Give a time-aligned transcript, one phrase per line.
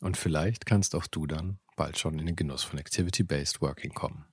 [0.00, 4.24] Und vielleicht kannst auch du dann bald schon in den Genuss von Activity-Based Working kommen.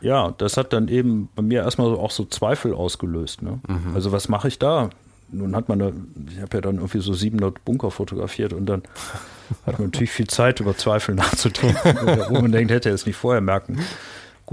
[0.00, 3.42] Ja, das hat dann eben bei mir erstmal auch so Zweifel ausgelöst.
[3.42, 3.60] Ne?
[3.68, 3.94] Mhm.
[3.94, 4.90] Also was mache ich da?
[5.30, 5.92] Nun hat man, da,
[6.30, 8.82] ich habe ja dann irgendwie so 700 Bunker fotografiert und dann
[9.66, 11.84] hat man natürlich viel Zeit, über Zweifel nachzudenken,
[12.28, 13.78] wo man denkt, hätte er es nicht vorher merken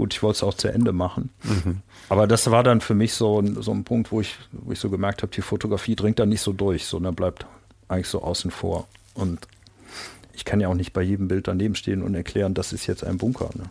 [0.00, 1.30] Gut, ich wollte es auch zu Ende machen.
[1.42, 1.82] Mhm.
[2.08, 4.78] Aber das war dann für mich so, ein, so ein Punkt, wo ich, wo ich
[4.78, 7.44] so gemerkt habe, die Fotografie dringt da nicht so durch, sondern bleibt
[7.88, 8.88] eigentlich so außen vor.
[9.12, 9.46] Und
[10.40, 13.04] ich kann ja auch nicht bei jedem Bild daneben stehen und erklären, das ist jetzt
[13.04, 13.50] ein Bunker.
[13.54, 13.64] Ne?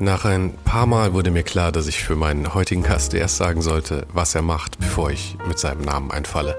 [0.00, 3.62] Nach ein paar Mal wurde mir klar, dass ich für meinen heutigen Gast erst sagen
[3.62, 6.56] sollte, was er macht, bevor ich mit seinem Namen einfalle.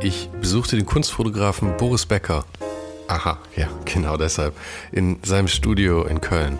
[0.00, 2.46] Ich besuchte den Kunstfotografen Boris Becker
[3.08, 4.56] Aha, ja, genau deshalb.
[4.90, 6.58] In seinem Studio in Köln.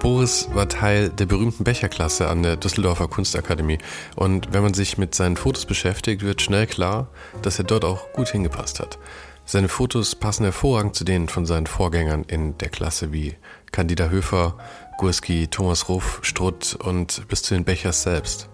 [0.00, 3.78] Boris war Teil der berühmten Becherklasse an der Düsseldorfer Kunstakademie.
[4.14, 7.08] Und wenn man sich mit seinen Fotos beschäftigt, wird schnell klar,
[7.42, 8.98] dass er dort auch gut hingepasst hat.
[9.44, 13.34] Seine Fotos passen hervorragend zu denen von seinen Vorgängern in der Klasse wie
[13.72, 14.56] Candida Höfer,
[14.98, 18.48] Gurski, Thomas Ruff, Strutt und bis zu den Bechers selbst.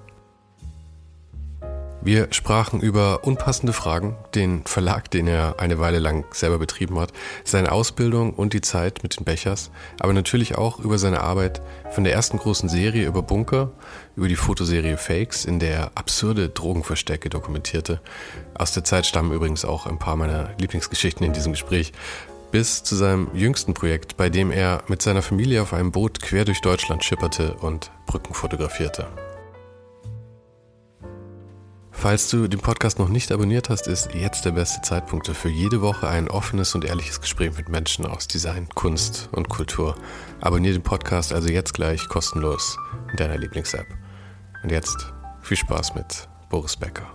[2.05, 7.15] Wir sprachen über unpassende Fragen, den Verlag, den er eine Weile lang selber betrieben hat,
[7.45, 9.71] seine Ausbildung und die Zeit mit den Bechers,
[10.01, 13.71] aber natürlich auch über seine Arbeit von der ersten großen Serie über Bunker,
[14.17, 18.03] über die Fotoserie Fakes, in der er absurde Drogenverstecke dokumentierte.
[18.55, 21.93] Aus der Zeit stammen übrigens auch ein paar meiner Lieblingsgeschichten in diesem Gespräch
[22.51, 26.45] bis zu seinem jüngsten Projekt, bei dem er mit seiner Familie auf einem Boot quer
[26.45, 29.07] durch Deutschland schipperte und Brücken fotografierte.
[32.05, 35.81] Falls du den Podcast noch nicht abonniert hast, ist jetzt der beste Zeitpunkt für jede
[35.81, 39.95] Woche ein offenes und ehrliches Gespräch mit Menschen aus Design, Kunst und Kultur.
[40.43, 42.77] Abonnier den Podcast also jetzt gleich kostenlos
[43.11, 43.87] in deiner Lieblings-App.
[44.63, 47.11] Und jetzt viel Spaß mit Boris Becker.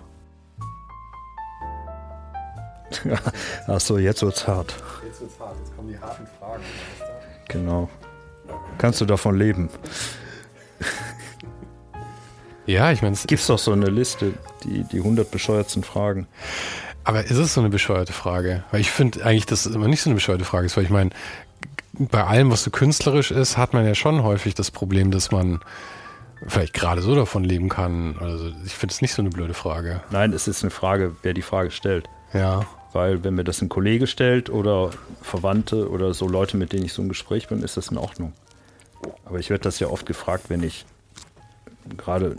[3.67, 4.73] Achso, jetzt wird's hart.
[5.05, 6.63] Jetzt wird's hart, jetzt kommen die harten Fragen.
[7.47, 7.87] Genau.
[8.79, 9.69] Kannst du davon leben?
[12.69, 14.33] Ja, ich meine, es gibt doch so eine Liste,
[14.63, 16.27] die, die 100 bescheuertsten Fragen.
[17.03, 18.63] Aber ist es so eine bescheuerte Frage?
[18.71, 20.89] Weil ich finde eigentlich, dass es immer nicht so eine bescheuerte Frage ist, weil ich
[20.89, 21.11] meine,
[21.93, 25.59] bei allem, was so künstlerisch ist, hat man ja schon häufig das Problem, dass man
[26.47, 28.15] vielleicht gerade so davon leben kann.
[28.19, 30.01] Also ich finde es nicht so eine blöde Frage.
[30.11, 32.07] Nein, es ist eine Frage, wer die Frage stellt.
[32.33, 32.65] Ja.
[32.93, 34.91] Weil wenn mir das ein Kollege stellt oder
[35.21, 38.33] Verwandte oder so Leute, mit denen ich so im Gespräch bin, ist das in Ordnung.
[39.25, 40.85] Aber ich werde das ja oft gefragt, wenn ich
[41.97, 42.35] gerade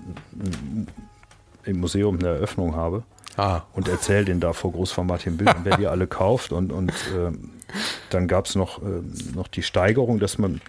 [1.65, 3.03] im Museum eine Eröffnung habe
[3.37, 3.63] ah.
[3.73, 6.53] und erzähle den da vor großformatigen Bildern, wer die alle kauft.
[6.53, 7.33] Und, und äh,
[8.11, 9.03] dann gab es noch, äh,
[9.35, 10.61] noch die Steigerung, dass man,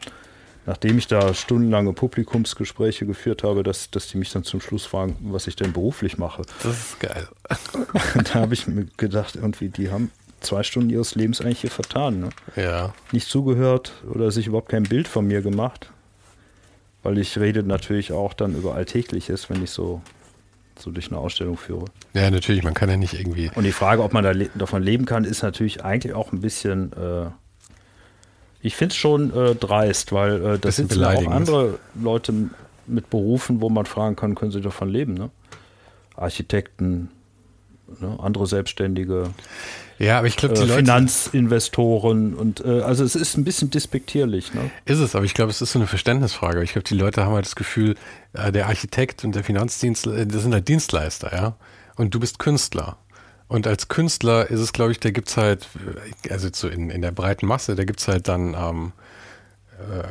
[0.66, 5.18] nachdem ich da stundenlange Publikumsgespräche geführt habe, dass, dass die mich dann zum Schluss fragen,
[5.22, 6.44] was ich denn beruflich mache.
[6.64, 7.28] Das ist geil.
[8.24, 12.20] da habe ich mir gedacht, irgendwie, die haben zwei Stunden ihres Lebens eigentlich hier vertan.
[12.20, 12.30] Ne?
[12.56, 12.94] Ja.
[13.12, 15.92] Nicht zugehört oder sich überhaupt kein Bild von mir gemacht
[17.04, 20.02] weil ich rede natürlich auch dann über Alltägliches, wenn ich so,
[20.82, 21.86] so durch eine Ausstellung führe.
[22.14, 23.52] Ja, natürlich, man kann ja nicht irgendwie.
[23.56, 26.42] Und die Frage, ob man da le davon leben kann, ist natürlich eigentlich auch ein
[26.42, 27.28] bisschen, äh,
[28.62, 32.34] ich finde es schon äh, dreist, weil äh, das sind ja auch andere Leute
[32.88, 35.30] mit Berufen, wo man fragen kann, können sie davon leben, ne?
[36.16, 37.10] Architekten,
[38.00, 38.18] ne?
[38.22, 39.30] andere Selbstständige.
[40.02, 40.80] Ja, aber ich glaube, die äh, Leute.
[40.80, 44.52] Finanzinvestoren und äh, also es ist ein bisschen despektierlich.
[44.52, 44.72] Ne?
[44.86, 46.64] Ist es, aber ich glaube, es ist so eine Verständnisfrage.
[46.64, 47.96] Ich glaube, die Leute haben halt das Gefühl,
[48.34, 51.56] äh, der Architekt und der Finanzdienstler, äh, das sind halt Dienstleister, ja.
[51.98, 52.98] Und du bist Künstler.
[53.48, 55.68] Und als Künstler ist es, glaube ich, da gibt es halt,
[56.32, 58.94] also so in, in der breiten Masse, da gibt es halt dann ähm,
[59.78, 60.04] äh,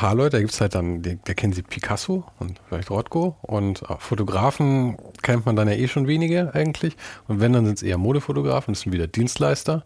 [0.00, 3.82] paar Leute, da gibt es halt dann, da kennen sie Picasso und vielleicht Rothko und
[3.82, 6.96] äh, Fotografen kennt man dann ja eh schon wenige eigentlich.
[7.28, 9.84] Und wenn, dann sind es eher Modefotografen, das sind wieder Dienstleister.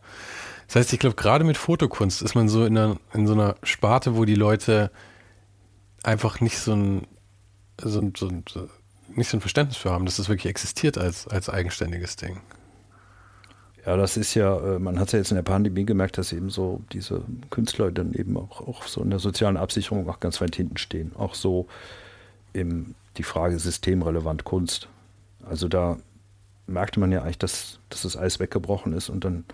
[0.68, 3.56] Das heißt, ich glaube, gerade mit Fotokunst ist man so in, einer, in so einer
[3.64, 4.92] Sparte, wo die Leute
[6.04, 7.08] einfach nicht so ein,
[7.82, 8.44] so, ein, so, ein,
[9.16, 12.40] nicht so ein Verständnis für haben, dass das wirklich existiert als, als eigenständiges Ding.
[13.86, 16.32] Ja, das ist ja, äh, man hat es ja jetzt in der Pandemie gemerkt, dass
[16.32, 20.40] eben so diese Künstler dann eben auch, auch so in der sozialen Absicherung auch ganz
[20.40, 21.12] weit hinten stehen.
[21.16, 21.66] Auch so
[22.52, 24.88] im, die Frage systemrelevant Kunst.
[25.46, 25.98] Also da
[26.66, 29.44] merkte man ja eigentlich, dass, dass das alles weggebrochen ist und dann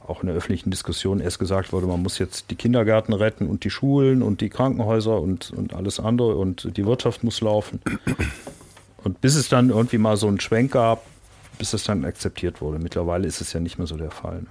[0.00, 3.64] auch in der öffentlichen Diskussion erst gesagt wurde, man muss jetzt die Kindergärten retten und
[3.64, 7.80] die Schulen und die Krankenhäuser und, und alles andere und die Wirtschaft muss laufen.
[9.04, 11.04] Und bis es dann irgendwie mal so einen Schwenk gab,
[11.60, 12.78] bis es dann akzeptiert wurde.
[12.78, 14.40] Mittlerweile ist es ja nicht mehr so der Fall.
[14.40, 14.48] Ne?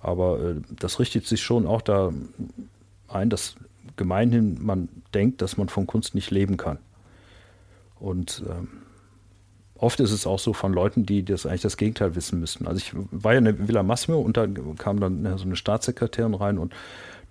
[0.00, 2.12] Aber äh, das richtet sich schon auch da
[3.08, 3.56] ein, dass
[3.96, 6.78] gemeinhin man denkt, dass man von Kunst nicht leben kann.
[7.98, 8.68] Und ähm,
[9.74, 12.68] oft ist es auch so von Leuten, die das eigentlich das Gegenteil wissen müssten.
[12.68, 14.46] Also ich war ja in der Villa Massimo und da
[14.78, 16.72] kam dann so eine Staatssekretärin rein und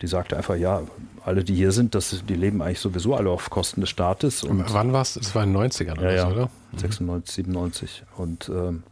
[0.02, 0.82] die sagte einfach, ja,
[1.24, 4.44] alle, die hier sind, das, die leben eigentlich sowieso alle auf Kosten des Staates.
[4.44, 5.16] Und Wann war es?
[5.16, 6.50] Es war in den 90ern ja, ja, so, oder?
[6.78, 8.04] 96, 97.
[8.18, 8.84] Und ähm,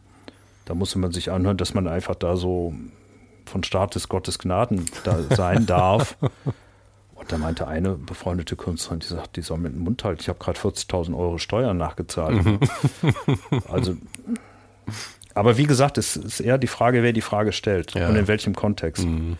[0.64, 2.74] da musste man sich anhören, dass man einfach da so
[3.44, 6.16] von Staat des Gottes Gnaden da sein darf.
[7.14, 10.20] Und da meinte eine befreundete Künstlerin, die sagt, die soll mit dem Mund halten.
[10.22, 12.44] Ich habe gerade 40.000 Euro Steuern nachgezahlt.
[12.44, 12.58] Mhm.
[13.68, 13.96] also,
[15.34, 18.08] aber wie gesagt, es ist eher die Frage, wer die Frage stellt ja.
[18.08, 19.04] und in welchem Kontext.
[19.04, 19.36] Mhm.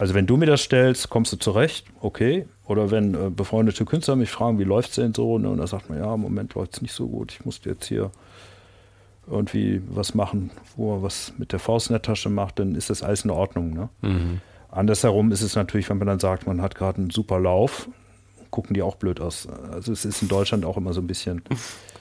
[0.00, 2.46] Also wenn du mir das stellst, kommst du zurecht, okay.
[2.66, 5.36] Oder wenn äh, befreundete Künstler mich fragen, wie läuft es denn so?
[5.36, 5.50] Ne?
[5.50, 7.32] Und da sagt man, ja, im Moment läuft es nicht so gut.
[7.32, 8.10] Ich musste jetzt hier
[9.30, 12.88] irgendwie was machen, wo er was mit der Faust in der Tasche macht, dann ist
[12.88, 13.74] das alles in Ordnung.
[13.74, 13.90] Ne?
[14.00, 14.40] Mhm.
[14.70, 17.86] Andersherum ist es natürlich, wenn man dann sagt, man hat gerade einen super Lauf,
[18.50, 19.48] gucken die auch blöd aus.
[19.70, 21.42] Also es ist in Deutschland auch immer so ein bisschen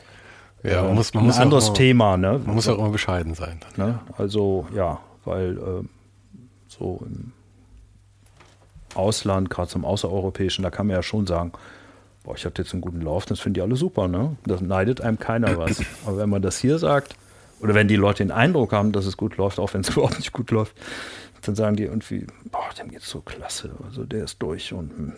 [0.64, 2.16] ja, man muss, man ein muss anderes immer, Thema.
[2.16, 2.40] Ne?
[2.46, 3.60] Man muss auch immer bescheiden sein.
[3.76, 4.00] Ne?
[4.18, 5.84] Also ja, weil äh,
[6.70, 7.34] so im
[8.96, 11.52] Ausland, gerade zum Außereuropäischen, da kann man ja schon sagen,
[12.24, 14.36] boah, ich hatte jetzt einen guten Lauf, das finden die alle super, ne?
[14.46, 15.82] Das neidet einem keiner was.
[16.06, 17.16] Aber wenn man das hier sagt,
[17.62, 20.18] oder wenn die Leute den Eindruck haben, dass es gut läuft, auch wenn es überhaupt
[20.18, 20.74] nicht gut läuft,
[21.42, 25.14] dann sagen die irgendwie, boah, dem geht's so klasse, also der ist durch und hm.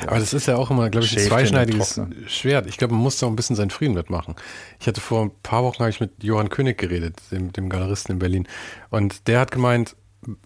[0.00, 0.08] ja.
[0.08, 2.66] Aber das ist ja auch immer, glaube ich, ein zweischneidiges Schwert.
[2.66, 4.34] Ich glaube, man muss da auch ein bisschen seinen Frieden mitmachen.
[4.78, 8.14] Ich hatte vor ein paar Wochen habe ich mit Johann König geredet, dem, dem Galeristen
[8.14, 8.48] in Berlin.
[8.88, 9.96] Und der hat gemeint,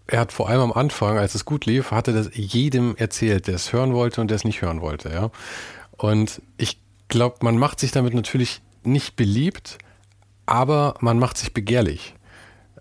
[0.06, 3.56] er hat vor allem am Anfang, als es gut lief, hatte das jedem erzählt, der
[3.56, 5.30] es hören wollte und der es nicht hören wollte, ja.
[5.96, 9.78] Und ich glaube, man macht sich damit natürlich nicht beliebt,
[10.46, 12.14] aber man macht sich begehrlich.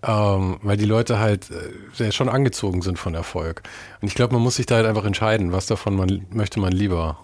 [0.02, 1.50] Ähm, weil die Leute halt
[1.98, 3.62] äh, schon angezogen sind von Erfolg.
[4.02, 6.72] Und ich glaube, man muss sich da halt einfach entscheiden, was davon man möchte man
[6.72, 7.18] lieber.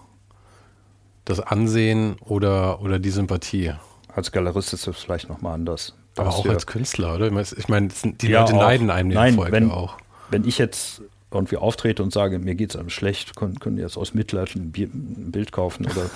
[1.25, 3.73] Das Ansehen oder, oder die Sympathie.
[4.07, 5.93] Als Galerist ist das vielleicht nochmal anders.
[6.17, 7.31] Aber auch als Künstler, oder?
[7.41, 9.97] Ich meine, die ja, Leute neiden einem den Nein, Erfolg wenn, auch.
[10.29, 13.81] Wenn ich jetzt irgendwie auftrete und sage, mir geht es einem schlecht, können, können die
[13.81, 16.09] jetzt aus Mitleid ein, Bier, ein Bild kaufen oder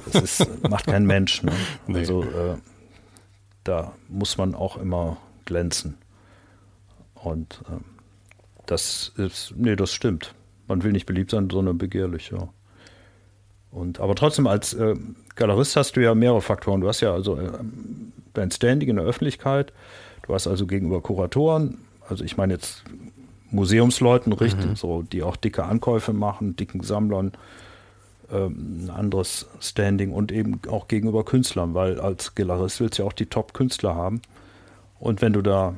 [0.12, 1.42] das ist, macht kein Mensch.
[1.42, 1.52] Ne?
[1.88, 1.98] Nee.
[1.98, 2.56] Also äh,
[3.64, 5.96] da muss man auch immer glänzen.
[7.14, 7.80] Und äh,
[8.66, 10.34] das ist, nee, das stimmt.
[10.68, 12.48] Man will nicht beliebt sein, sondern begehrlich, ja.
[13.74, 14.94] Und, aber trotzdem, als äh,
[15.34, 16.80] Galerist hast du ja mehrere Faktoren.
[16.80, 17.50] Du hast ja also äh,
[18.32, 19.72] dein Standing in der Öffentlichkeit,
[20.22, 21.78] du hast also gegenüber Kuratoren,
[22.08, 22.84] also ich meine jetzt
[23.50, 24.76] Museumsleuten richtig, mhm.
[24.76, 27.32] so, die auch dicke Ankäufe machen, dicken Sammlern,
[28.32, 33.08] ähm, ein anderes Standing und eben auch gegenüber Künstlern, weil als Galerist willst du ja
[33.08, 34.22] auch die Top-Künstler haben.
[35.00, 35.74] Und wenn du da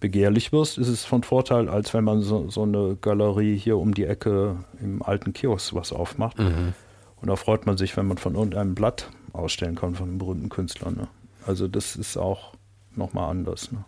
[0.00, 3.94] begehrlich wirst, ist es von Vorteil, als wenn man so, so eine Galerie hier um
[3.94, 6.38] die Ecke im alten Kiosk was aufmacht.
[6.38, 6.74] Mhm.
[7.20, 10.48] Und da freut man sich, wenn man von irgendeinem Blatt ausstellen kann von einem berühmten
[10.48, 10.90] Künstler.
[10.90, 11.08] Ne?
[11.46, 12.54] Also das ist auch
[12.94, 13.72] nochmal anders.
[13.72, 13.84] Ne?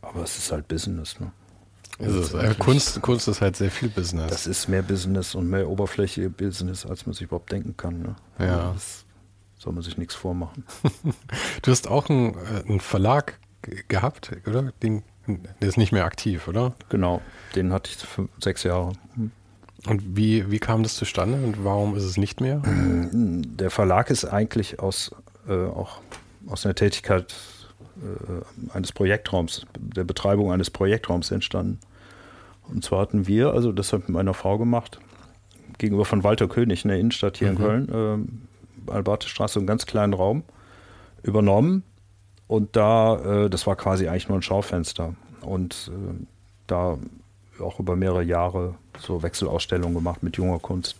[0.00, 1.18] Aber es ist halt Business.
[1.20, 1.32] Ne?
[1.98, 4.30] Ist es, Kunst, Kunst ist halt sehr viel Business.
[4.30, 8.02] Das ist mehr Business und mehr oberflächliche Business, als man sich überhaupt denken kann.
[8.02, 8.16] Ne?
[8.38, 8.72] Ja.
[8.72, 9.04] Das
[9.58, 10.64] soll man sich nichts vormachen.
[11.62, 13.38] du hast auch einen, äh, einen Verlag
[13.88, 14.72] gehabt, oder?
[14.82, 16.74] Den, der ist nicht mehr aktiv, oder?
[16.88, 17.22] Genau,
[17.54, 18.92] den hatte ich für sechs Jahre.
[19.14, 19.30] Hm.
[19.86, 22.62] Und wie, wie kam das zustande und warum ist es nicht mehr?
[23.12, 25.14] Der Verlag ist eigentlich aus,
[25.48, 26.00] äh, auch
[26.46, 27.34] aus einer Tätigkeit
[27.96, 31.78] äh, eines Projektraums, der Betreibung eines Projektraums entstanden.
[32.68, 34.98] Und zwar hatten wir, also das habe ich mit meiner Frau gemacht,
[35.78, 37.56] gegenüber von Walter König in der Innenstadt hier mhm.
[37.56, 38.28] in Köln,
[38.88, 40.44] äh, Albertestraße, einen ganz kleinen Raum
[41.22, 41.82] übernommen.
[42.46, 45.14] Und da, äh, das war quasi eigentlich nur ein Schaufenster.
[45.40, 46.24] Und äh,
[46.66, 46.98] da
[47.62, 50.96] auch über mehrere Jahre so Wechselausstellungen gemacht mit junger Kunst.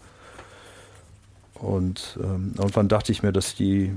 [1.54, 3.92] Und ähm, irgendwann dachte ich mir, dass die,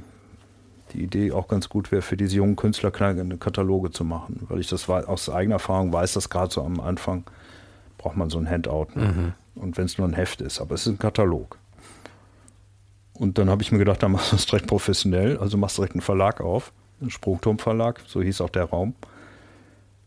[0.94, 4.60] die Idee auch ganz gut wäre, für diese jungen Künstler kleine Kataloge zu machen, weil
[4.60, 7.24] ich das aus eigener Erfahrung weiß, dass gerade so am Anfang
[7.98, 8.88] braucht man so ein Handout.
[8.94, 9.34] Ne?
[9.56, 9.62] Mhm.
[9.62, 11.58] Und wenn es nur ein Heft ist, aber es ist ein Katalog.
[13.14, 15.94] Und dann habe ich mir gedacht, dann machst du es direkt professionell, also machst direkt
[15.94, 18.94] einen Verlag auf, einen Sprungturmverlag, so hieß auch der Raum.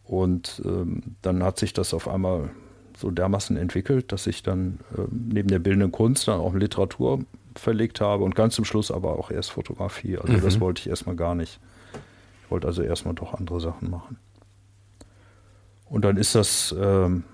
[0.09, 2.49] Und ähm, dann hat sich das auf einmal
[2.97, 7.21] so dermaßen entwickelt, dass ich dann ähm, neben der bildenden Kunst dann auch Literatur
[7.55, 10.17] verlegt habe und ganz zum Schluss aber auch erst Fotografie.
[10.17, 10.41] Also mhm.
[10.41, 11.61] das wollte ich erstmal gar nicht.
[12.43, 14.17] Ich wollte also erstmal doch andere Sachen machen.
[15.85, 17.25] Und dann ist das ähm,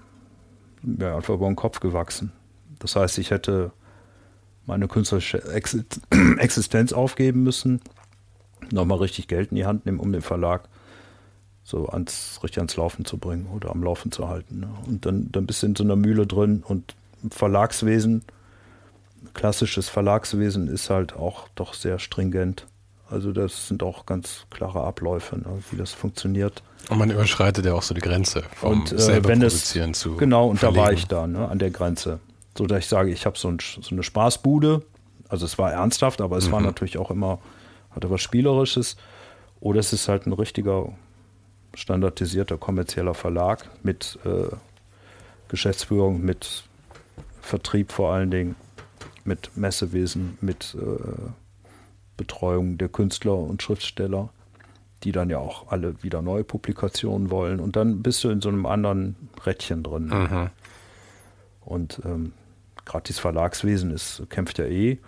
[0.82, 2.32] ja, einfach über den Kopf gewachsen.
[2.80, 3.70] Das heißt, ich hätte
[4.66, 5.44] meine künstlerische
[6.38, 7.80] Existenz aufgeben müssen,
[8.72, 10.68] nochmal richtig Geld in die Hand nehmen, um den Verlag
[11.64, 14.60] so ans, richtig ans Laufen zu bringen oder am Laufen zu halten.
[14.60, 14.68] Ne?
[14.86, 16.94] Und dann, dann bist du in so einer Mühle drin und
[17.30, 18.22] Verlagswesen,
[19.32, 22.66] klassisches Verlagswesen ist halt auch doch sehr stringent.
[23.08, 26.62] Also das sind auch ganz klare Abläufe, ne, wie das funktioniert.
[26.90, 30.00] Und man überschreitet ja auch so die Grenze vom und, äh, selber wenn produzieren es,
[30.00, 30.76] zu Genau, und verlegen.
[30.76, 32.20] da war ich da, ne, an der Grenze.
[32.56, 34.82] So dass ich sage, ich habe so, ein, so, eine Spaßbude.
[35.28, 36.52] Also es war ernsthaft, aber es mhm.
[36.52, 37.38] war natürlich auch immer,
[37.90, 38.96] hatte was Spielerisches.
[39.60, 40.92] Oder es ist halt ein richtiger
[41.74, 44.54] standardisierter kommerzieller Verlag mit äh,
[45.48, 46.64] Geschäftsführung, mit
[47.40, 48.56] Vertrieb vor allen Dingen,
[49.24, 51.30] mit Messewesen, mit äh,
[52.16, 54.30] Betreuung der Künstler und Schriftsteller,
[55.02, 57.60] die dann ja auch alle wieder neue Publikationen wollen.
[57.60, 60.06] Und dann bist du in so einem anderen Rädchen drin.
[60.06, 60.50] Mhm.
[61.60, 62.32] Und ähm,
[62.84, 64.98] gerade dieses Verlagswesen ist, kämpft ja eh,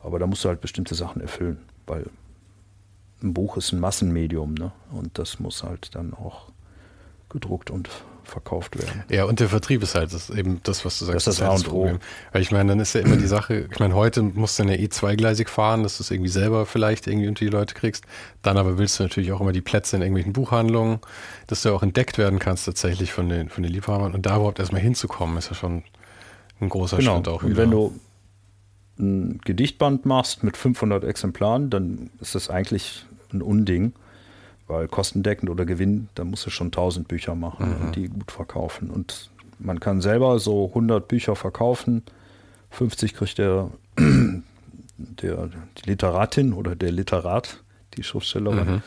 [0.00, 2.04] aber da musst du halt bestimmte Sachen erfüllen, weil
[3.22, 4.72] ein Buch ist ein Massenmedium, ne?
[4.92, 6.48] Und das muss halt dann auch
[7.28, 7.88] gedruckt und
[8.24, 9.04] verkauft werden.
[9.10, 11.26] Ja, und der Vertrieb ist halt das eben das, was du sagst.
[11.26, 11.98] Das ist das, das, das Problem.
[12.32, 14.72] Weil ich meine, dann ist ja immer die Sache, ich meine, heute musst du dann
[14.72, 18.04] ja eh zweigleisig fahren, dass du es irgendwie selber vielleicht irgendwie unter die Leute kriegst.
[18.42, 21.00] Dann aber willst du natürlich auch immer die Plätze in irgendwelchen Buchhandlungen,
[21.46, 24.14] dass du auch entdeckt werden kannst tatsächlich von den, von den Liebhabern.
[24.14, 25.84] Und da überhaupt erstmal hinzukommen, ist ja schon
[26.60, 27.16] ein großer genau.
[27.16, 27.42] Schritt auch.
[27.42, 27.50] Wieder.
[27.50, 28.00] Und wenn du
[28.98, 33.92] ein Gedichtband machst mit 500 Exemplaren, dann ist das eigentlich ein Unding
[34.66, 37.86] weil kostendeckend oder Gewinn, da musst du schon 1000 Bücher machen mhm.
[37.86, 38.90] und die gut verkaufen.
[38.90, 42.02] Und man kann selber so 100 Bücher verkaufen,
[42.70, 47.62] 50 kriegt der, der die Literatin oder der Literat,
[47.96, 48.82] die Schriftstellerin, mhm.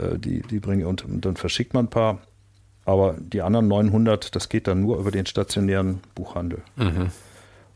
[0.00, 2.18] äh, die, die bringen und, und dann verschickt man ein paar.
[2.84, 6.62] Aber die anderen 900, das geht dann nur über den stationären Buchhandel.
[6.76, 7.10] Mhm.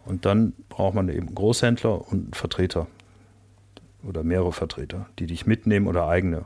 [0.06, 2.86] Und dann braucht man eben Großhändler und Vertreter
[4.06, 6.44] oder mehrere Vertreter, die dich mitnehmen oder eigene.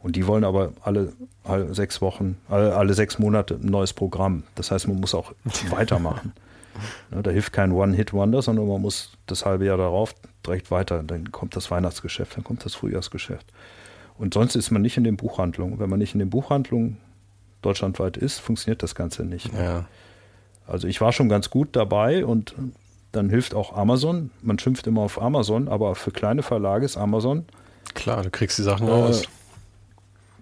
[0.00, 1.12] Und die wollen aber alle,
[1.44, 4.44] alle sechs Wochen, alle, alle, sechs Monate ein neues Programm.
[4.54, 5.32] Das heißt, man muss auch
[5.70, 6.32] weitermachen.
[7.10, 11.02] Ne, da hilft kein One-Hit-Wonder, sondern man muss das halbe Jahr darauf direkt weiter.
[11.02, 13.46] Dann kommt das Weihnachtsgeschäft, dann kommt das Frühjahrsgeschäft.
[14.18, 15.78] Und sonst ist man nicht in den Buchhandlungen.
[15.78, 16.98] Wenn man nicht in den Buchhandlungen
[17.62, 19.52] deutschlandweit ist, funktioniert das Ganze nicht.
[19.54, 19.86] Ja.
[20.66, 22.54] Also ich war schon ganz gut dabei und
[23.12, 24.30] dann hilft auch Amazon.
[24.40, 27.44] Man schimpft immer auf Amazon, aber für kleine Verlage ist Amazon.
[27.94, 29.22] Klar, du kriegst die Sachen raus.
[29.22, 29.26] Äh,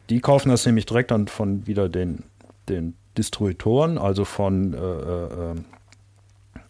[0.08, 2.24] die kaufen das nämlich direkt dann von wieder den,
[2.68, 5.54] den Distributoren, also von äh, äh, äh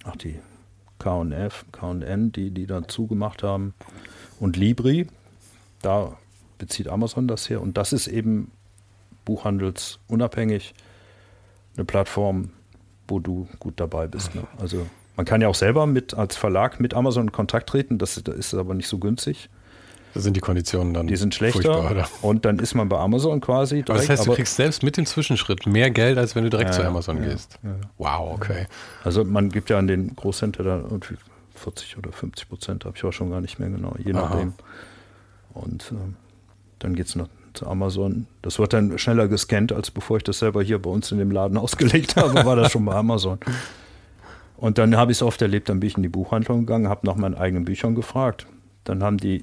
[0.05, 0.39] ach die
[0.99, 3.75] KF, KN, die, die dann zugemacht haben,
[4.39, 5.07] und Libri.
[5.83, 6.17] Da
[6.59, 7.61] bezieht Amazon das her.
[7.61, 8.51] Und das ist eben
[9.25, 10.75] buchhandelsunabhängig
[11.77, 12.51] eine Plattform,
[13.09, 14.35] wo du gut dabei bist.
[14.35, 14.47] Ne?
[14.59, 14.87] Also
[15.21, 18.35] man kann ja auch selber mit als Verlag mit Amazon in Kontakt treten, das, das
[18.35, 19.51] ist aber nicht so günstig.
[20.15, 21.09] Da sind die Konditionen dann.
[21.09, 22.09] Die sind schlechter.
[22.23, 23.83] Und dann ist man bei Amazon quasi.
[23.83, 26.49] Direkt, aber das heißt, du kriegst selbst mit dem Zwischenschritt mehr Geld, als wenn du
[26.49, 27.59] direkt ja, zu Amazon ja, gehst.
[27.63, 27.77] Ja.
[27.99, 28.67] Wow, okay.
[29.05, 31.17] Also man gibt ja an den Großhändler da irgendwie
[31.57, 34.55] 40 oder 50 Prozent, habe ich auch schon gar nicht mehr genau, je nachdem.
[35.53, 36.17] Und ähm,
[36.79, 38.27] dann geht es noch zu Amazon.
[38.41, 41.31] Das wird dann schneller gescannt, als bevor ich das selber hier bei uns in dem
[41.31, 43.39] Laden ausgelegt habe, war das schon bei Amazon.
[44.61, 47.07] Und dann habe ich es oft erlebt, dann bin ich in die Buchhandlung gegangen, habe
[47.07, 48.47] nach meinen eigenen Büchern gefragt.
[48.85, 49.43] Dann haben die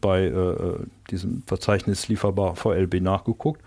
[0.00, 0.78] bei äh, äh,
[1.10, 3.60] diesem Verzeichnis lieferbar VLB nachgeguckt.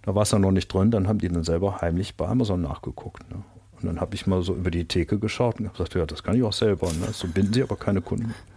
[0.00, 2.62] Da war es dann noch nicht drin, dann haben die dann selber heimlich bei Amazon
[2.62, 3.28] nachgeguckt.
[3.30, 3.42] Ne?
[3.78, 6.36] Und dann habe ich mal so über die Theke geschaut und gesagt, ja, das kann
[6.36, 6.86] ich auch selber.
[6.86, 7.08] Ne?
[7.12, 8.34] So binden sie aber keine Kunden.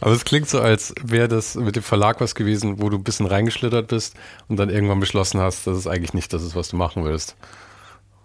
[0.00, 3.04] aber es klingt so, als wäre das mit dem Verlag was gewesen, wo du ein
[3.04, 4.16] bisschen reingeschlittert bist
[4.48, 7.36] und dann irgendwann beschlossen hast, dass es eigentlich nicht das ist, was du machen willst.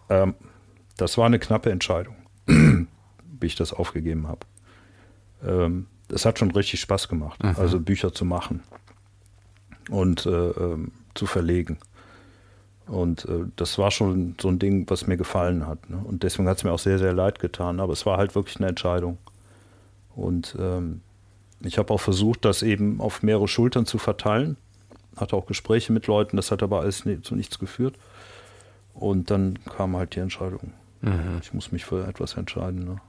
[0.10, 0.34] Ähm,
[1.02, 2.16] das war eine knappe Entscheidung,
[2.46, 2.88] wie
[3.46, 4.46] ich das aufgegeben habe.
[5.44, 7.56] Ähm, es hat schon richtig Spaß gemacht, mhm.
[7.58, 8.62] also Bücher zu machen
[9.90, 11.80] und äh, ähm, zu verlegen.
[12.86, 15.90] Und äh, das war schon so ein Ding, was mir gefallen hat.
[15.90, 15.98] Ne?
[16.04, 17.80] Und deswegen hat es mir auch sehr, sehr leid getan.
[17.80, 19.18] Aber es war halt wirklich eine Entscheidung.
[20.16, 21.02] Und ähm,
[21.62, 24.58] ich habe auch versucht, das eben auf mehrere Schultern zu verteilen.
[25.16, 27.96] Hatte auch Gespräche mit Leuten, das hat aber alles zu nichts geführt.
[28.94, 30.74] Und dann kam halt die Entscheidung.
[31.02, 31.40] Mhm.
[31.42, 32.86] Ich muss mich für etwas entscheiden.
[32.86, 33.02] Ne?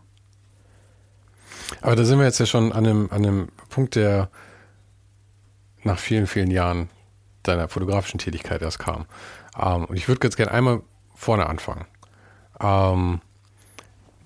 [1.80, 4.30] Aber da sind wir jetzt ja schon an einem, an einem Punkt, der
[5.84, 6.88] nach vielen, vielen Jahren
[7.42, 9.06] deiner fotografischen Tätigkeit erst kam.
[9.60, 10.82] Ähm, und ich würde jetzt gerne einmal
[11.14, 11.86] vorne anfangen.
[12.60, 13.20] Ähm,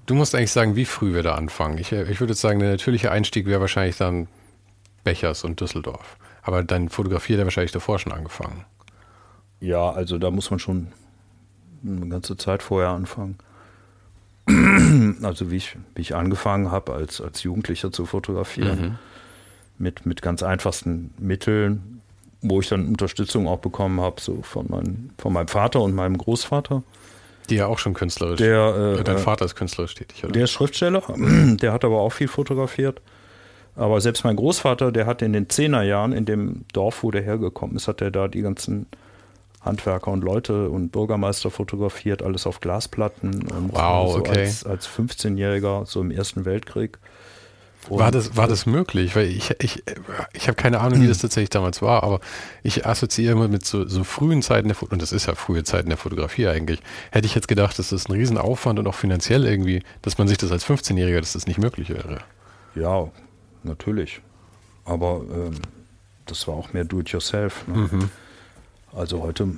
[0.07, 1.79] du musst eigentlich sagen, wie früh wir da anfangen.
[1.79, 4.29] Ich, ich würde sagen, der natürliche Einstieg wäre wahrscheinlich dann
[5.05, 6.19] Bechers und Düsseldorf.
[6.43, 8.65] Aber dein Fotografier, der wahrscheinlich davor schon angefangen.
[9.61, 10.93] Ja, also da muss man schon
[11.85, 13.39] eine ganze Zeit vorher anfangen.
[15.23, 18.99] Also wie ich, wie ich angefangen habe, als, als Jugendlicher zu fotografieren, mhm.
[19.79, 22.01] mit, mit ganz einfachsten Mitteln,
[22.43, 26.19] wo ich dann Unterstützung auch bekommen habe, so von, mein, von meinem Vater und meinem
[26.19, 26.83] Großvater.
[27.51, 28.39] Die ja auch schon künstlerisch.
[28.39, 30.33] Der, äh, Dein Vater ist künstlerisch tätig, oder?
[30.33, 31.03] Der ist Schriftsteller,
[31.61, 33.01] der hat aber auch viel fotografiert.
[33.75, 37.77] Aber selbst mein Großvater, der hat in den Zehnerjahren in dem Dorf, wo der hergekommen
[37.77, 38.87] ist, hat er da die ganzen
[39.67, 43.43] Handwerker und Leute und Bürgermeister fotografiert, alles auf Glasplatten.
[43.43, 44.41] Und wow, so okay.
[44.41, 46.99] Als, als 15-Jähriger, so im Ersten Weltkrieg.
[47.89, 49.15] Und war das, war das möglich?
[49.15, 49.85] Weil ich, ich,
[50.33, 52.21] ich habe keine Ahnung, wie das tatsächlich damals war, aber
[52.63, 55.65] ich assoziiere immer mit so, so frühen Zeiten der Fotografie, und das ist ja frühe
[55.65, 56.81] Zeiten der Fotografie eigentlich,
[57.11, 60.39] hätte ich jetzt gedacht, dass das ein Riesenaufwand und auch finanziell irgendwie, dass man sich
[60.39, 62.19] das als 15-Jähriger, dass das nicht möglich wäre.
[62.75, 63.09] Ja,
[63.63, 64.21] natürlich.
[64.85, 65.55] Aber ähm,
[66.27, 67.67] das war auch mehr Do-it-yourself.
[67.69, 67.89] Ne?
[67.91, 68.11] Mhm.
[68.95, 69.49] Also heute,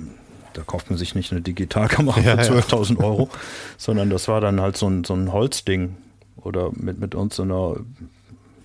[0.53, 3.05] da kauft man sich nicht eine Digitalkamera ja, für 12.000 ja.
[3.05, 3.29] Euro,
[3.77, 5.97] sondern das war dann halt so ein, so ein Holzding
[6.37, 7.77] oder mit, mit uns so einer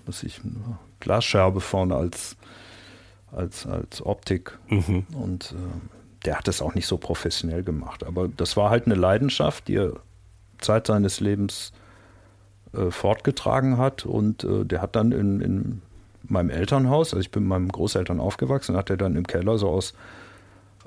[0.07, 0.41] was ich,
[1.01, 2.37] Glasscherbe vorne als,
[3.33, 4.59] als, als Optik.
[4.69, 5.07] Mhm.
[5.15, 8.05] Und äh, der hat das auch nicht so professionell gemacht.
[8.05, 9.93] Aber das war halt eine Leidenschaft, die er
[10.59, 11.73] Zeit seines Lebens
[12.73, 14.07] äh, fortgetragen hat.
[14.07, 15.83] Und äh, der hat dann in, in
[16.23, 19.69] meinem Elternhaus, also ich bin mit meinen Großeltern aufgewachsen, hat er dann im Keller so
[19.69, 19.95] aus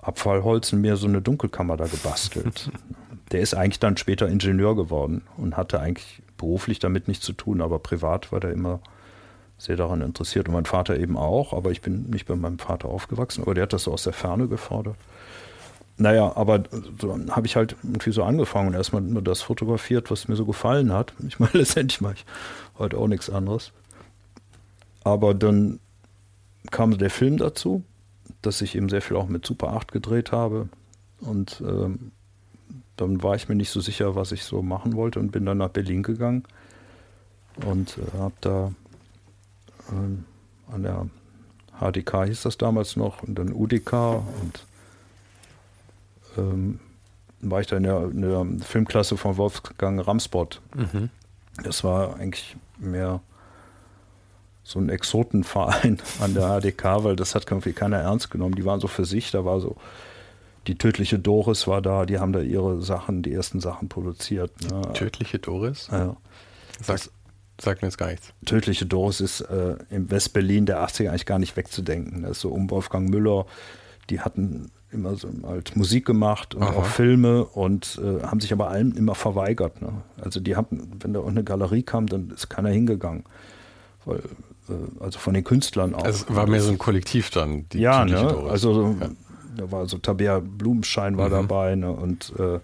[0.07, 2.71] Abfallholzen mir so eine Dunkelkammer da gebastelt.
[3.31, 7.61] der ist eigentlich dann später Ingenieur geworden und hatte eigentlich beruflich damit nichts zu tun,
[7.61, 8.79] aber privat war der immer
[9.57, 12.89] sehr daran interessiert und mein Vater eben auch, aber ich bin nicht bei meinem Vater
[12.89, 14.95] aufgewachsen, aber der hat das so aus der Ferne gefordert.
[15.97, 16.63] Naja, aber
[17.01, 20.45] so habe ich halt irgendwie so angefangen und erstmal nur das fotografiert, was mir so
[20.45, 21.13] gefallen hat.
[21.27, 22.25] Ich meine, letztendlich mache ich
[22.77, 23.71] heute auch nichts anderes.
[25.03, 25.79] Aber dann
[26.69, 27.83] kam der Film dazu,
[28.41, 30.69] dass ich eben sehr viel auch mit Super 8 gedreht habe.
[31.19, 32.11] Und ähm,
[32.95, 35.59] dann war ich mir nicht so sicher, was ich so machen wollte und bin dann
[35.59, 36.43] nach Berlin gegangen
[37.65, 38.71] und äh, habe da
[39.91, 40.25] ähm,
[40.71, 41.07] an der
[41.79, 43.93] HDK hieß das damals noch und dann UDK
[44.41, 44.65] und
[46.37, 46.79] ähm,
[47.41, 50.61] war ich da in der, in der, Filmklasse von Wolfgang Ramsport.
[50.75, 51.09] Mhm.
[51.63, 53.21] Das war eigentlich mehr
[54.67, 58.55] so ein Exotenverein an der HDK, weil das hat irgendwie keiner ernst genommen.
[58.55, 59.77] Die waren so für sich, da war so
[60.67, 64.51] die tödliche Doris war da, die haben da ihre Sachen, die ersten Sachen produziert.
[64.69, 64.81] Ne?
[64.93, 65.87] Tödliche Doris?
[65.89, 66.17] Ja.
[66.81, 66.99] Sag,
[67.61, 68.33] sagt mir jetzt gar nichts.
[68.45, 72.23] Tödliche Doris ist äh, im Westberlin der 80er eigentlich gar nicht wegzudenken.
[72.23, 73.45] Das ist so um Wolfgang Müller,
[74.09, 76.73] die hatten immer so halt Musik gemacht und Aha.
[76.73, 79.81] auch Filme und äh, haben sich aber allem immer verweigert.
[79.81, 80.01] Ne?
[80.21, 83.23] Also die haben, wenn da eine Galerie kam, dann ist keiner hingegangen.
[84.03, 84.21] Weil,
[84.99, 86.03] also von den Künstlern auch.
[86.03, 88.27] Also es war mehr so ein Kollektiv dann, die Ja, ne?
[88.27, 88.51] Doris.
[88.51, 89.09] also ja
[89.57, 91.33] da war so Tabea Blumenschein war mhm.
[91.33, 91.91] dabei ne?
[91.91, 92.59] und äh,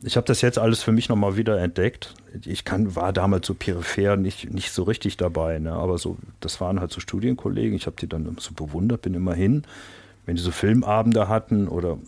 [0.00, 2.14] ich habe das jetzt alles für mich nochmal wieder entdeckt.
[2.44, 5.72] Ich kann, war damals so peripher nicht, nicht so richtig dabei, ne?
[5.72, 7.74] aber so, das waren halt so Studienkollegen.
[7.74, 9.64] Ich habe die dann so bewundert, bin immer hin,
[10.24, 11.98] wenn die so Filmabende hatten oder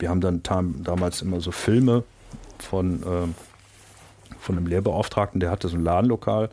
[0.00, 2.02] wir haben dann damals immer so Filme
[2.58, 6.50] von, äh, von einem Lehrbeauftragten, der hatte so ein Ladenlokal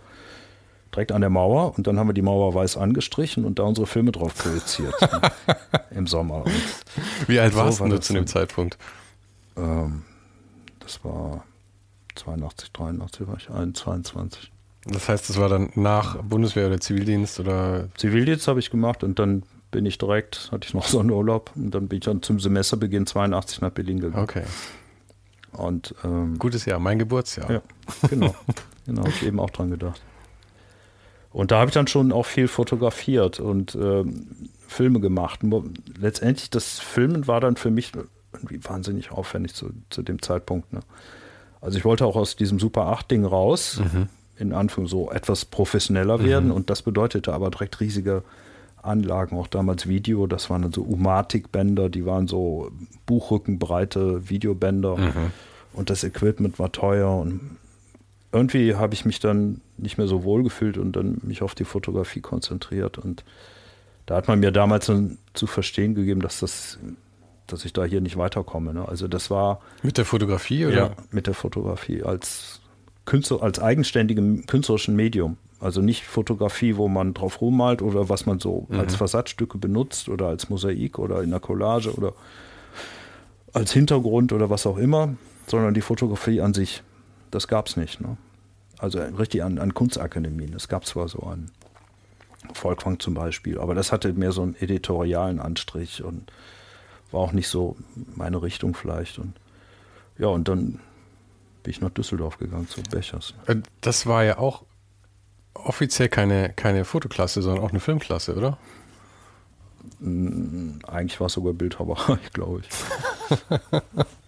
[0.93, 3.88] direkt an der Mauer und dann haben wir die Mauer weiß angestrichen und da unsere
[3.88, 4.93] Filme drauf projiziert
[5.91, 6.45] im Sommer.
[6.45, 6.54] Und
[7.28, 8.78] Wie alt so warst war du zu dem Zeitpunkt?
[9.56, 10.04] Ähm,
[10.80, 11.43] das war
[12.15, 14.52] 82, 83 war ich, 22.
[14.86, 17.89] Das heißt, das war dann nach Bundeswehr oder Zivildienst oder?
[17.97, 21.52] Zivildienst habe ich gemacht und dann bin ich direkt, hatte ich noch so einen Urlaub
[21.56, 24.23] und dann bin ich dann zum Semesterbeginn 82 nach Berlin gegangen.
[24.23, 24.43] Okay.
[25.52, 27.52] Und, ähm, Gutes Jahr, mein Geburtsjahr.
[27.52, 27.62] Ja,
[28.10, 28.36] genau.
[28.86, 30.02] genau, habe ich eben auch dran gedacht.
[31.31, 34.27] Und da habe ich dann schon auch viel fotografiert und ähm,
[34.67, 35.41] Filme gemacht.
[35.99, 37.91] letztendlich, das Filmen war dann für mich
[38.33, 40.73] irgendwie wahnsinnig aufwendig zu, zu dem Zeitpunkt.
[40.73, 40.81] Ne?
[41.61, 44.07] Also ich wollte auch aus diesem Super 8-Ding raus, mhm.
[44.37, 46.49] in Anführung so etwas professioneller werden.
[46.49, 46.55] Mhm.
[46.55, 48.23] Und das bedeutete aber direkt riesige
[48.81, 50.27] Anlagen, auch damals Video.
[50.27, 52.71] Das waren dann so Umatic-Bänder, die waren so
[53.05, 54.97] buchrückenbreite Videobänder.
[54.97, 55.31] Mhm.
[55.73, 57.57] Und das Equipment war teuer und
[58.31, 61.63] irgendwie habe ich mich dann nicht mehr so wohl gefühlt und dann mich auf die
[61.63, 62.97] Fotografie konzentriert.
[62.97, 63.23] Und
[64.05, 64.91] da hat man mir damals
[65.33, 66.77] zu verstehen gegeben, dass das,
[67.47, 68.73] dass ich da hier nicht weiterkomme.
[68.73, 68.87] Ne?
[68.87, 69.61] Also das war.
[69.83, 70.75] Mit der Fotografie oder?
[70.75, 72.61] Ja, mit der Fotografie als
[73.05, 75.37] Künstler, als eigenständigem künstlerischen Medium.
[75.59, 78.79] Also nicht Fotografie, wo man drauf rummalt oder was man so mhm.
[78.79, 82.13] als Versatzstücke benutzt oder als Mosaik oder in der Collage oder
[83.53, 85.15] als Hintergrund oder was auch immer,
[85.47, 86.83] sondern die Fotografie an sich.
[87.31, 88.01] Das gab es nicht.
[88.01, 88.17] Ne?
[88.77, 90.53] Also richtig an, an Kunstakademien.
[90.53, 91.51] Es gab zwar so an
[92.53, 96.31] Volkwang zum Beispiel, aber das hatte mehr so einen editorialen Anstrich und
[97.11, 97.75] war auch nicht so
[98.15, 99.19] meine Richtung vielleicht.
[99.19, 99.33] Und
[100.17, 100.79] ja, und dann
[101.63, 103.33] bin ich nach Düsseldorf gegangen zu Bechers.
[103.47, 104.63] Äh, das war ja auch
[105.53, 108.57] offiziell keine, keine Fotoklasse, sondern auch eine Filmklasse, oder?
[109.99, 112.69] Hm, eigentlich war es sogar Bildhauerei, glaube ich.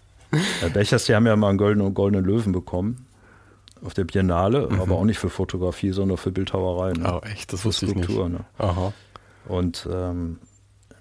[0.72, 3.06] Bechers, die haben ja mal einen goldenen, goldenen Löwen bekommen
[3.84, 4.80] auf der Biennale, mhm.
[4.80, 6.92] aber auch nicht für Fotografie, sondern für Bildhauerei.
[6.92, 7.20] Ne?
[7.22, 7.52] Oh, echt?
[7.52, 8.40] Das wusste Skulptur, ich nicht.
[8.40, 8.46] Ne?
[8.58, 8.92] Aha.
[9.46, 10.38] Und ähm,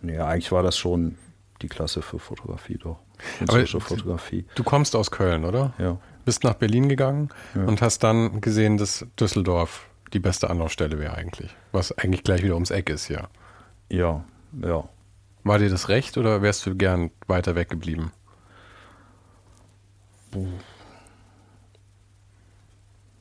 [0.01, 1.15] ja, eigentlich war das schon
[1.61, 2.99] die Klasse für Fotografie doch.
[3.47, 4.45] Aber Fotografie.
[4.55, 5.73] Du kommst aus Köln, oder?
[5.77, 5.97] Ja.
[6.23, 7.65] Bist nach Berlin gegangen ja.
[7.65, 11.53] und hast dann gesehen, dass Düsseldorf die beste Anlaufstelle wäre eigentlich.
[11.71, 13.27] Was eigentlich gleich wieder ums Eck ist, ja.
[13.89, 14.23] Ja,
[14.61, 14.87] ja.
[15.43, 18.11] War dir das recht oder wärst du gern weiter weggeblieben?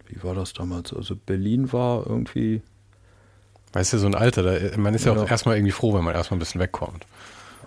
[0.07, 0.93] Wie war das damals?
[0.93, 2.63] Also Berlin war irgendwie.
[3.73, 6.05] Weißt du, so ein Alter, da, man ist ja, ja auch erstmal irgendwie froh, wenn
[6.05, 7.07] man erstmal ein bisschen wegkommt.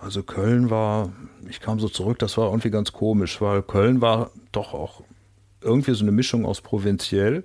[0.00, 1.12] Also Köln war,
[1.48, 5.02] ich kam so zurück, das war irgendwie ganz komisch, weil Köln war doch auch
[5.60, 7.44] irgendwie so eine Mischung aus provinziell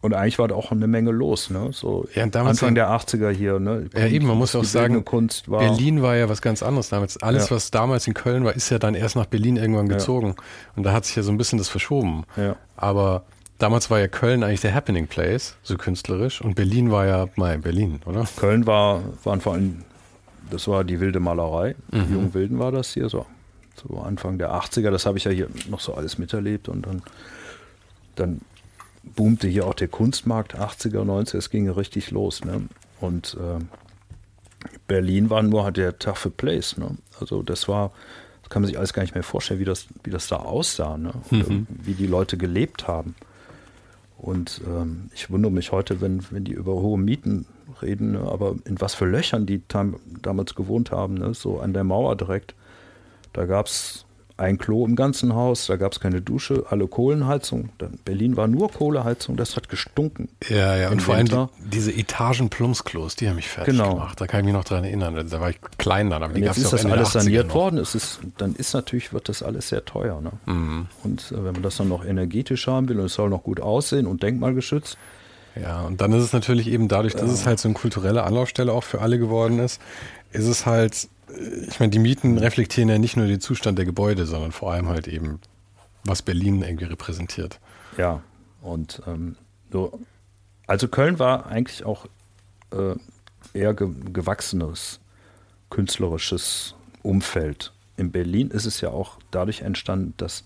[0.00, 1.70] und eigentlich war da auch eine Menge los, ne?
[1.72, 3.90] So ja, Anfang der 80er hier, ne?
[3.94, 7.20] Ja, eben, man muss auch sagen, Kunst war Berlin war ja was ganz anderes damals.
[7.20, 7.56] Alles, ja.
[7.56, 10.34] was damals in Köln war, ist ja dann erst nach Berlin irgendwann gezogen.
[10.36, 10.44] Ja.
[10.76, 12.24] Und da hat sich ja so ein bisschen das verschoben.
[12.36, 12.54] Ja.
[12.76, 13.24] Aber
[13.58, 16.40] damals war ja Köln eigentlich der Happening Place, so künstlerisch.
[16.40, 18.24] Und Berlin war ja mal Berlin, oder?
[18.36, 19.82] Köln war, waren vor allem,
[20.50, 21.74] das war die wilde Malerei.
[21.90, 22.12] Mhm.
[22.12, 23.26] Jungen Wilden war das hier so.
[23.74, 27.02] So Anfang der 80er, das habe ich ja hier noch so alles miterlebt und dann,
[28.14, 28.40] dann
[29.14, 32.44] boomte hier auch der Kunstmarkt 80er, 90er, es ging richtig los.
[32.44, 32.68] Ne?
[33.00, 33.62] Und äh,
[34.86, 36.76] Berlin war nur der taffe Place.
[36.76, 36.96] Ne?
[37.20, 37.92] Also das war,
[38.42, 40.96] das kann man sich alles gar nicht mehr vorstellen, wie das, wie das da aussah,
[40.96, 41.12] ne?
[41.30, 41.66] Mhm.
[41.68, 43.14] wie die Leute gelebt haben.
[44.16, 47.46] Und ähm, ich wundere mich heute, wenn, wenn die über hohe Mieten
[47.80, 48.20] reden, ne?
[48.20, 51.34] aber in was für Löchern die damals gewohnt haben, ne?
[51.34, 52.54] so an der Mauer direkt.
[53.32, 54.06] Da gab es
[54.38, 57.70] ein Klo im ganzen Haus, da gab es keine Dusche, alle Kohlenheizung.
[57.78, 60.28] Dann Berlin war nur Kohleheizung, das hat gestunken.
[60.48, 63.94] Ja, ja, und vor allem die, diese Etagen-Plumpsklos, die haben mich fertig genau.
[63.94, 64.20] gemacht.
[64.20, 65.28] Da kann ich mich noch dran erinnern.
[65.28, 67.78] Da war ich klein dann, aber die jetzt ist das alles saniert worden.
[67.78, 70.20] Es ist, dann ist natürlich, wird das alles sehr teuer.
[70.20, 70.30] Ne?
[70.46, 70.86] Mhm.
[71.02, 73.60] Und äh, wenn man das dann noch energetisch haben will und es soll noch gut
[73.60, 74.96] aussehen und denkmalgeschützt,
[75.60, 78.72] ja, und dann ist es natürlich eben dadurch, dass es halt so eine kulturelle Anlaufstelle
[78.72, 79.80] auch für alle geworden ist,
[80.30, 81.08] ist es halt
[81.68, 84.88] ich meine, die Mieten reflektieren ja nicht nur den Zustand der Gebäude, sondern vor allem
[84.88, 85.40] halt eben,
[86.04, 87.60] was Berlin irgendwie repräsentiert.
[87.96, 88.22] Ja,
[88.62, 89.36] und ähm,
[89.70, 90.00] so,
[90.66, 92.06] also Köln war eigentlich auch
[92.72, 92.94] äh,
[93.52, 95.00] eher ge gewachsenes
[95.70, 97.72] künstlerisches Umfeld.
[97.96, 100.44] In Berlin ist es ja auch dadurch entstanden, dass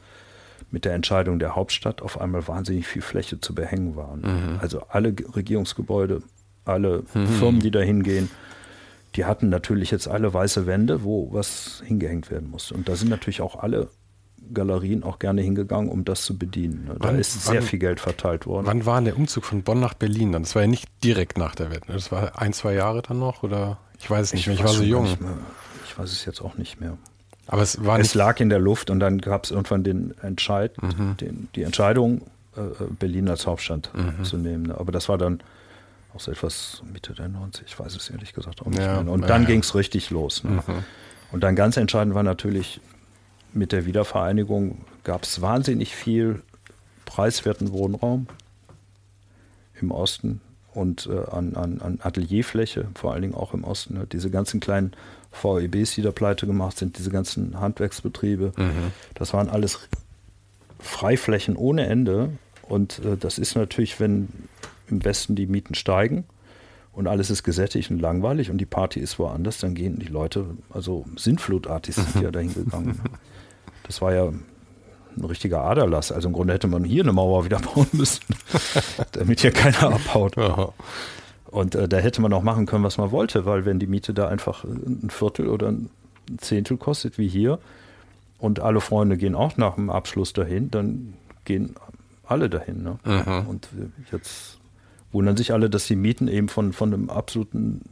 [0.70, 4.16] mit der Entscheidung der Hauptstadt auf einmal wahnsinnig viel Fläche zu behängen war.
[4.16, 4.58] Mhm.
[4.60, 6.22] Also alle Regierungsgebäude,
[6.64, 7.26] alle mhm.
[7.26, 8.30] Firmen, die da hingehen,
[9.16, 12.74] die hatten natürlich jetzt alle weiße Wände, wo was hingehängt werden musste.
[12.74, 13.88] Und da sind natürlich auch alle
[14.52, 16.90] Galerien auch gerne hingegangen, um das zu bedienen.
[16.98, 18.66] Da wann, ist sehr wann, viel Geld verteilt worden.
[18.66, 20.42] Wann war der Umzug von Bonn nach Berlin dann?
[20.42, 21.92] Das war ja nicht direkt nach der Wende.
[21.92, 24.56] Das war ein, zwei Jahre dann noch oder ich weiß es nicht ich mehr.
[24.56, 25.06] Ich war so jung.
[25.86, 26.96] Ich weiß es jetzt auch nicht mehr.
[27.46, 30.80] Aber es war Es lag in der Luft und dann gab es irgendwann den Entscheid,
[30.82, 31.16] mhm.
[31.18, 32.22] den, die Entscheidung,
[32.56, 34.24] äh, Berlin als Hauptstadt mhm.
[34.24, 34.70] zu nehmen.
[34.72, 35.42] Aber das war dann
[36.14, 39.12] auch so etwas Mitte der 90, ich weiß es ehrlich gesagt auch nicht ja, mehr.
[39.12, 39.48] Und dann ja.
[39.48, 40.44] ging es richtig los.
[40.44, 40.62] Ne?
[40.66, 40.84] Mhm.
[41.32, 42.80] Und dann ganz entscheidend war natürlich,
[43.52, 46.42] mit der Wiedervereinigung gab es wahnsinnig viel
[47.04, 48.26] preiswerten Wohnraum
[49.80, 50.40] im Osten
[50.72, 53.94] und äh, an, an, an, Atelierfläche, vor allen Dingen auch im Osten.
[53.94, 54.06] Ne?
[54.10, 54.92] Diese ganzen kleinen
[55.32, 58.92] VEBs, die da pleite gemacht sind, diese ganzen Handwerksbetriebe, mhm.
[59.14, 59.88] das waren alles
[60.78, 62.30] Freiflächen ohne Ende.
[62.62, 64.28] Und äh, das ist natürlich, wenn
[64.92, 66.24] im Westen die Mieten steigen
[66.92, 70.46] und alles ist gesättigt und langweilig und die Party ist woanders, dann gehen die Leute,
[70.70, 73.00] also Sintflutartig sind ja dahin gegangen.
[73.84, 76.12] Das war ja ein richtiger Aderlass.
[76.12, 78.22] Also im Grunde hätte man hier eine Mauer wieder bauen müssen,
[79.12, 80.38] damit hier keiner abhaut.
[80.38, 80.72] Aha.
[81.46, 84.14] Und äh, da hätte man auch machen können, was man wollte, weil wenn die Miete
[84.14, 85.90] da einfach ein Viertel oder ein
[86.38, 87.58] Zehntel kostet wie hier
[88.38, 91.74] und alle Freunde gehen auch nach dem Abschluss dahin, dann gehen
[92.24, 92.84] alle dahin.
[92.84, 92.98] Ne?
[93.48, 93.68] Und
[94.12, 94.58] jetzt
[95.12, 97.82] wundern sich alle, dass die Mieten eben von, von einem absoluten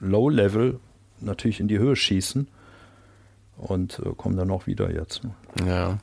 [0.00, 0.78] Low-Level
[1.20, 2.48] natürlich in die Höhe schießen
[3.56, 5.22] und äh, kommen dann auch wieder jetzt.
[5.24, 5.32] Ne?
[5.66, 5.98] Ja.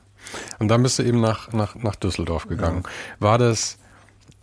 [0.58, 2.82] Und dann bist du eben nach, nach, nach Düsseldorf gegangen.
[2.84, 2.90] Ja.
[3.20, 3.78] War das,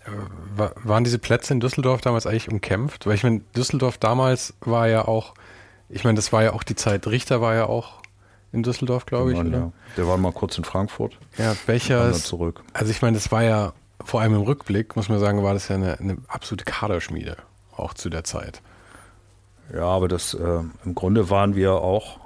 [0.06, 0.10] äh,
[0.56, 3.06] war, waren diese Plätze in Düsseldorf damals eigentlich umkämpft?
[3.06, 5.34] Weil ich meine, Düsseldorf damals war ja auch,
[5.90, 8.02] ich meine, das war ja auch die Zeit, Richter war ja auch
[8.52, 9.38] in Düsseldorf, glaube ich.
[9.38, 9.72] Ja.
[9.98, 11.18] Der war mal kurz in Frankfurt.
[11.38, 12.12] Ja, Becher.
[12.14, 12.64] zurück.
[12.74, 15.68] Also ich meine, das war ja, vor allem im Rückblick, muss man sagen, war das
[15.68, 17.38] ja eine, eine absolute Kaderschmiede,
[17.76, 18.62] auch zu der Zeit.
[19.74, 22.20] Ja, aber das äh, im Grunde waren wir auch,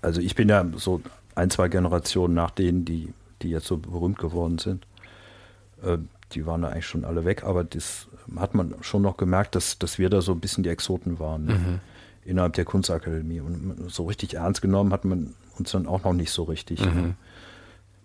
[0.00, 1.02] also ich bin ja so
[1.34, 4.86] ein, zwei Generationen nach denen, die, die jetzt so berühmt geworden sind.
[5.82, 5.98] Äh,
[6.32, 9.78] die waren da eigentlich schon alle weg, aber das hat man schon noch gemerkt, dass,
[9.78, 11.44] dass wir da so ein bisschen die Exoten waren.
[11.44, 11.54] Ne?
[11.54, 11.80] Mhm
[12.24, 13.40] innerhalb der Kunstakademie.
[13.40, 16.84] Und so richtig ernst genommen hat man uns dann auch noch nicht so richtig.
[16.84, 17.14] Mhm.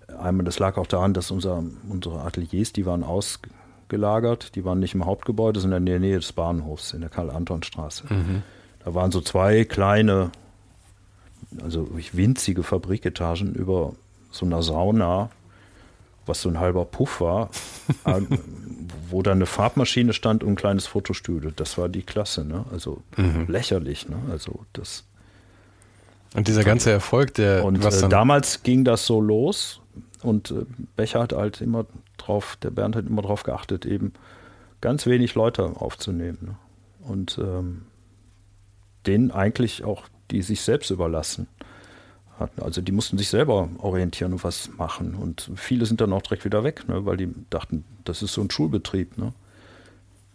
[0.07, 4.95] Einmal, das lag auch daran, dass unser, unsere Ateliers, die waren ausgelagert, die waren nicht
[4.95, 8.05] im Hauptgebäude, sondern in der Nähe des Bahnhofs, in der Karl-Anton-Straße.
[8.09, 8.43] Mhm.
[8.83, 10.31] Da waren so zwei kleine,
[11.61, 13.93] also winzige Fabriketagen über
[14.31, 15.29] so einer Sauna,
[16.25, 17.49] was so ein halber Puff war,
[19.09, 21.51] wo dann eine Farbmaschine stand und ein kleines Fotostudio.
[21.55, 22.65] Das war die Klasse, ne?
[22.71, 23.45] Also mhm.
[23.47, 24.17] lächerlich, ne?
[24.31, 25.03] Also das.
[26.33, 27.65] Und dieser ganze Erfolg, der.
[27.65, 29.81] Und äh, damals ging das so los
[30.23, 31.85] und äh, Becher hat halt immer
[32.17, 34.13] drauf, der Bernd hat immer drauf geachtet, eben
[34.81, 36.37] ganz wenig Leute aufzunehmen.
[36.41, 36.55] Ne?
[37.07, 37.83] Und ähm,
[39.05, 41.47] denen eigentlich auch, die sich selbst überlassen
[42.39, 42.61] hatten.
[42.61, 45.15] Also die mussten sich selber orientieren und was machen.
[45.15, 48.41] Und viele sind dann auch direkt wieder weg, ne, weil die dachten, das ist so
[48.41, 49.17] ein Schulbetrieb.
[49.17, 49.33] Ne?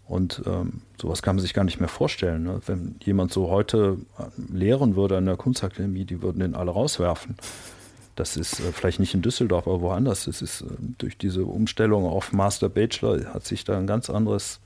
[0.07, 2.45] Und ähm, sowas kann man sich gar nicht mehr vorstellen.
[2.45, 2.61] Ne?
[2.67, 7.37] Wenn jemand so heute äh, lehren würde an der Kunstakademie, die würden den alle rauswerfen.
[8.17, 10.27] Das ist äh, vielleicht nicht in Düsseldorf, aber woanders.
[10.27, 10.67] Es ist äh,
[10.99, 14.61] durch diese Umstellung auf Master Bachelor hat sich da ein ganz anderes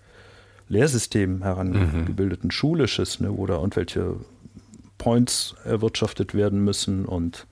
[0.69, 2.49] Lehrsystem herangebildet, mhm.
[2.49, 4.17] ein schulisches, ne, wo da irgendwelche
[4.99, 7.47] Points erwirtschaftet werden müssen und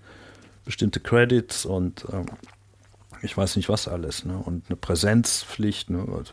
[0.65, 2.27] bestimmte Credits und ähm,
[3.23, 4.25] ich weiß nicht was alles.
[4.25, 4.37] Ne?
[4.37, 5.91] Und eine Präsenzpflicht.
[5.91, 6.07] Ne?
[6.17, 6.33] Also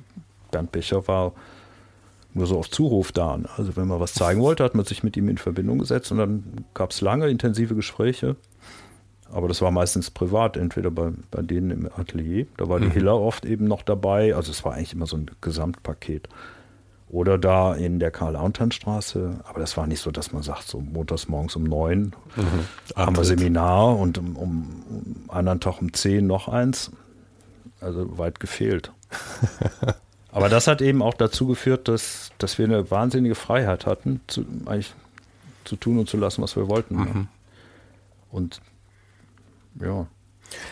[0.51, 1.33] Bernd Becher war
[2.33, 3.37] nur so auf Zuruf da.
[3.37, 3.49] Ne?
[3.57, 6.17] Also wenn man was zeigen wollte, hat man sich mit ihm in Verbindung gesetzt und
[6.17, 8.35] dann gab es lange intensive Gespräche.
[9.31, 12.45] Aber das war meistens privat, entweder bei, bei denen im Atelier.
[12.57, 12.91] Da war die mhm.
[12.91, 14.35] Hiller oft eben noch dabei.
[14.35, 16.27] Also es war eigentlich immer so ein Gesamtpaket.
[17.09, 19.41] Oder da in der Karl-Auntan-Straße.
[19.43, 22.95] Aber das war nicht so, dass man sagt, so montags morgens um neun mhm.
[22.95, 26.91] haben wir Seminar und um, um, um anderen Tag um zehn noch eins.
[27.81, 28.91] Also weit gefehlt.
[30.31, 34.45] Aber das hat eben auch dazu geführt, dass, dass wir eine wahnsinnige Freiheit hatten, zu,
[34.65, 34.93] eigentlich
[35.65, 36.95] zu tun und zu lassen, was wir wollten.
[36.95, 37.27] Mhm.
[38.31, 38.61] Und
[39.79, 40.07] ja.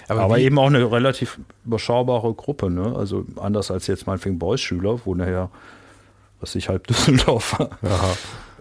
[0.08, 2.96] Aber, Aber eben auch eine relativ überschaubare Gruppe, ne?
[2.96, 5.50] Also anders als jetzt meinetwegen Boys-Schüler, wo nachher
[6.42, 7.70] was ich halb Düsseldorf war.
[7.84, 8.18] Aha.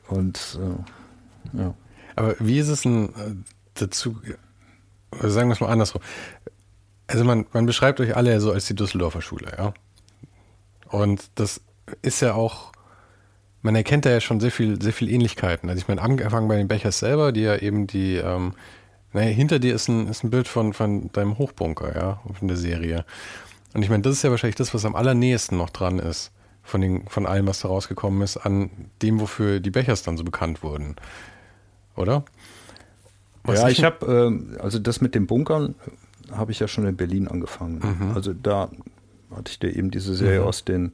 [0.08, 1.74] Und äh, ja.
[2.16, 3.34] Aber wie ist es denn äh,
[3.74, 4.16] dazu,
[5.10, 6.02] also sagen wir es mal andersrum.
[7.06, 9.72] Also man, man beschreibt euch alle so als die Düsseldorfer Schule, ja.
[10.88, 11.60] Und das
[12.02, 12.72] ist ja auch,
[13.62, 15.68] man erkennt da ja schon sehr viel, sehr viel Ähnlichkeiten.
[15.68, 18.54] Also ich meine, angefangen bei den Bechers selber, die ja eben die, ähm,
[19.12, 22.56] naja, hinter dir ist ein, ist ein Bild von, von deinem Hochbunker, ja, von der
[22.56, 23.04] Serie.
[23.74, 26.80] Und ich meine, das ist ja wahrscheinlich das, was am allernächsten noch dran ist von,
[26.80, 28.70] den, von allem, was da rausgekommen ist, an
[29.02, 30.96] dem, wofür die Bechers dann so bekannt wurden.
[31.96, 32.24] Oder?
[33.42, 35.74] Was ja, ich habe, äh, also das mit den Bunkern
[36.28, 37.80] äh, habe ich ja schon in Berlin angefangen.
[37.98, 38.12] Mhm.
[38.14, 38.70] Also da
[39.34, 40.46] hatte ich dir eben diese Serie mhm.
[40.46, 40.92] aus den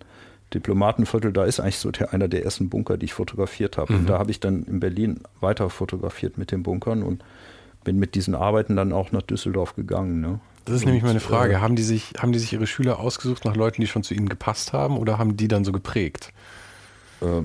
[0.53, 3.92] Diplomatenviertel, da ist eigentlich so der, einer der ersten Bunker, die ich fotografiert habe.
[3.92, 3.98] Mhm.
[4.00, 7.24] Und da habe ich dann in Berlin weiter fotografiert mit den Bunkern und
[7.85, 10.20] bin mit diesen Arbeiten dann auch nach Düsseldorf gegangen.
[10.20, 10.40] Ne?
[10.64, 11.55] Das ist und, nämlich meine Frage.
[11.55, 14.14] Äh, haben, die sich, haben die sich ihre Schüler ausgesucht nach Leuten, die schon zu
[14.14, 16.33] ihnen gepasst haben oder haben die dann so geprägt?
[17.20, 17.42] Äh,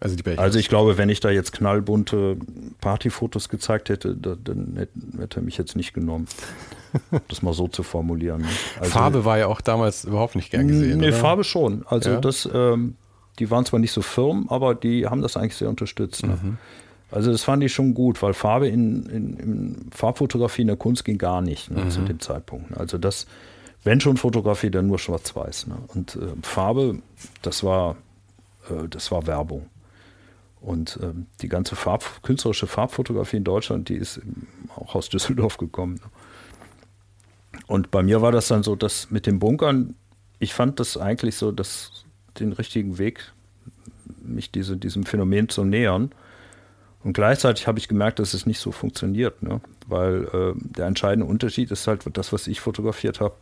[0.00, 2.36] also, also ich glaube, wenn ich da jetzt knallbunte
[2.80, 4.86] Partyfotos gezeigt hätte, da, dann
[5.18, 6.26] hätte er mich jetzt nicht genommen.
[7.28, 8.42] das mal so zu formulieren.
[8.42, 8.48] Ne?
[8.78, 10.98] Also, Farbe war ja auch damals überhaupt nicht gern gesehen.
[10.98, 11.16] Nee, oder?
[11.16, 11.84] Farbe schon.
[11.86, 12.20] Also ja?
[12.20, 12.96] das, ähm,
[13.38, 16.24] die waren zwar nicht so firm, aber die haben das eigentlich sehr unterstützt.
[16.24, 16.38] Ne?
[16.40, 16.58] Mhm.
[17.10, 21.04] Also das fand ich schon gut, weil Farbe in, in, in Farbfotografie in der Kunst
[21.04, 21.90] ging gar nicht ne, mhm.
[21.90, 22.76] zu dem Zeitpunkt.
[22.76, 23.26] Also das,
[23.84, 25.68] wenn schon Fotografie, dann nur Schwarz-Weiß.
[25.68, 25.76] Ne?
[25.88, 26.98] Und äh, Farbe,
[27.42, 27.96] das war,
[28.68, 29.66] äh, das war Werbung.
[30.60, 31.12] Und äh,
[31.42, 34.20] die ganze Farb, künstlerische Farbfotografie in Deutschland, die ist
[34.74, 35.94] auch aus Düsseldorf gekommen.
[35.94, 36.10] Ne?
[37.66, 39.94] Und bei mir war das dann so, dass mit den Bunkern,
[40.38, 42.04] ich fand das eigentlich so, dass
[42.38, 43.32] den richtigen Weg,
[44.22, 46.10] mich diese, diesem Phänomen zu nähern.
[47.04, 49.60] Und gleichzeitig habe ich gemerkt, dass es nicht so funktioniert, ne?
[49.86, 53.34] weil äh, der entscheidende Unterschied ist halt, das, was ich fotografiert habe,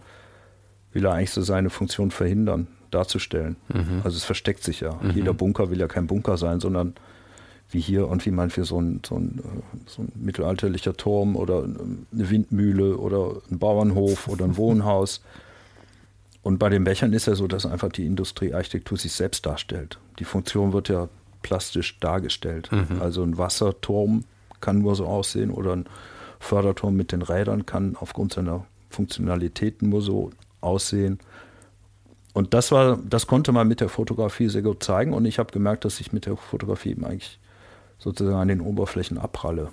[0.93, 3.57] will er eigentlich so seine Funktion verhindern, darzustellen.
[3.73, 4.03] Mhm.
[4.03, 4.99] Also es versteckt sich ja.
[5.01, 5.13] Mhm.
[5.13, 6.95] Jeder Bunker will ja kein Bunker sein, sondern
[7.71, 11.37] wie hier und wie man für so ein, so ein, äh, so ein mittelalterlicher Turm
[11.37, 15.23] oder eine Windmühle oder ein Bauernhof oder ein Wohnhaus.
[16.43, 20.01] Und bei den Bechern ist ja so, dass einfach die Industriearchitektur sich selbst darstellt.
[20.19, 21.09] Die Funktion wird ja
[21.43, 22.71] plastisch dargestellt.
[22.73, 23.01] Mhm.
[23.01, 24.25] Also ein Wasserturm
[24.61, 25.87] kann nur so aussehen oder ein
[26.39, 31.19] Förderturm mit den Rädern kann aufgrund seiner Funktionalitäten nur so aussehen.
[32.33, 35.13] Und das war, das konnte man mit der Fotografie sehr gut zeigen.
[35.13, 37.39] Und ich habe gemerkt, dass ich mit der Fotografie eben eigentlich
[37.99, 39.69] sozusagen an den Oberflächen abpralle.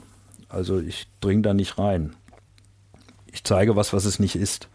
[0.49, 2.15] Also ich dringe da nicht rein.
[3.32, 4.67] Ich zeige was, was es nicht ist.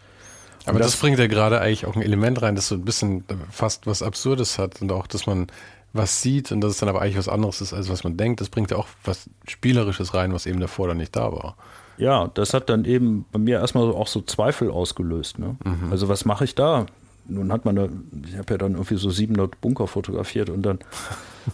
[0.67, 3.25] Aber das, das, bringt ja gerade eigentlich auch ein Element rein, das so ein bisschen
[3.51, 5.49] fast was Absurdes hat und auch, dass man
[5.95, 8.41] was sieht und dass es dann aber eigentlich was anderes ist, als was man denkt.
[8.41, 11.57] Das bringt ja auch was Spielerisches rein, was eben davor dann nicht da war.
[11.97, 15.39] Ja, das hat dann eben bei mir erstmal auch so Zweifel ausgelöst.
[15.39, 15.57] Ne?
[15.65, 15.93] Mhm.
[15.93, 16.87] Also was mache ich da?
[17.27, 17.89] Nun hat man, da,
[18.27, 20.81] ich habe ja dann irgendwie so 700 Bunker fotografiert und dann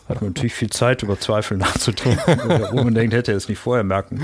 [0.09, 2.39] hat man natürlich viel Zeit, über Zweifel nachzudenken,
[2.73, 4.23] wo man denkt, hätte er es nicht vorher merken.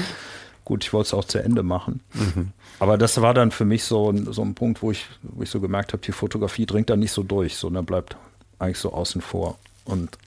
[0.65, 2.01] Gut, ich wollte es auch zu Ende machen.
[2.15, 2.53] Mhm.
[2.81, 5.51] Aber das war dann für mich so ein, so ein Punkt, wo ich, wo ich
[5.51, 8.17] so gemerkt habe, die Fotografie dringt da nicht so durch, sondern bleibt
[8.59, 9.59] eigentlich so außen vor.
[9.87, 10.19] Und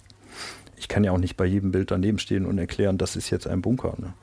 [0.78, 3.45] ich kann ja auch nicht bei jedem Bild daneben stehen und erklären, das ist jetzt
[3.45, 3.93] ein Bunker.
[3.98, 4.13] Ne?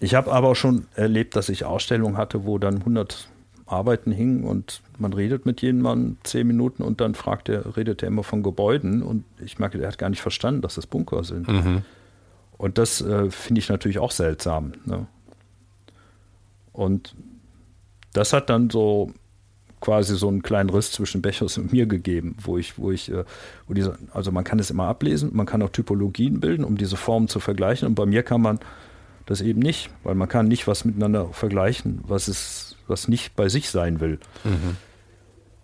[0.00, 3.28] Ich habe aber auch schon erlebt, dass ich Ausstellungen hatte, wo dann 100
[3.66, 8.08] Arbeiten hingen und man redet mit jemandem zehn Minuten und dann fragt er, redet er
[8.08, 11.48] immer von Gebäuden und ich merke, er hat gar nicht verstanden, dass das Bunker sind.
[11.48, 11.82] Mhm.
[12.58, 14.72] Und das äh, finde ich natürlich auch seltsam.
[14.84, 15.06] Ne?
[16.72, 17.14] Und
[18.12, 19.12] das hat dann so
[19.86, 23.22] quasi so einen kleinen Riss zwischen Bechers und mir gegeben, wo ich, wo ich, äh,
[23.68, 26.96] wo diese, also man kann es immer ablesen, man kann auch Typologien bilden, um diese
[26.96, 27.86] Formen zu vergleichen.
[27.86, 28.58] Und bei mir kann man
[29.26, 33.48] das eben nicht, weil man kann nicht was miteinander vergleichen, was es, was nicht bei
[33.48, 34.18] sich sein will.
[34.42, 34.76] Mhm.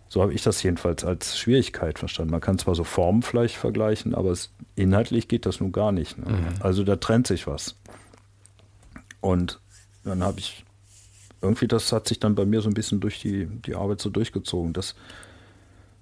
[0.09, 2.31] So habe ich das jedenfalls als Schwierigkeit verstanden.
[2.31, 6.17] Man kann zwar so Formen vielleicht vergleichen, aber es, inhaltlich geht das nun gar nicht.
[6.17, 6.31] Ne?
[6.31, 6.47] Mhm.
[6.61, 7.75] Also da trennt sich was.
[9.21, 9.59] Und
[10.05, 10.65] dann habe ich
[11.43, 14.11] irgendwie, das hat sich dann bei mir so ein bisschen durch die, die Arbeit so
[14.11, 14.95] durchgezogen, dass,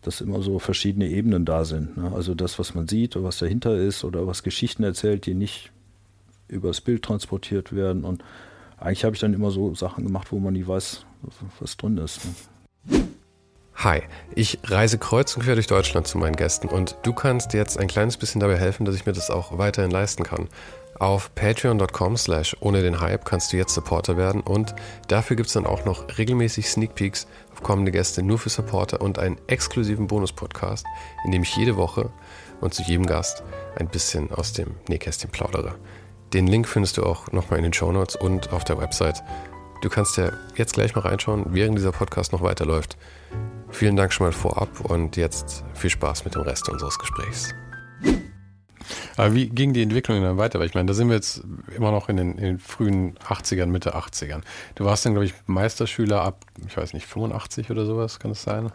[0.03, 1.96] dass immer so verschiedene Ebenen da sind.
[1.96, 2.12] Ne?
[2.14, 5.72] Also das, was man sieht oder was dahinter ist oder was Geschichten erzählt, die nicht
[6.48, 8.05] übers Bild transportiert werden.
[8.05, 8.22] Und
[8.79, 11.05] eigentlich habe ich dann immer so Sachen gemacht, wo man nie weiß,
[11.59, 12.20] was drin ist.
[12.87, 13.00] Ne?
[13.76, 14.03] Hi,
[14.35, 17.88] ich reise kreuz und quer durch Deutschland zu meinen Gästen und du kannst jetzt ein
[17.88, 20.48] kleines bisschen dabei helfen, dass ich mir das auch weiterhin leisten kann.
[21.01, 24.75] Auf patreon.com slash ohne den Hype kannst du jetzt Supporter werden und
[25.09, 29.01] dafür gibt es dann auch noch regelmäßig Sneak Peeks auf kommende Gäste nur für Supporter
[29.01, 30.85] und einen exklusiven Bonus-Podcast,
[31.25, 32.11] in dem ich jede Woche
[32.61, 33.43] und zu jedem Gast
[33.77, 35.75] ein bisschen aus dem Nähkästchen plaudere.
[36.35, 39.23] Den Link findest du auch nochmal in den Show Notes und auf der Website.
[39.81, 42.99] Du kannst ja jetzt gleich mal reinschauen, während dieser Podcast noch weiterläuft.
[43.71, 47.55] Vielen Dank schon mal vorab und jetzt viel Spaß mit dem Rest unseres Gesprächs.
[49.16, 50.59] Aber wie ging die Entwicklung dann weiter?
[50.59, 51.42] Weil ich meine, da sind wir jetzt
[51.76, 54.42] immer noch in den, in den frühen 80ern, Mitte 80ern.
[54.74, 58.42] Du warst dann, glaube ich, Meisterschüler ab, ich weiß nicht, 85 oder sowas, kann das
[58.42, 58.72] sein?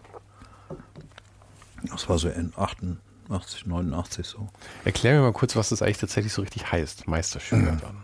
[1.90, 3.06] Das war so in 88.
[3.30, 4.48] 80, 89 so.
[4.84, 7.82] Erklär mir mal kurz, was das eigentlich tatsächlich so richtig heißt, Meisterschüler mhm.
[7.82, 7.98] dann.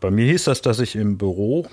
[0.00, 1.66] Bei mir hieß das, dass ich im Büro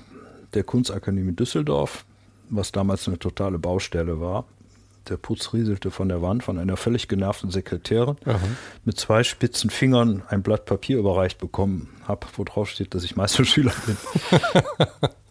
[0.54, 2.06] der Kunstakademie Düsseldorf,
[2.50, 4.46] was damals eine totale Baustelle war,
[5.10, 8.40] der Putz rieselte von der Wand von einer völlig genervten Sekretärin Aha.
[8.86, 13.16] mit zwei spitzen Fingern ein Blatt Papier überreicht bekommen habe, wo drauf steht, dass ich
[13.16, 13.98] Meisterschüler bin.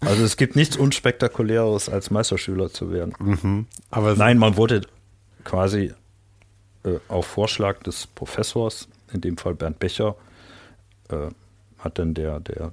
[0.00, 3.14] also es gibt nichts unspektakuläres als Meisterschüler zu werden.
[3.18, 3.66] Mhm.
[3.90, 4.82] Aber Nein, man wurde
[5.44, 5.92] quasi
[6.84, 10.16] äh, auf Vorschlag des Professors, in dem Fall Bernd Becher,
[11.08, 11.28] äh,
[11.78, 12.72] hat dann der, der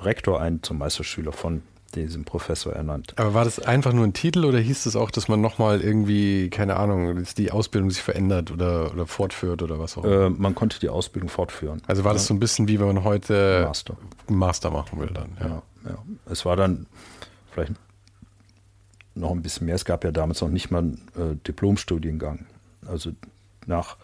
[0.00, 1.62] Rektor einen zum Meisterschüler von
[1.94, 3.14] diesem Professor ernannt.
[3.16, 5.80] Aber war das einfach nur ein Titel oder hieß es das auch, dass man nochmal
[5.80, 10.26] irgendwie, keine Ahnung, dass die Ausbildung sich verändert oder, oder fortführt oder was auch immer?
[10.26, 11.80] Äh, man konnte die Ausbildung fortführen.
[11.86, 13.96] Also war das so ein bisschen wie wenn man heute Master,
[14.28, 15.36] Master machen will dann.
[15.40, 15.46] Ja.
[15.46, 15.98] ja, ja.
[16.30, 16.86] Es war dann
[17.52, 17.72] vielleicht
[19.14, 19.74] noch ein bisschen mehr.
[19.74, 22.46] Es gab ja damals noch nicht mal einen äh, Diplomstudiengang.
[22.86, 23.12] Also
[23.66, 23.96] nach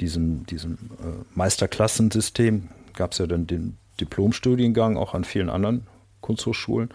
[0.00, 5.86] diesem, diesem äh, Meisterklassensystem gab es ja dann den Diplomstudiengang auch an vielen anderen
[6.20, 6.90] Kunsthochschulen.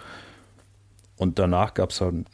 [1.18, 2.26] Und danach gab es dann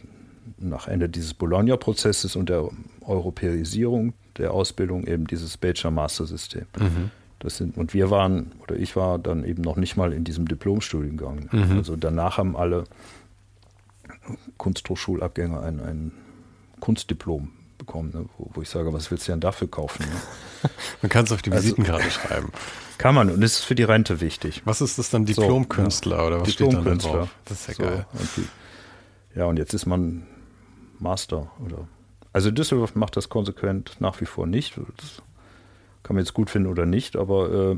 [0.58, 2.70] nach Ende dieses Bologna-Prozesses und der
[3.02, 6.66] Europäisierung der Ausbildung eben dieses Bachelor-Master-System.
[6.78, 7.12] Mhm.
[7.40, 10.48] Das sind, und wir waren, oder ich war dann eben noch nicht mal in diesem
[10.48, 11.50] Diplomstudiengang.
[11.52, 11.78] Mhm.
[11.78, 12.84] Also danach haben alle
[14.58, 16.12] Kunsthochschulabgänger ein, ein
[16.80, 18.26] Kunstdiplom bekommen, ne?
[18.38, 20.06] wo, wo, ich sage, was willst du denn dafür kaufen?
[20.06, 20.70] Ne?
[21.02, 22.52] man kann es auf die Visitenkarte also, schreiben.
[22.98, 24.62] Kann man und das ist für die Rente wichtig.
[24.66, 26.28] Was ist das dann, Diplomkünstler so, ja.
[26.28, 27.30] oder was Diplomkünstler.
[27.46, 28.06] Das ist ja so, geil.
[29.36, 30.26] Ja, und jetzt ist man
[31.00, 31.88] Master oder
[32.32, 34.78] also Düsseldorf macht das konsequent nach wie vor nicht.
[34.98, 35.22] Das
[36.04, 37.78] kann man jetzt gut finden oder nicht, aber äh,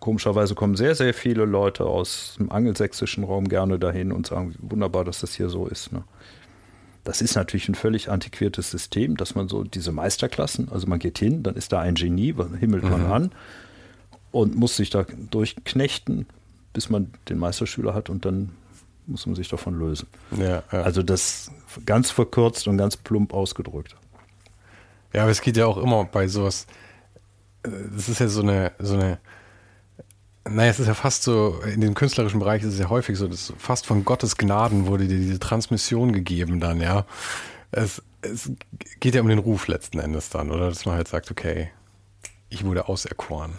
[0.00, 5.04] komischerweise kommen sehr, sehr viele Leute aus dem angelsächsischen Raum gerne dahin und sagen, wunderbar,
[5.04, 5.92] dass das hier so ist.
[5.92, 6.04] Ne?
[7.04, 11.18] Das ist natürlich ein völlig antiquiertes System, dass man so diese Meisterklassen, also man geht
[11.18, 13.12] hin, dann ist da ein Genie, himmelt man mhm.
[13.12, 13.30] an
[14.32, 16.26] und muss sich da durchknechten,
[16.72, 18.50] bis man den Meisterschüler hat und dann
[19.08, 20.06] muss man sich davon lösen.
[20.36, 20.82] Ja, ja.
[20.82, 21.50] Also das
[21.86, 23.96] ganz verkürzt und ganz plump ausgedrückt.
[25.12, 26.66] Ja, aber es geht ja auch immer bei sowas,
[27.62, 29.18] äh, das ist ja so eine, so eine,
[30.48, 33.26] naja, es ist ja fast so, in dem künstlerischen Bereich ist es ja häufig so,
[33.26, 37.06] dass fast von Gottes Gnaden wurde dir diese Transmission gegeben dann, ja.
[37.70, 38.50] Es, es
[39.00, 40.68] geht ja um den Ruf letzten Endes dann, oder?
[40.68, 41.70] Dass man halt sagt, okay,
[42.48, 43.52] ich wurde auserkoren,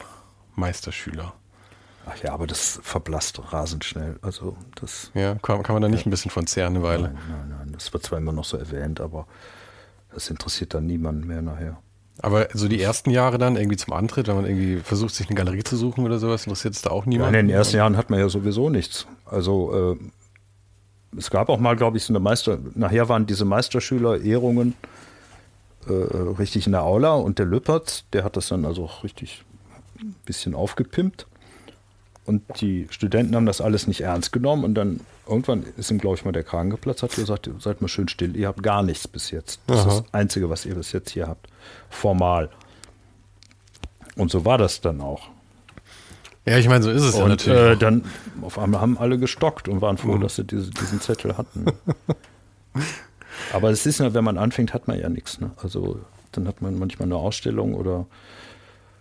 [0.55, 1.33] Meisterschüler.
[2.09, 4.17] Ach ja, aber das verblasst rasend schnell.
[4.21, 5.11] Also das.
[5.13, 6.07] Ja, kann, kann man da nicht ja.
[6.07, 7.03] ein bisschen von zehren eine Weile?
[7.03, 7.71] Nein, nein, nein.
[7.73, 9.27] Das wird zwar immer noch so erwähnt, aber
[10.13, 11.77] das interessiert dann niemanden mehr nachher.
[12.21, 15.35] Aber so die ersten Jahre dann irgendwie zum Antritt, wenn man irgendwie versucht, sich eine
[15.35, 17.33] Galerie zu suchen oder sowas, interessiert es da auch niemand?
[17.33, 19.07] Ja, in den ersten Jahren hat man ja sowieso nichts.
[19.25, 24.73] Also äh, es gab auch mal, glaube ich, so eine Meister, nachher waren diese Meisterschüler-Ehrungen
[25.87, 29.45] äh, richtig in der Aula und der Lüppert, der hat das dann also auch richtig
[30.01, 31.25] ein bisschen aufgepimpt.
[32.29, 36.15] Und die Studenten haben das alles nicht ernst genommen und dann irgendwann ist ihm, glaube
[36.15, 39.07] ich, mal der Kragen geplatzt, hat gesagt, seid mal schön still, ihr habt gar nichts
[39.07, 39.61] bis jetzt.
[39.65, 39.87] Das Aha.
[39.87, 41.47] ist das Einzige, was ihr bis jetzt hier habt.
[41.89, 42.51] Formal.
[44.15, 45.29] Und so war das dann auch.
[46.45, 47.59] Ja, ich meine, so ist es und, ja natürlich.
[47.59, 48.05] Äh, dann
[48.43, 50.21] auf einmal haben alle gestockt und waren froh, mhm.
[50.21, 51.65] dass sie diese, diesen Zettel hatten.
[53.53, 55.41] Aber es ist ja, wenn man anfängt, hat man ja nichts.
[55.41, 55.49] Ne?
[55.63, 55.99] Also
[56.33, 58.05] dann hat man manchmal eine Ausstellung oder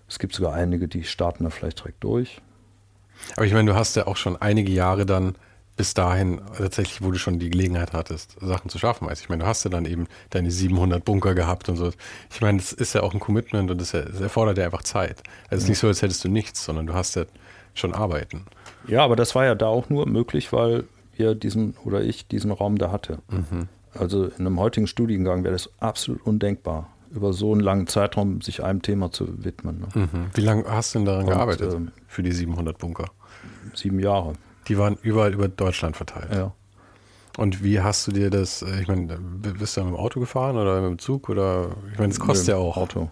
[0.09, 2.41] es gibt sogar einige, die starten da vielleicht direkt durch.
[3.37, 5.35] Aber ich meine, du hast ja auch schon einige Jahre dann
[5.79, 9.09] bis dahin tatsächlich, wo du schon die Gelegenheit hattest, Sachen zu schaffen.
[9.09, 11.93] Also ich meine, du hast ja dann eben deine 700 Bunker gehabt und so.
[12.31, 15.23] Ich meine, das ist ja auch ein Commitment und das, erfordert ja einfach Zeit.
[15.45, 17.25] Also es ist nicht so, als hättest du nichts, sondern du hast ja
[17.75, 18.45] schon Arbeiten.
[18.89, 22.51] Ja, aber das war ja da auch nur möglich, weil wir diesen oder ich diesen
[22.51, 23.19] Raum da hatte.
[23.31, 23.69] Mhm.
[23.95, 28.63] Also in einem heutigen Studiengang wäre das absolut undenkbar über so einen langen Zeitraum sich
[28.63, 29.81] einem Thema zu widmen.
[29.81, 29.89] Ne?
[29.95, 30.27] Mhm.
[30.35, 33.11] Wie lange hast du denn daran Und, gearbeitet ähm, für die 700 Bunker?
[33.75, 34.35] Sieben Jahre.
[34.69, 36.33] Die waren überall über Deutschland verteilt.
[36.33, 36.53] Ja.
[37.37, 40.57] Und wie hast du dir das, äh, ich meine, bist du mit dem Auto gefahren
[40.57, 42.77] oder mit dem Zug oder, ich meine, das kostet nee, ja auch.
[42.77, 43.11] Auto.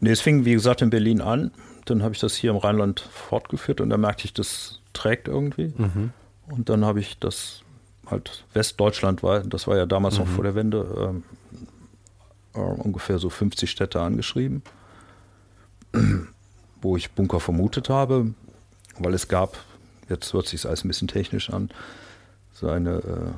[0.00, 1.52] Nee, es fing, wie gesagt, in Berlin an.
[1.84, 5.72] Dann habe ich das hier im Rheinland fortgeführt und da merkte ich, das trägt irgendwie.
[5.76, 6.12] Mhm.
[6.48, 7.62] Und dann habe ich das
[8.10, 10.24] halt Westdeutschland war, das war ja damals mhm.
[10.24, 11.22] noch vor der Wende, ähm,
[12.54, 14.62] äh, ungefähr so 50 Städte angeschrieben,
[16.80, 18.34] wo ich Bunker vermutet habe,
[18.98, 19.58] weil es gab,
[20.08, 21.70] jetzt hört sich alles ein bisschen technisch an,
[22.52, 23.32] so eine äh,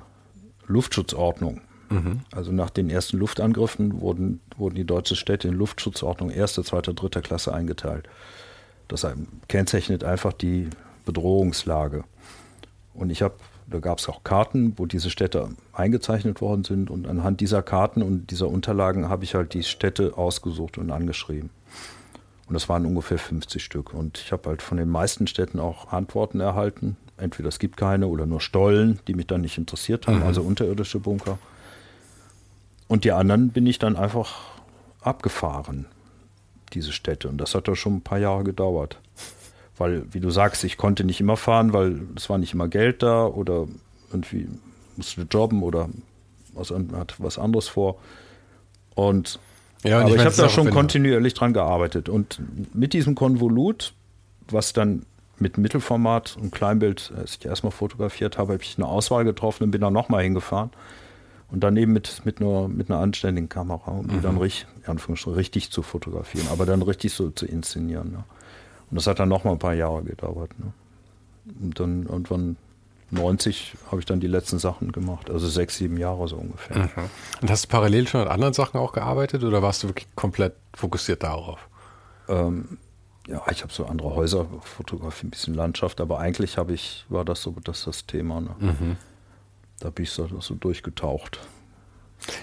[0.66, 1.60] Luftschutzordnung.
[1.90, 2.20] Mhm.
[2.32, 7.20] Also nach den ersten Luftangriffen wurden, wurden die deutschen Städte in Luftschutzordnung erste, zweite, dritte
[7.20, 8.08] Klasse eingeteilt.
[8.88, 9.06] Das
[9.48, 10.68] kennzeichnet einfach die
[11.04, 12.04] Bedrohungslage.
[12.92, 13.34] Und ich habe
[13.74, 16.90] da gab es auch Karten, wo diese Städte eingezeichnet worden sind.
[16.90, 21.50] Und anhand dieser Karten und dieser Unterlagen habe ich halt die Städte ausgesucht und angeschrieben.
[22.46, 23.92] Und das waren ungefähr 50 Stück.
[23.92, 26.96] Und ich habe halt von den meisten Städten auch Antworten erhalten.
[27.16, 30.26] Entweder es gibt keine oder nur Stollen, die mich dann nicht interessiert haben, mhm.
[30.26, 31.38] also unterirdische Bunker.
[32.86, 34.36] Und die anderen bin ich dann einfach
[35.00, 35.86] abgefahren,
[36.74, 37.28] diese Städte.
[37.28, 39.00] Und das hat da schon ein paar Jahre gedauert
[39.76, 43.02] weil, wie du sagst, ich konnte nicht immer fahren, weil es war nicht immer Geld
[43.02, 43.66] da oder
[44.10, 44.48] irgendwie
[44.96, 45.88] musste jobben oder
[46.52, 47.98] was, hat was anderes vor.
[48.94, 49.40] Und
[49.82, 52.08] ja, aber ich, ich habe da schon kontinuierlich dran gearbeitet.
[52.08, 52.40] Und
[52.72, 53.92] mit diesem Konvolut,
[54.48, 55.04] was dann
[55.38, 59.70] mit Mittelformat und Kleinbild, als ich erstmal fotografiert habe, habe ich eine Auswahl getroffen und
[59.72, 60.70] bin dann nochmal hingefahren.
[61.50, 64.22] Und dann eben mit, mit, nur, mit einer anständigen Kamera, um die mhm.
[64.22, 64.66] dann richtig,
[65.26, 68.12] richtig zu fotografieren, aber dann richtig so zu inszenieren.
[68.12, 68.24] Ne?
[68.90, 70.50] Und das hat dann noch mal ein paar Jahre gedauert.
[70.58, 70.72] Ne?
[71.60, 72.56] Und dann irgendwann
[73.10, 76.78] 90 habe ich dann die letzten Sachen gemacht, also sechs, sieben Jahre so ungefähr.
[76.78, 76.90] Mhm.
[77.42, 80.54] Und hast du parallel schon an anderen Sachen auch gearbeitet oder warst du wirklich komplett
[80.74, 81.68] fokussiert darauf?
[82.28, 82.78] Ähm,
[83.26, 87.24] ja, ich habe so andere Häuser fotografiert, ein bisschen Landschaft, aber eigentlich habe ich, war
[87.24, 88.40] das so das, das Thema.
[88.40, 88.54] Ne?
[88.58, 88.96] Mhm.
[89.80, 91.40] Da bin ich so, so durchgetaucht.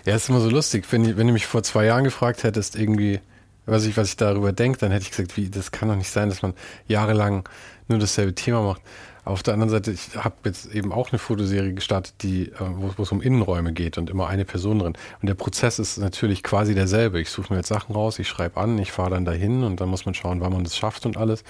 [0.05, 3.19] Ja, ist immer so lustig, wenn, wenn du mich vor zwei Jahren gefragt hättest, irgendwie,
[3.65, 6.09] was ich, was ich darüber denke, dann hätte ich gesagt, wie, das kann doch nicht
[6.09, 6.53] sein, dass man
[6.87, 7.47] jahrelang
[7.87, 8.81] nur dasselbe Thema macht.
[9.23, 13.03] Auf der anderen Seite, ich habe jetzt eben auch eine Fotoserie gestartet, die, äh, wo,
[13.03, 14.93] es um Innenräume geht und immer eine Person drin.
[15.21, 17.21] Und der Prozess ist natürlich quasi derselbe.
[17.21, 19.89] Ich suche mir jetzt Sachen raus, ich schreibe an, ich fahre dann dahin und dann
[19.89, 21.43] muss man schauen, wann man das schafft und alles.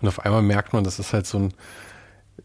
[0.00, 1.54] Und auf einmal merkt man, das ist halt so ein,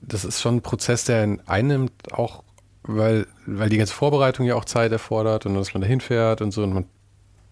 [0.02, 2.44] das ist schon ein Prozess, der in einem auch
[2.86, 6.52] weil, weil die ganze Vorbereitung ja auch Zeit erfordert und dass man da hinfährt und
[6.52, 6.86] so und man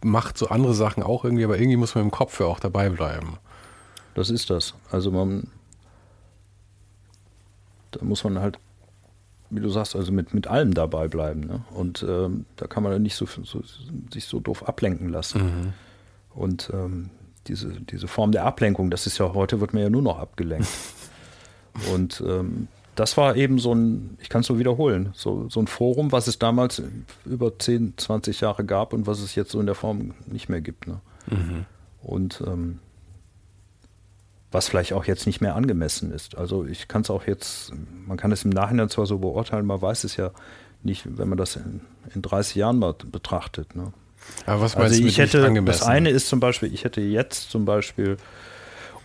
[0.03, 2.89] macht so andere Sachen auch irgendwie, aber irgendwie muss man im Kopf ja auch dabei
[2.89, 3.37] bleiben.
[4.15, 4.73] Das ist das.
[4.91, 5.47] Also man,
[7.91, 8.59] da muss man halt,
[9.49, 11.41] wie du sagst, also mit, mit allem dabei bleiben.
[11.41, 11.61] Ne?
[11.71, 13.61] Und ähm, da kann man dann nicht so, so,
[14.11, 15.43] sich so doof ablenken lassen.
[15.43, 15.73] Mhm.
[16.33, 17.09] Und ähm,
[17.47, 20.67] diese, diese Form der Ablenkung, das ist ja heute, wird man ja nur noch abgelenkt.
[21.93, 22.67] Und ähm,
[23.01, 26.27] das war eben so ein, ich kann es nur wiederholen, so, so ein Forum, was
[26.27, 26.83] es damals
[27.25, 30.61] über 10, 20 Jahre gab und was es jetzt so in der Form nicht mehr
[30.61, 30.85] gibt.
[30.85, 31.01] Ne?
[31.25, 31.65] Mhm.
[32.03, 32.77] Und ähm,
[34.51, 36.37] was vielleicht auch jetzt nicht mehr angemessen ist.
[36.37, 37.73] Also ich kann es auch jetzt,
[38.05, 40.29] man kann es im Nachhinein zwar so beurteilen, man weiß es ja
[40.83, 41.81] nicht, wenn man das in,
[42.13, 43.75] in 30 Jahren mal betrachtet.
[43.75, 43.93] Ne?
[44.45, 47.65] Aber was meinst also ich hätte, das eine ist zum Beispiel, ich hätte jetzt zum
[47.65, 48.17] Beispiel,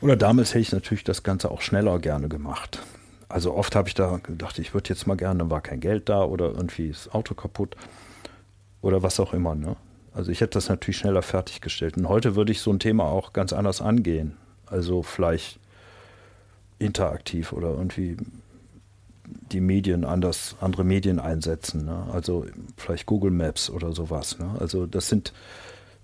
[0.03, 2.83] oder damals hätte ich natürlich das Ganze auch schneller gerne gemacht.
[3.29, 6.09] Also oft habe ich da gedacht, ich würde jetzt mal gerne, dann war kein Geld
[6.09, 7.77] da oder irgendwie ist das Auto kaputt
[8.83, 9.55] oder was auch immer.
[9.55, 9.77] Ne?
[10.15, 11.97] Also ich hätte das natürlich schneller fertiggestellt.
[11.97, 14.37] Und heute würde ich so ein Thema auch ganz anders angehen.
[14.67, 15.59] Also vielleicht
[16.79, 18.17] interaktiv oder irgendwie
[19.53, 21.85] die Medien anders, andere Medien einsetzen.
[21.85, 22.07] Ne?
[22.13, 22.47] Also
[22.77, 24.39] vielleicht Google Maps oder sowas.
[24.39, 24.55] Ne?
[24.61, 25.33] Also das sind,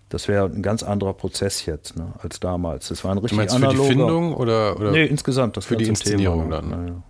[0.08, 2.88] das wäre ein ganz anderer Prozess jetzt ne, als damals.
[2.88, 3.76] Das war ein richtig du analoger.
[3.76, 6.60] Für die Findung oder, oder nee, insgesamt das für die Inszenierung Thema.
[6.60, 6.70] dann.
[6.70, 7.02] Naja.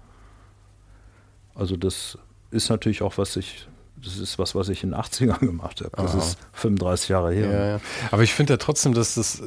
[1.54, 2.18] Also das
[2.50, 3.66] ist natürlich auch was ich
[4.04, 5.90] das ist was, was ich in den 80ern gemacht habe.
[5.96, 6.18] Das Aha.
[6.18, 7.50] ist 35 Jahre her.
[7.50, 7.80] Ja, ja.
[8.10, 9.44] Aber ich finde ja trotzdem, dass das, äh,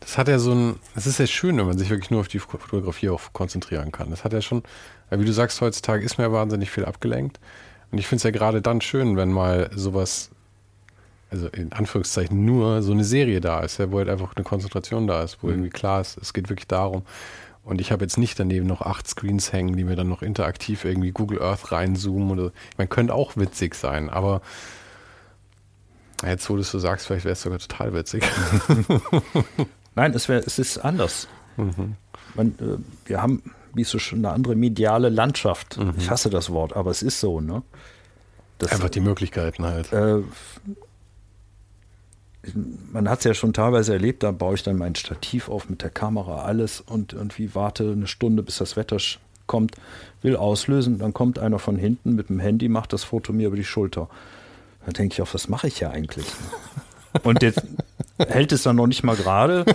[0.00, 2.28] das hat ja so ein, es ist ja schön, wenn man sich wirklich nur auf
[2.28, 4.10] die Fotografie auch konzentrieren kann.
[4.10, 4.62] Das hat ja schon,
[5.10, 7.40] wie du sagst, heutzutage ist mir ja wahnsinnig viel abgelenkt.
[7.90, 10.30] Und ich finde es ja gerade dann schön, wenn mal sowas,
[11.30, 15.06] also in Anführungszeichen nur so eine Serie da ist, ja, wo halt einfach eine Konzentration
[15.06, 15.54] da ist, wo mhm.
[15.54, 17.02] irgendwie klar ist, es geht wirklich darum.
[17.62, 20.84] Und ich habe jetzt nicht daneben noch acht Screens hängen, die mir dann noch interaktiv
[20.84, 22.52] irgendwie Google Earth reinzoomen oder.
[22.78, 24.40] Man könnte auch witzig sein, aber
[26.24, 28.24] jetzt, wo du es so sagst, vielleicht wäre es sogar total witzig.
[29.94, 31.28] Nein, es, wär, es ist anders.
[31.56, 31.96] Mhm.
[32.34, 33.42] Man, äh, wir haben,
[33.74, 35.76] wie so schon, eine andere mediale Landschaft.
[35.78, 35.94] Mhm.
[35.98, 37.62] Ich hasse das Wort, aber es ist so, ne?
[38.58, 39.92] Das, Einfach die Möglichkeiten halt.
[39.92, 40.22] Äh,
[42.92, 45.82] man hat es ja schon teilweise erlebt, da baue ich dann mein Stativ auf mit
[45.82, 48.96] der Kamera, alles und irgendwie warte eine Stunde, bis das Wetter
[49.46, 49.74] kommt,
[50.22, 53.56] will auslösen, dann kommt einer von hinten mit dem Handy, macht das Foto mir über
[53.56, 54.08] die Schulter.
[54.84, 56.26] Dann denke ich auch, was mache ich ja eigentlich?
[57.22, 57.62] Und jetzt
[58.18, 59.66] hält es dann noch nicht mal gerade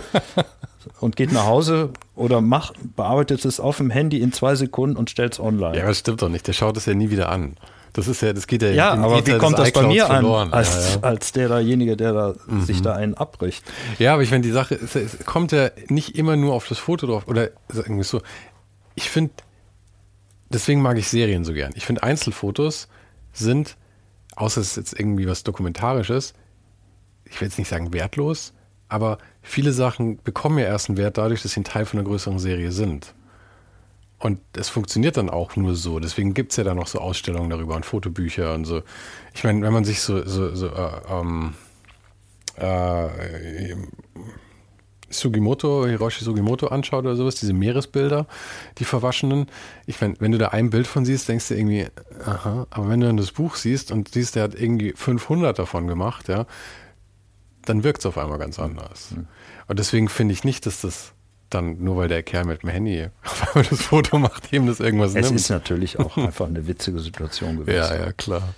[1.00, 5.10] und geht nach Hause oder macht, bearbeitet es auf dem Handy in zwei Sekunden und
[5.10, 5.76] stellt es online.
[5.76, 6.46] Ja, das stimmt doch nicht.
[6.46, 7.56] Der schaut es ja nie wieder an.
[7.96, 8.70] Das ist ja, das geht ja.
[8.70, 10.48] Ja, aber wie kommt das bei mir verloren.
[10.48, 11.02] an, als, ja, ja.
[11.02, 12.60] als derjenige, der da mhm.
[12.60, 13.64] sich da einen abbricht?
[13.98, 17.06] Ja, aber ich finde, die Sache, es kommt ja nicht immer nur auf das Foto
[17.06, 18.20] drauf oder irgendwie so.
[18.96, 19.32] Ich finde,
[20.50, 21.72] deswegen mag ich Serien so gern.
[21.74, 22.88] Ich finde, Einzelfotos
[23.32, 23.78] sind,
[24.34, 26.34] außer es ist jetzt irgendwie was Dokumentarisches,
[27.24, 28.52] ich will jetzt nicht sagen wertlos,
[28.88, 32.06] aber viele Sachen bekommen ja erst einen Wert dadurch, dass sie ein Teil von einer
[32.06, 33.14] größeren Serie sind.
[34.26, 36.00] Und es funktioniert dann auch nur so.
[36.00, 38.82] Deswegen gibt es ja dann noch so Ausstellungen darüber und Fotobücher und so.
[39.32, 41.54] Ich meine, wenn man sich so, so, so äh, ähm,
[42.56, 43.76] äh,
[45.08, 48.26] Sugimoto, Hiroshi Sugimoto anschaut oder sowas, diese Meeresbilder,
[48.78, 49.46] die verwaschenen.
[49.86, 51.86] Ich meine, wenn du da ein Bild von siehst, denkst du irgendwie,
[52.24, 55.86] aha, aber wenn du dann das Buch siehst und siehst, der hat irgendwie 500 davon
[55.86, 56.46] gemacht, ja,
[57.64, 59.12] dann wirkt es auf einmal ganz anders.
[59.12, 59.28] Mhm.
[59.68, 61.12] Und deswegen finde ich nicht, dass das
[61.50, 63.08] dann nur weil der Kerl mit dem Handy
[63.54, 65.26] das Foto macht, ihm das irgendwas es nimmt.
[65.26, 67.76] Es ist natürlich auch einfach eine witzige Situation gewesen.
[67.76, 68.54] Ja, ja, klar.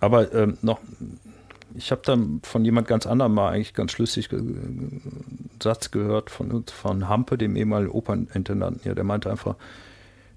[0.00, 0.80] Aber ähm, noch,
[1.74, 6.64] ich habe dann von jemand ganz anderem mal eigentlich ganz schlüssig einen Satz gehört von,
[6.66, 8.82] von Hampe, dem ehemaligen Opernintendanten.
[8.84, 9.56] Ja, der meinte einfach,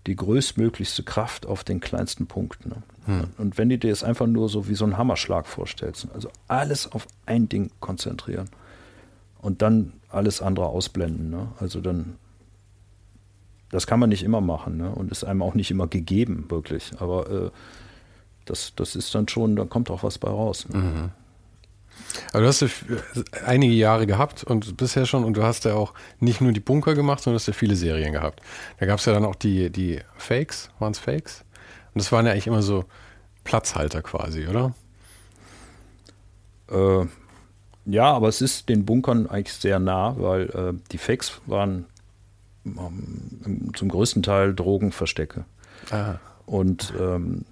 [0.07, 2.65] die größtmöglichste Kraft auf den kleinsten Punkt.
[2.65, 2.77] Ne?
[3.05, 3.23] Hm.
[3.37, 6.91] Und wenn du dir das einfach nur so wie so einen Hammerschlag vorstellst, also alles
[6.91, 8.49] auf ein Ding konzentrieren
[9.41, 11.29] und dann alles andere ausblenden.
[11.29, 11.49] Ne?
[11.59, 12.17] Also dann,
[13.69, 14.91] das kann man nicht immer machen ne?
[14.91, 16.91] und ist einem auch nicht immer gegeben, wirklich.
[16.99, 17.51] Aber äh,
[18.45, 20.67] das, das ist dann schon, da kommt auch was bei raus.
[20.69, 20.77] Ne?
[20.77, 21.09] Mhm.
[22.31, 22.67] Aber du hast ja
[23.45, 26.95] einige Jahre gehabt und bisher schon und du hast ja auch nicht nur die Bunker
[26.95, 28.41] gemacht, sondern hast ja viele Serien gehabt.
[28.79, 31.43] Da gab es ja dann auch die, die Fakes, waren es Fakes?
[31.93, 32.85] Und das waren ja eigentlich immer so
[33.43, 34.73] Platzhalter quasi, oder?
[36.69, 37.05] Äh,
[37.85, 41.85] ja, aber es ist den Bunkern eigentlich sehr nah, weil äh, die Fakes waren
[42.65, 45.45] ähm, zum größten Teil Drogenverstecke.
[45.89, 46.19] Aha.
[46.45, 47.45] Und ähm,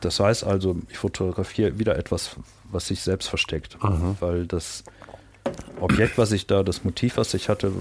[0.00, 2.36] das heißt also, ich fotografiere wieder etwas,
[2.70, 4.16] was sich selbst versteckt, Aha.
[4.20, 4.84] weil das
[5.80, 7.72] Objekt, was ich da, das Motiv, was ich hatte,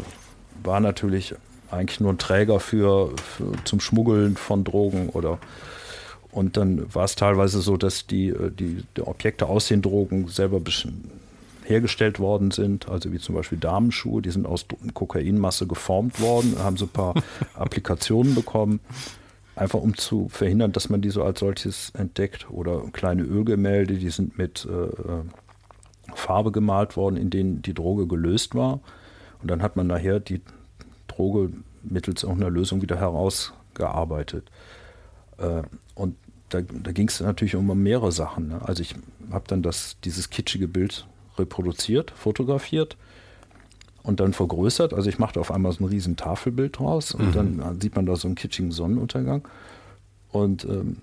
[0.64, 1.36] war natürlich
[1.72, 5.40] eigentlich nur ein Träger für, für zum Schmuggeln von Drogen oder
[6.32, 10.28] Und dann war es teilweise so, dass die, äh, die, die Objekte aus den Drogen
[10.28, 10.60] selber
[11.68, 16.78] hergestellt worden sind, also wie zum Beispiel Damenschuhe, die sind aus Kokainmasse geformt worden, haben
[16.78, 17.16] so ein paar
[17.56, 18.80] Applikationen bekommen,
[19.56, 22.50] einfach um zu verhindern, dass man die so als solches entdeckt.
[22.50, 25.24] Oder kleine Ölgemälde, die sind mit äh, äh
[26.14, 28.80] Farbe gemalt worden, in denen die Droge gelöst war.
[29.42, 30.42] Und dann hat man nachher die
[31.08, 31.52] Droge
[31.84, 34.50] mittels irgendeiner Lösung wieder herausgearbeitet.
[35.38, 35.64] Äh,
[35.96, 36.16] und
[36.50, 38.50] da, da ging es natürlich um mehrere Sachen.
[38.50, 38.62] Ne?
[38.64, 38.96] Also ich
[39.32, 41.08] habe dann das, dieses kitschige Bild
[41.38, 42.98] reproduziert, fotografiert
[44.04, 44.94] und dann vergrößert.
[44.94, 47.58] Also ich machte auf einmal so ein riesen Tafelbild draus und mhm.
[47.58, 49.48] dann sieht man da so einen kitschigen Sonnenuntergang.
[50.32, 50.98] Und ähm,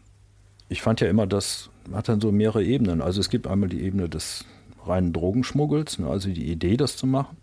[0.68, 3.03] ich fand ja immer, das hat dann so mehrere Ebenen.
[3.03, 4.45] Also es gibt einmal die Ebene des
[4.87, 7.37] reinen Drogenschmuggels, ne, also die Idee, das zu machen.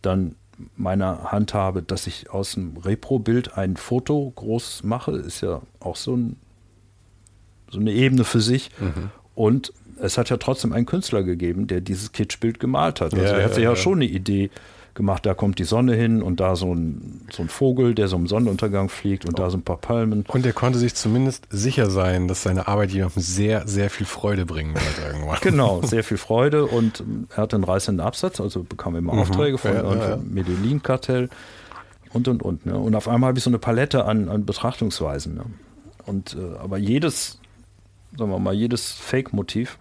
[0.00, 0.36] Dann
[0.76, 6.16] meine Handhabe, dass ich aus dem Repro-Bild ein Foto groß mache, ist ja auch so,
[6.16, 6.36] ein,
[7.70, 8.70] so eine Ebene für sich.
[8.78, 9.10] Mhm.
[9.34, 13.14] Und es hat ja trotzdem einen Künstler gegeben, der dieses Kitschbild gemalt hat.
[13.14, 14.50] Also ja, er hat sich ja, ja, schon eine Idee
[14.94, 18.16] gemacht, da kommt die Sonne hin und da so ein, so ein Vogel, der so
[18.16, 19.42] im Sonnenuntergang fliegt und oh.
[19.42, 20.24] da so ein paar Palmen.
[20.28, 24.44] Und er konnte sich zumindest sicher sein, dass seine Arbeit jemandem sehr, sehr viel Freude
[24.46, 25.38] bringen wird irgendwann.
[25.42, 29.20] Genau, sehr viel Freude und er hatte einen reißenden Absatz, also bekam immer mhm.
[29.20, 31.30] Aufträge von ja, ja, Medellin-Kartell
[32.12, 32.66] und und und.
[32.66, 32.76] Ne?
[32.76, 35.34] Und auf einmal habe ich so eine Palette an, an Betrachtungsweisen.
[35.34, 35.44] Ne?
[36.06, 37.38] Und äh, aber jedes,
[38.16, 39.78] sagen wir mal, jedes Fake-Motiv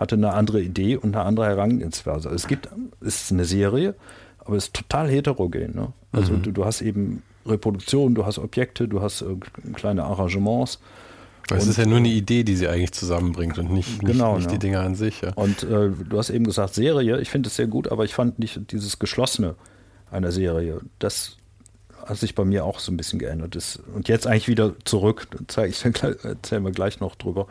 [0.00, 2.30] hatte eine andere Idee und eine andere Herangehensweise.
[2.30, 2.70] Also es gibt,
[3.02, 3.94] es ist eine Serie,
[4.38, 5.74] aber es ist total heterogen.
[5.74, 5.92] Ne?
[6.10, 6.42] Also mhm.
[6.42, 9.36] du, du, hast eben Reproduktion, du hast Objekte, du hast äh,
[9.74, 10.80] kleine Arrangements.
[11.52, 14.46] Es ist ja nur eine Idee, die sie eigentlich zusammenbringt und nicht, genau, nicht, nicht
[14.46, 14.52] ne?
[14.52, 15.20] die Dinge an sich.
[15.20, 15.32] Ja.
[15.34, 18.38] Und äh, du hast eben gesagt Serie, ich finde es sehr gut, aber ich fand
[18.38, 19.56] nicht dieses Geschlossene
[20.12, 20.80] einer Serie.
[21.00, 21.36] Das
[22.06, 23.56] hat sich bei mir auch so ein bisschen geändert.
[23.56, 27.48] Das, und jetzt eigentlich wieder zurück, zeige ich erzählen wir gleich noch drüber,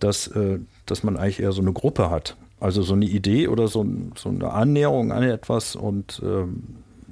[0.00, 2.36] dass, äh, dass man eigentlich eher so eine Gruppe hat.
[2.58, 6.62] Also so eine Idee oder so, so eine Annäherung an etwas und ähm,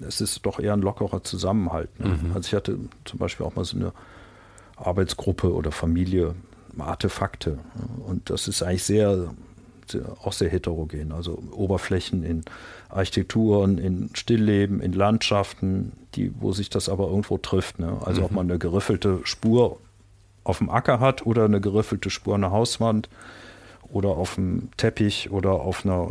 [0.01, 2.01] es ist doch eher ein lockerer Zusammenhalt.
[2.01, 2.18] Ne?
[2.22, 2.33] Mhm.
[2.35, 3.93] Also ich hatte zum Beispiel auch mal so eine
[4.77, 6.35] Arbeitsgruppe oder Familie,
[6.79, 7.59] Artefakte.
[8.07, 9.33] Und das ist eigentlich sehr,
[9.87, 11.12] sehr, auch sehr heterogen.
[11.12, 12.43] Also Oberflächen in
[12.89, 17.79] Architekturen, in Stillleben, in Landschaften, die, wo sich das aber irgendwo trifft.
[17.79, 17.97] Ne?
[18.05, 18.25] Also mhm.
[18.27, 19.79] ob man eine geriffelte Spur
[20.43, 23.09] auf dem Acker hat oder eine geriffelte Spur an der Hauswand
[23.91, 26.09] oder auf dem Teppich oder auf einer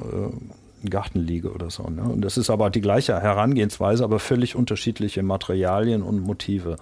[0.83, 1.83] äh, Gartenliege oder so.
[1.89, 2.03] Ne?
[2.03, 6.77] Und das ist aber die gleiche Herangehensweise, aber völlig unterschiedliche Materialien und Motive.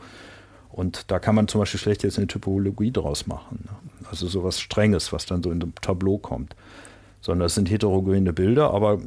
[0.70, 3.66] Und da kann man zum Beispiel schlecht jetzt eine Typologie draus machen.
[3.66, 3.76] Ne?
[4.10, 6.56] Also sowas Strenges, was dann so in einem Tableau kommt.
[7.22, 9.00] Sondern es sind heterogene Bilder, aber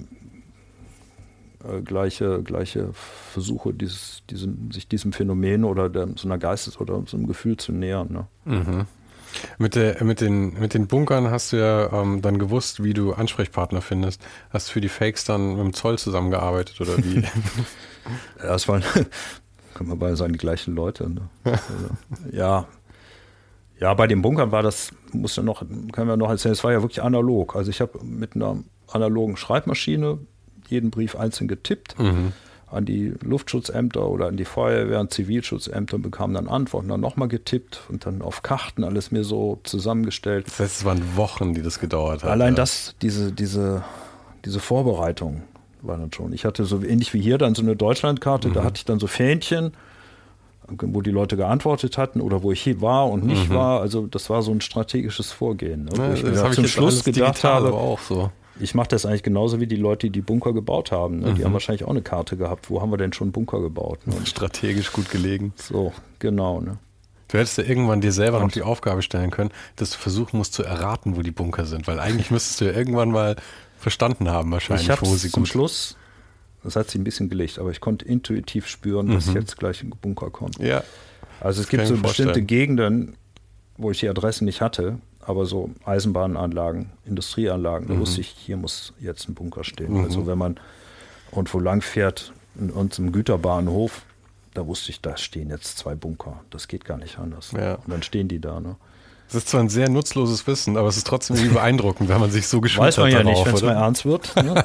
[1.65, 7.03] äh, gleiche, gleiche Versuche, dieses, diesem, sich diesem Phänomen oder der, so einer Geistes- oder
[7.07, 8.13] so einem Gefühl zu nähern.
[8.13, 8.27] Ne?
[8.45, 8.87] Mhm.
[9.59, 13.13] Mit, der, mit, den, mit den Bunkern hast du ja ähm, dann gewusst, wie du
[13.13, 14.23] Ansprechpartner findest.
[14.51, 17.23] Hast du für die Fakes dann mit dem Zoll zusammengearbeitet oder wie?
[18.39, 18.83] ja, es waren,
[19.75, 21.09] kann man beide sagen, die gleichen Leute.
[21.09, 21.29] Ne?
[21.45, 22.67] Also, ja.
[23.81, 26.73] Ja, bei den Bunkern war das, muss ja noch, können wir noch erzählen, es war
[26.73, 27.57] ja wirklich analog.
[27.57, 28.59] Also ich habe mit einer
[28.89, 30.19] analogen Schreibmaschine
[30.69, 31.99] jeden Brief einzeln getippt.
[31.99, 32.33] Mhm
[32.75, 37.29] an die Luftschutzämter oder an die Feuerwehr und Zivilschutzämter und bekam dann Antworten, dann nochmal
[37.29, 40.47] getippt und dann auf Karten alles mir so zusammengestellt.
[40.47, 42.31] Das heißt, es waren Wochen, die das gedauert hat.
[42.31, 42.57] Allein ja.
[42.57, 43.85] das, diese, diese,
[44.45, 45.43] diese Vorbereitung
[45.83, 46.33] war dann schon.
[46.33, 48.55] Ich hatte so ähnlich wie hier dann so eine Deutschlandkarte, mhm.
[48.55, 49.73] da hatte ich dann so Fähnchen,
[50.69, 53.55] wo die Leute geantwortet hatten oder wo ich hier war und nicht mhm.
[53.55, 53.81] war.
[53.81, 55.85] Also das war so ein strategisches Vorgehen.
[55.85, 55.91] Ne?
[55.97, 58.31] Ja, ich das habe ich zum Schluss gedacht habe, auch so.
[58.61, 61.21] Ich mache das eigentlich genauso wie die Leute, die die Bunker gebaut haben.
[61.21, 61.35] Ne?
[61.35, 61.47] Die mhm.
[61.47, 62.71] haben wahrscheinlich auch eine Karte gehabt.
[62.71, 64.07] Wo haben wir denn schon Bunker gebaut?
[64.07, 64.15] Ne?
[64.25, 65.53] Strategisch gut gelegen.
[65.57, 66.61] So, genau.
[66.61, 66.79] Ne?
[67.29, 70.55] Du hättest ja irgendwann dir selber noch die Aufgabe stellen können, dass du versuchen musst
[70.55, 71.87] zu erraten, wo die Bunker sind.
[71.89, 73.37] Weil eigentlich müsstest du ja irgendwann mal
[73.79, 75.49] verstanden haben, wahrscheinlich, ich wo sie zum gut.
[75.49, 75.97] Schluss,
[76.63, 79.37] das hat sie ein bisschen gelegt, aber ich konnte intuitiv spüren, dass mhm.
[79.37, 80.59] jetzt gleich ein Bunker kommt.
[80.59, 80.83] Ja.
[81.41, 83.17] Also es gibt so bestimmte Gegenden,
[83.77, 88.01] wo ich die Adressen nicht hatte, aber so Eisenbahnanlagen, Industrieanlagen, da mhm.
[88.01, 89.99] wusste ich, hier muss jetzt ein Bunker stehen.
[89.99, 90.05] Mhm.
[90.05, 90.59] Also wenn man
[91.33, 94.03] irgendwo lang fährt, in unserem Güterbahnhof,
[94.55, 96.41] da wusste ich, da stehen jetzt zwei Bunker.
[96.51, 97.53] Das geht gar nicht anders.
[97.53, 97.75] Ja.
[97.75, 98.61] Und dann stehen die da.
[98.61, 98.77] Ne?
[99.27, 102.31] Das ist zwar ein sehr nutzloses Wissen, aber es ist trotzdem irgendwie beeindruckend, wenn man
[102.31, 104.37] sich so geschult Weiß man ja darauf, nicht, wenn es mal ernst wird.
[104.37, 104.65] Ne?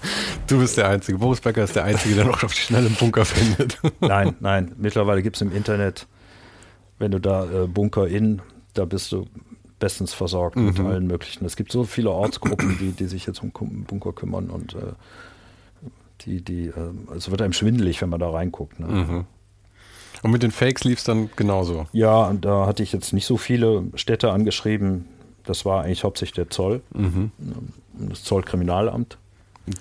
[0.46, 1.18] du bist der Einzige.
[1.18, 3.78] Boris Becker ist der Einzige, der noch auf die schnelle Bunker findet.
[4.00, 4.72] nein, nein.
[4.76, 6.06] Mittlerweile gibt es im Internet,
[6.98, 8.42] wenn du da äh, Bunker in,
[8.74, 9.26] da bist du
[9.80, 10.66] bestens versorgt mhm.
[10.66, 11.44] mit allen möglichen.
[11.44, 14.92] Es gibt so viele Ortsgruppen, die, die sich jetzt um Bunker kümmern und äh,
[16.20, 18.78] die, die, äh, es wird einem schwindelig, wenn man da reinguckt.
[18.78, 18.86] Ne?
[18.86, 19.24] Mhm.
[20.22, 21.86] Und mit den Fakes lief es dann genauso?
[21.92, 25.06] Ja, und da hatte ich jetzt nicht so viele Städte angeschrieben.
[25.44, 27.32] Das war eigentlich hauptsächlich der Zoll, mhm.
[27.98, 29.16] das Zollkriminalamt.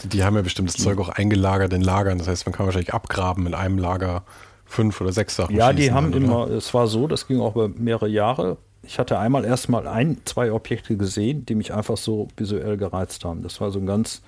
[0.06, 2.18] Die haben ja bestimmt das Zeug auch eingelagert in Lagern.
[2.20, 4.24] Das heißt, man kann wahrscheinlich abgraben in einem Lager
[4.66, 5.56] fünf oder sechs Sachen.
[5.56, 8.58] Ja, die haben dann, immer, es war so, das ging auch über mehrere Jahre.
[8.90, 13.44] Ich hatte einmal erstmal ein, zwei Objekte gesehen, die mich einfach so visuell gereizt haben.
[13.44, 14.24] Das war so ein ganz,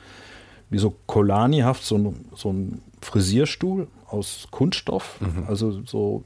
[0.70, 5.46] wie so Kolani-haft, so ein, so ein Frisierstuhl aus Kunststoff, mhm.
[5.48, 6.24] also so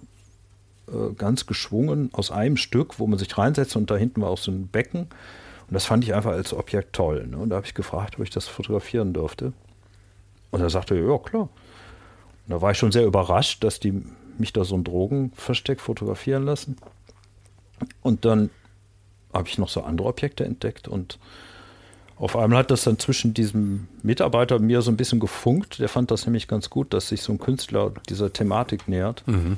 [0.90, 4.38] äh, ganz geschwungen aus einem Stück, wo man sich reinsetzt und da hinten war auch
[4.38, 5.04] so ein Becken.
[5.04, 7.28] Und das fand ich einfach als Objekt toll.
[7.28, 7.38] Ne?
[7.38, 9.54] Und da habe ich gefragt, ob ich das fotografieren durfte.
[10.52, 11.44] Und er sagte, ja klar.
[11.44, 14.04] Und da war ich schon sehr überrascht, dass die
[14.38, 16.76] mich da so ein Drogenversteck fotografieren lassen.
[18.02, 18.50] Und dann
[19.34, 21.20] habe ich noch so andere Objekte entdeckt und
[22.18, 25.80] auf einmal hat das dann zwischen diesem Mitarbeiter und mir so ein bisschen gefunkt.
[25.80, 29.28] Der fand das nämlich ganz gut, dass sich so ein Künstler dieser Thematik nähert.
[29.28, 29.58] Mhm.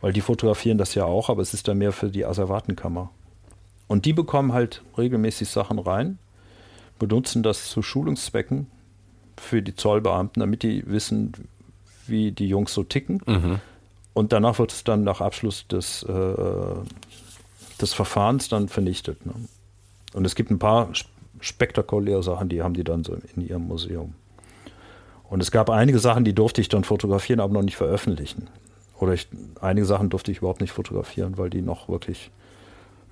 [0.00, 3.10] Weil die fotografieren das ja auch, aber es ist dann mehr für die Asservatenkammer.
[3.86, 6.18] Und die bekommen halt regelmäßig Sachen rein,
[6.98, 8.66] benutzen das zu Schulungszwecken
[9.36, 11.32] für die Zollbeamten, damit die wissen,
[12.08, 13.22] wie die Jungs so ticken.
[13.26, 13.60] Mhm.
[14.12, 16.34] Und danach wird es dann nach Abschluss des, äh,
[17.82, 19.24] des Verfahrens dann vernichtet.
[19.26, 19.34] Ne?
[20.14, 20.90] Und es gibt ein paar
[21.40, 24.14] spektakuläre Sachen, die haben die dann so in ihrem Museum.
[25.28, 28.48] Und es gab einige Sachen, die durfte ich dann fotografieren, aber noch nicht veröffentlichen.
[28.98, 29.28] Oder ich,
[29.60, 32.30] einige Sachen durfte ich überhaupt nicht fotografieren, weil die noch wirklich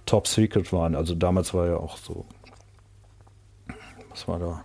[0.06, 0.94] top secret waren.
[0.94, 2.24] Also damals war ja auch so,
[4.10, 4.64] was war da?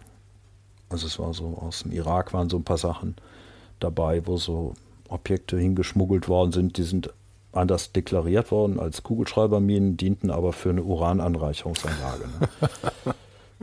[0.90, 3.16] Also es war so, aus dem Irak waren so ein paar Sachen
[3.80, 4.74] dabei, wo so
[5.08, 7.12] Objekte hingeschmuggelt worden sind, die sind
[7.52, 12.26] anders deklariert worden als Kugelschreiberminen, dienten aber für eine Urananreicherungsanlage.
[12.28, 12.50] Ne?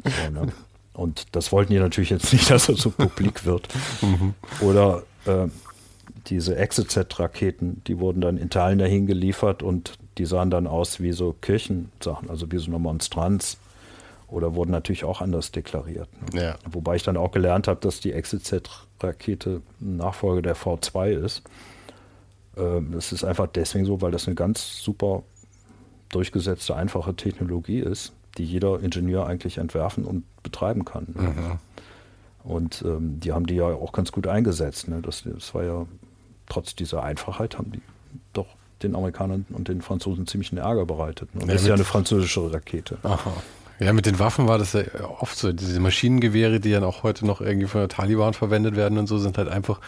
[0.05, 0.53] so, ne?
[0.93, 3.69] Und das wollten die natürlich jetzt nicht, dass es so publik wird.
[4.01, 4.35] Mhm.
[4.61, 5.49] Oder äh,
[6.27, 11.13] diese Exocet-Raketen, die wurden dann in Teilen dahin geliefert und die sahen dann aus wie
[11.13, 13.59] so Kirchensachen, also wie so eine Monstranz.
[14.29, 16.09] Oder wurden natürlich auch anders deklariert.
[16.33, 16.43] Ne?
[16.43, 16.55] Ja.
[16.69, 21.43] Wobei ich dann auch gelernt habe, dass die Exocet-Rakete Nachfolger der V2 ist.
[22.57, 25.23] Ähm, das ist einfach deswegen so, weil das eine ganz super
[26.11, 31.07] durchgesetzte, einfache Technologie ist, die jeder Ingenieur eigentlich entwerfen und betreiben kann.
[31.15, 31.59] Mhm.
[32.45, 34.89] Und ähm, die haben die ja auch ganz gut eingesetzt.
[34.89, 35.03] Ne?
[35.03, 35.87] Das, das war ja
[36.49, 37.83] trotz dieser Einfachheit haben die
[38.33, 38.47] doch
[38.83, 41.35] den Amerikanern und den Franzosen ziemlich einen Ärger bereitet.
[41.35, 41.43] Ne?
[41.43, 42.99] Und das ist ja eine französische Rakete.
[43.03, 43.33] Aha.
[43.79, 44.83] Ja, mit den Waffen war das ja
[45.21, 45.53] oft so.
[45.53, 49.19] Diese Maschinengewehre, die dann auch heute noch irgendwie von der Taliban verwendet werden und so,
[49.19, 49.81] sind halt einfach,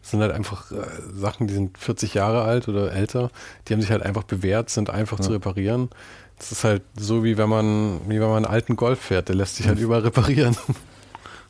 [0.00, 0.76] sind halt einfach äh,
[1.14, 3.30] Sachen, die sind 40 Jahre alt oder älter.
[3.68, 5.24] Die haben sich halt einfach bewährt, sind einfach ja.
[5.24, 5.90] zu reparieren.
[6.38, 9.36] Das ist halt so, wie wenn man, wie wenn man einen alten Golf fährt, der
[9.36, 10.56] lässt sich halt überall reparieren.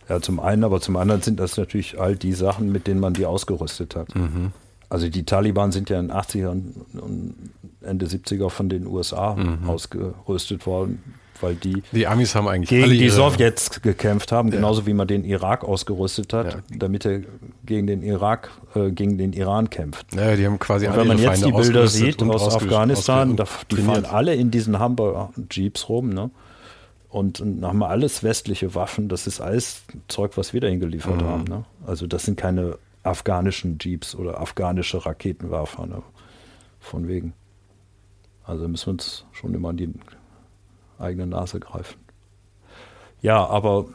[0.07, 3.15] Ja, zum einen, aber zum anderen sind das natürlich all die Sachen, mit denen man
[3.15, 4.15] die ausgerüstet hat.
[4.15, 4.53] Mhm.
[4.91, 6.63] Also die Taliban sind ja in den 80ern
[7.01, 7.35] und
[7.81, 9.67] Ende 70er von den USA mhm.
[9.69, 11.03] ausgerüstet worden,
[11.41, 14.57] weil die, die Amis haben eigentlich gegen die Sowjets gekämpft haben, ja.
[14.57, 16.61] genauso wie man den Irak ausgerüstet hat, ja.
[16.77, 17.21] damit er
[17.65, 20.15] gegen den Irak, äh, gegen den Iran kämpft.
[20.15, 23.47] Ja, die haben quasi und wenn man jetzt Feinde die Bilder sieht aus Afghanistan, da,
[23.71, 26.31] die fahren alle in diesen Humber-Jeeps rum, ne?
[27.09, 29.09] Und, und haben alles westliche Waffen.
[29.09, 31.27] Das ist alles Zeug, was wir da hingeliefert mhm.
[31.29, 31.45] haben.
[31.45, 31.65] Ne?
[31.87, 35.87] Also das sind keine afghanischen Jeeps oder afghanische Raketenwerfer.
[35.87, 36.03] Ne?
[36.81, 37.35] Von wegen.
[38.43, 39.91] Also müssen wir uns schon immer an die
[40.99, 41.99] eigene Nase greifen.
[43.23, 43.87] Ja, aber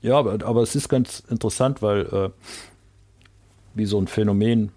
[0.00, 2.30] ja, aber, aber es ist ganz interessant, weil äh,
[3.74, 4.72] wie so ein Phänomen,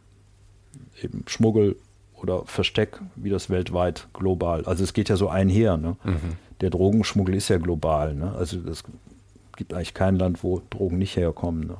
[1.01, 1.75] eben Schmuggel
[2.21, 4.65] oder Versteck, wie das weltweit global.
[4.65, 5.77] Also es geht ja so einher.
[5.77, 5.97] Ne?
[6.03, 6.37] Mhm.
[6.61, 8.13] Der Drogenschmuggel ist ja global.
[8.13, 8.33] Ne?
[8.37, 8.83] Also es
[9.57, 11.67] gibt eigentlich kein Land, wo Drogen nicht herkommen.
[11.67, 11.77] Ne?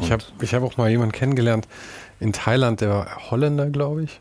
[0.00, 1.68] Ich habe ich hab auch mal jemanden kennengelernt
[2.20, 4.18] in Thailand, der war Holländer, glaube ich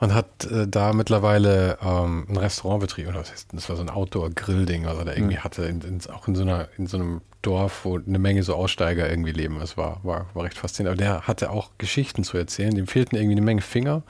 [0.00, 3.12] und hat äh, da mittlerweile ähm, ein Restaurant betrieben.
[3.12, 5.44] Das, heißt, das war so ein Outdoor-Grill-Ding, was er da irgendwie mhm.
[5.44, 8.54] hatte, in, in, auch in so, einer, in so einem Dorf, wo eine Menge so
[8.54, 9.58] Aussteiger irgendwie leben.
[9.60, 11.00] Das war, war, war recht faszinierend.
[11.00, 12.74] Aber der hatte auch Geschichten zu erzählen.
[12.74, 14.02] Dem fehlten irgendwie eine Menge Finger.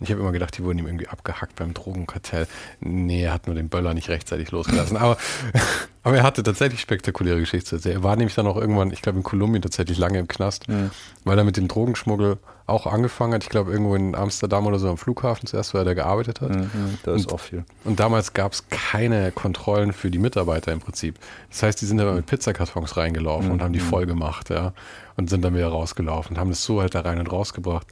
[0.00, 2.46] Ich habe immer gedacht, die wurden ihm irgendwie abgehackt beim Drogenkartell.
[2.80, 4.96] Nee, er hat nur den Böller nicht rechtzeitig losgelassen.
[4.96, 5.18] Aber,
[6.04, 7.96] aber er hatte tatsächlich spektakuläre Geschichten zu erzählen.
[7.96, 10.90] Er war nämlich dann auch irgendwann, ich glaube in Kolumbien tatsächlich lange im Knast, ja.
[11.24, 13.42] weil er mit dem Drogenschmuggel auch angefangen hat.
[13.42, 16.50] Ich glaube irgendwo in Amsterdam oder so am Flughafen zuerst, weil er da gearbeitet hat.
[16.50, 17.64] Mhm, da ist auch viel.
[17.84, 21.16] Und damals gab es keine Kontrollen für die Mitarbeiter im Prinzip.
[21.48, 23.52] Das heißt, die sind aber mit Pizzakartons reingelaufen mhm.
[23.52, 24.72] und haben die voll gemacht, ja.
[25.16, 27.86] Und sind dann wieder rausgelaufen und haben das so halt da rein und rausgebracht.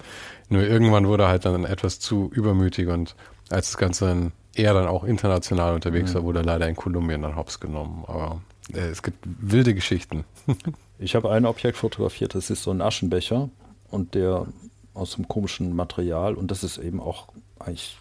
[0.49, 3.17] Nur irgendwann wurde er halt dann etwas zu übermütig und
[3.51, 6.15] als das Ganze dann eher dann auch international unterwegs mhm.
[6.17, 8.05] war, wurde er leider in Kolumbien dann hops genommen.
[8.07, 8.41] Aber
[8.73, 10.25] äh, es gibt wilde Geschichten.
[10.99, 13.49] ich habe ein Objekt fotografiert, das ist so ein Aschenbecher
[13.91, 14.47] und der
[14.97, 17.29] aus einem komischen Material und das ist eben auch
[17.59, 17.99] eigentlich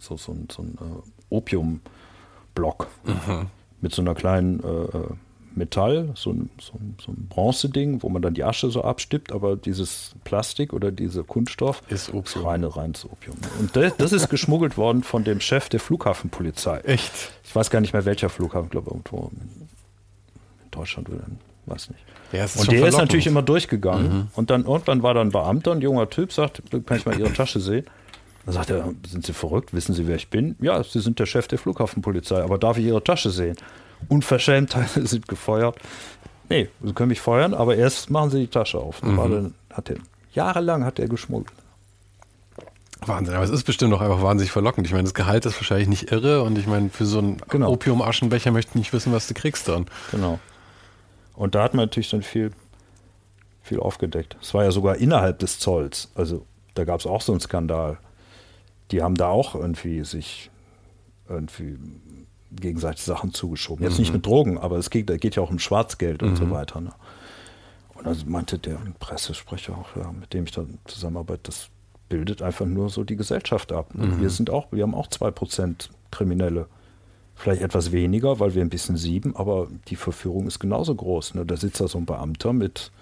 [0.00, 3.46] so, so, ein, so ein äh, Opiumblock mhm.
[3.80, 5.08] mit so einer kleinen äh, äh
[5.56, 9.30] Metall, so ein, so ein, so ein Bronzeding, wo man dann die Asche so abstippt,
[9.30, 12.44] aber dieses Plastik oder dieser Kunststoff ist, Opium.
[12.44, 13.36] reine, reines Opium.
[13.60, 16.80] Und das, das ist geschmuggelt worden von dem Chef der Flughafenpolizei.
[16.80, 17.12] Echt?
[17.44, 19.30] Ich weiß gar nicht mehr welcher Flughafen, ich glaube irgendwo
[20.64, 21.24] in Deutschland oder
[21.66, 22.02] weiß nicht.
[22.32, 24.12] Ja, und der ist natürlich immer durchgegangen.
[24.12, 24.28] Mhm.
[24.34, 27.32] Und dann irgendwann war dann ein Beamter, ein junger Typ, sagt, kann ich mal Ihre
[27.32, 27.86] Tasche sehen?
[28.44, 29.72] Dann sagt er, sind Sie verrückt?
[29.72, 30.56] Wissen Sie, wer ich bin?
[30.60, 33.56] Ja, Sie sind der Chef der Flughafenpolizei, aber darf ich Ihre Tasche sehen?
[34.08, 35.76] Unverschämtheiten sind gefeuert.
[36.48, 39.02] Nee, Sie können mich feuern, aber erst machen Sie die Tasche auf.
[39.02, 39.16] Mhm.
[39.16, 39.96] Dann hat er,
[40.32, 41.56] jahrelang hat er geschmuggelt.
[43.06, 44.86] Wahnsinn, aber es ist bestimmt auch einfach wahnsinnig verlockend.
[44.86, 47.70] Ich meine, das Gehalt ist wahrscheinlich nicht irre und ich meine, für so einen genau.
[47.70, 49.86] Opium-Aschenbecher möchte ich nicht wissen, was du kriegst dann.
[50.10, 50.38] Genau.
[51.34, 52.52] Und da hat man natürlich dann viel,
[53.62, 54.36] viel aufgedeckt.
[54.40, 56.10] Es war ja sogar innerhalb des Zolls.
[56.14, 57.98] Also da gab es auch so einen Skandal.
[58.90, 60.50] Die haben da auch irgendwie sich
[61.28, 61.78] irgendwie
[62.52, 63.84] gegenseitig Sachen zugeschoben.
[63.84, 64.00] Jetzt mhm.
[64.00, 66.36] nicht mit Drogen, aber es geht, geht ja auch um Schwarzgeld und mhm.
[66.36, 66.80] so weiter.
[66.80, 66.92] Ne?
[67.94, 71.68] Und also meinte der Pressesprecher auch, ja, mit dem ich dann zusammenarbeite, das
[72.08, 73.94] bildet einfach nur so die Gesellschaft ab.
[73.94, 74.06] Ne?
[74.06, 74.20] Mhm.
[74.20, 76.66] Wir sind auch, wir haben auch zwei Prozent Kriminelle.
[77.36, 81.34] Vielleicht etwas weniger, weil wir ein bisschen sieben, aber die Verführung ist genauso groß.
[81.34, 81.44] Ne?
[81.44, 82.92] Da sitzt da so ein Beamter mit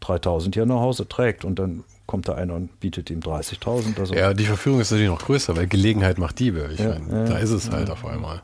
[0.00, 4.00] 3000 hier nach Hause, trägt und dann kommt da einer und bietet ihm 30.000.
[4.00, 6.70] Also ja, die Verführung ist natürlich noch größer, weil Gelegenheit macht Diebe.
[6.72, 8.42] Ich ja, meine, ja, da ist es halt auf einmal.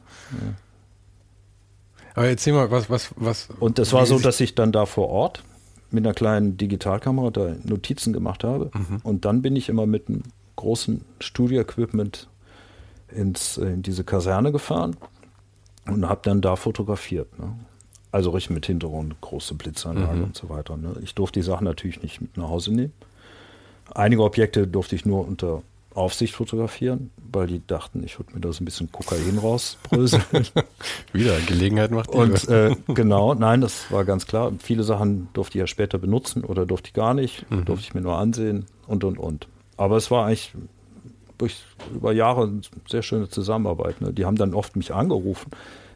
[2.14, 3.48] Aber erzähl mal, was, was, was.
[3.58, 5.42] Und das war so, dass ich dann da vor Ort
[5.90, 8.70] mit einer kleinen Digitalkamera da Notizen gemacht habe.
[8.74, 9.00] Mhm.
[9.02, 10.22] Und dann bin ich immer mit einem
[10.56, 12.28] großen Studio-Equipment
[13.08, 14.96] ins, in diese Kaserne gefahren
[15.86, 17.38] und habe dann da fotografiert.
[17.38, 17.54] Ne?
[18.12, 20.24] Also richtig mit Hintergrund, große Blitzanlage mhm.
[20.24, 20.76] und so weiter.
[20.76, 20.94] Ne?
[21.02, 22.92] Ich durfte die Sachen natürlich nicht mit nach Hause nehmen.
[23.94, 25.62] Einige Objekte durfte ich nur unter
[25.94, 30.24] Aufsicht fotografieren, weil die dachten, ich würde mir da so ein bisschen Kokain rausbröseln.
[31.12, 32.18] Wieder, Gelegenheit macht die.
[32.18, 34.52] Und äh, genau, nein, das war ganz klar.
[34.58, 37.64] Viele Sachen durfte ich ja später benutzen oder durfte ich gar nicht, mhm.
[37.64, 39.46] durfte ich mir nur ansehen und und und.
[39.76, 40.52] Aber es war eigentlich
[41.38, 41.64] durch
[41.94, 42.50] über Jahre
[42.88, 44.00] sehr schöne Zusammenarbeit.
[44.00, 44.12] Ne?
[44.12, 45.50] Die haben dann oft mich angerufen.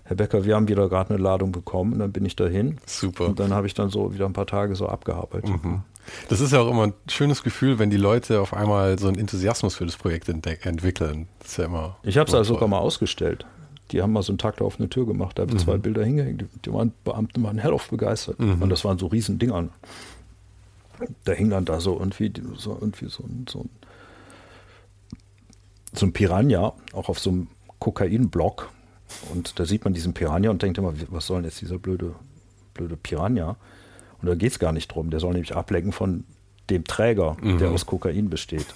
[0.04, 1.94] Herr Becker, wir haben wieder gerade eine Ladung bekommen.
[1.94, 2.78] Und dann bin ich dahin.
[2.86, 3.26] Super.
[3.26, 5.50] Und dann habe ich dann so wieder ein paar Tage so abgearbeitet.
[5.62, 5.82] Mhm.
[6.28, 9.18] Das ist ja auch immer ein schönes Gefühl, wenn die Leute auf einmal so einen
[9.18, 11.28] Enthusiasmus für das Projekt entwickeln.
[11.40, 11.96] Das ist ja immer.
[12.02, 13.46] Ich habe es also sogar mal ausgestellt.
[13.90, 15.64] Die haben mal so einen Takt auf eine Tür gemacht, da habe ich mhm.
[15.64, 16.44] zwei Bilder hingehängt.
[16.64, 18.38] Die waren Beamten waren hellauf begeistert.
[18.38, 18.62] Mhm.
[18.62, 19.68] Und das waren so riesen Dinger.
[21.24, 23.64] Da hing dann da so irgendwie so, irgendwie so, so,
[25.92, 28.70] so ein Piranha, auch auf so einem Kokainblock.
[29.32, 32.14] Und da sieht man diesen Piranha und denkt immer, was soll denn jetzt dieser blöde,
[32.74, 33.56] blöde Piranha?
[34.20, 35.10] Und da geht es gar nicht drum.
[35.10, 36.24] Der soll nämlich ablenken von
[36.70, 37.58] dem Träger, mhm.
[37.58, 38.66] der aus Kokain besteht.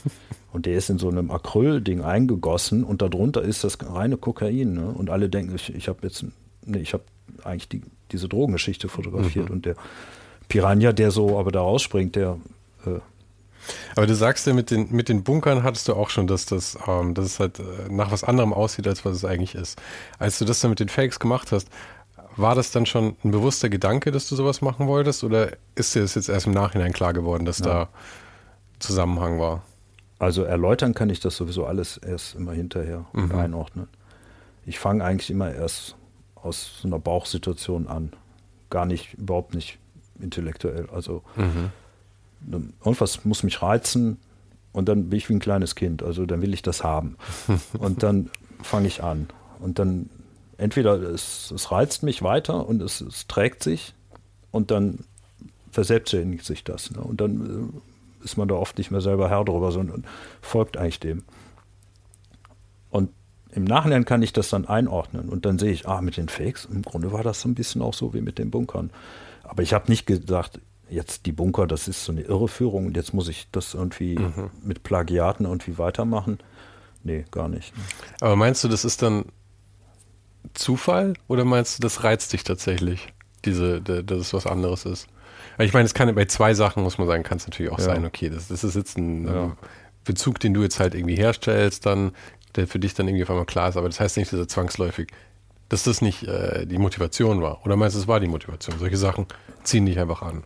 [0.53, 4.75] Und der ist in so einem Acryl-Ding eingegossen und darunter ist das reine Kokain.
[4.75, 4.87] Ne?
[4.87, 6.25] Und alle denken, ich, ich habe jetzt,
[6.65, 7.05] nee, ich habe
[7.43, 9.49] eigentlich die, diese Drogengeschichte fotografiert.
[9.49, 9.57] Mhm.
[9.57, 9.77] Und der
[10.49, 12.39] Piranha, der so aber da rausspringt, der.
[12.87, 13.01] Äh,
[13.97, 16.79] aber du sagst ja, mit den, mit den Bunkern hattest du auch schon, dass das,
[16.87, 19.81] ähm, dass es halt äh, nach was anderem aussieht, als was es eigentlich ist.
[20.19, 21.69] Als du das dann mit den Fakes gemacht hast,
[22.37, 25.23] war das dann schon ein bewusster Gedanke, dass du sowas machen wolltest?
[25.25, 27.67] Oder ist dir das jetzt erst im Nachhinein klar geworden, dass ja.
[27.67, 27.89] da
[28.79, 29.63] Zusammenhang war?
[30.19, 33.35] Also erläutern kann ich das sowieso alles erst immer hinterher mhm.
[33.35, 33.89] einordnen.
[34.65, 35.97] Ich fange eigentlich immer erst
[36.37, 38.13] aus so einer Bauchsituation an.
[38.71, 39.79] Gar nicht, überhaupt nicht
[40.21, 40.89] intellektuell.
[40.91, 41.71] Also mhm.
[42.51, 44.19] Irgendwas muss mich reizen
[44.73, 46.03] und dann bin ich wie ein kleines Kind.
[46.03, 47.17] Also dann will ich das haben.
[47.79, 48.31] und dann
[48.63, 49.29] fange ich an.
[49.61, 50.11] Und dann
[50.57, 53.95] entweder es, es reizt mich weiter und es, es, trägt sich
[54.51, 55.01] und dann
[55.71, 56.91] verselbstständigt sich das.
[56.91, 57.01] Ne?
[57.01, 57.73] Und dann
[58.21, 60.05] äh, ist man da oft nicht mehr selber Herr drüber, sondern
[60.41, 61.25] folgt eigentlich dem.
[62.91, 63.11] Und
[63.51, 66.65] im Nachhinein kann ich das dann einordnen und dann sehe ich, ah, mit den Fakes,
[66.65, 68.91] im Grunde war das so ein bisschen auch so wie mit den Bunkern.
[69.43, 70.61] Aber ich habe nicht gesagt,
[70.93, 74.51] jetzt die Bunker, das ist so eine Irreführung und jetzt muss ich das irgendwie mhm.
[74.63, 76.39] mit Plagiaten irgendwie weitermachen.
[77.05, 77.73] Nee, gar nicht.
[78.21, 79.25] Aber meinst du, das ist dann
[80.55, 83.09] Zufall oder meinst du, das reizt dich tatsächlich,
[83.45, 85.09] diese, dass es was anderes ist?
[85.59, 87.85] Ich meine, es kann bei zwei Sachen, muss man sagen, kann es natürlich auch ja.
[87.85, 89.57] sein, okay, das, das ist jetzt ein ja.
[90.05, 92.13] Bezug, den du jetzt halt irgendwie herstellst, dann,
[92.57, 94.49] der für dich dann irgendwie auf einmal klar ist, aber das heißt nicht, dass er
[94.49, 95.09] zwangsläufig,
[95.69, 97.65] dass das nicht äh, die Motivation war.
[97.65, 98.79] Oder meinst du, es war die Motivation?
[98.79, 99.27] Solche Sachen
[99.63, 100.45] ziehen dich einfach an.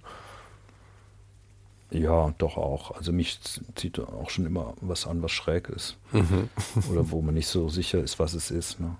[1.90, 2.90] Ja, doch auch.
[2.92, 3.38] Also mich
[3.74, 5.96] zieht auch schon immer was an, was schräg ist.
[6.12, 6.48] Mhm.
[6.90, 8.80] Oder wo man nicht so sicher ist, was es ist.
[8.80, 8.96] Ne?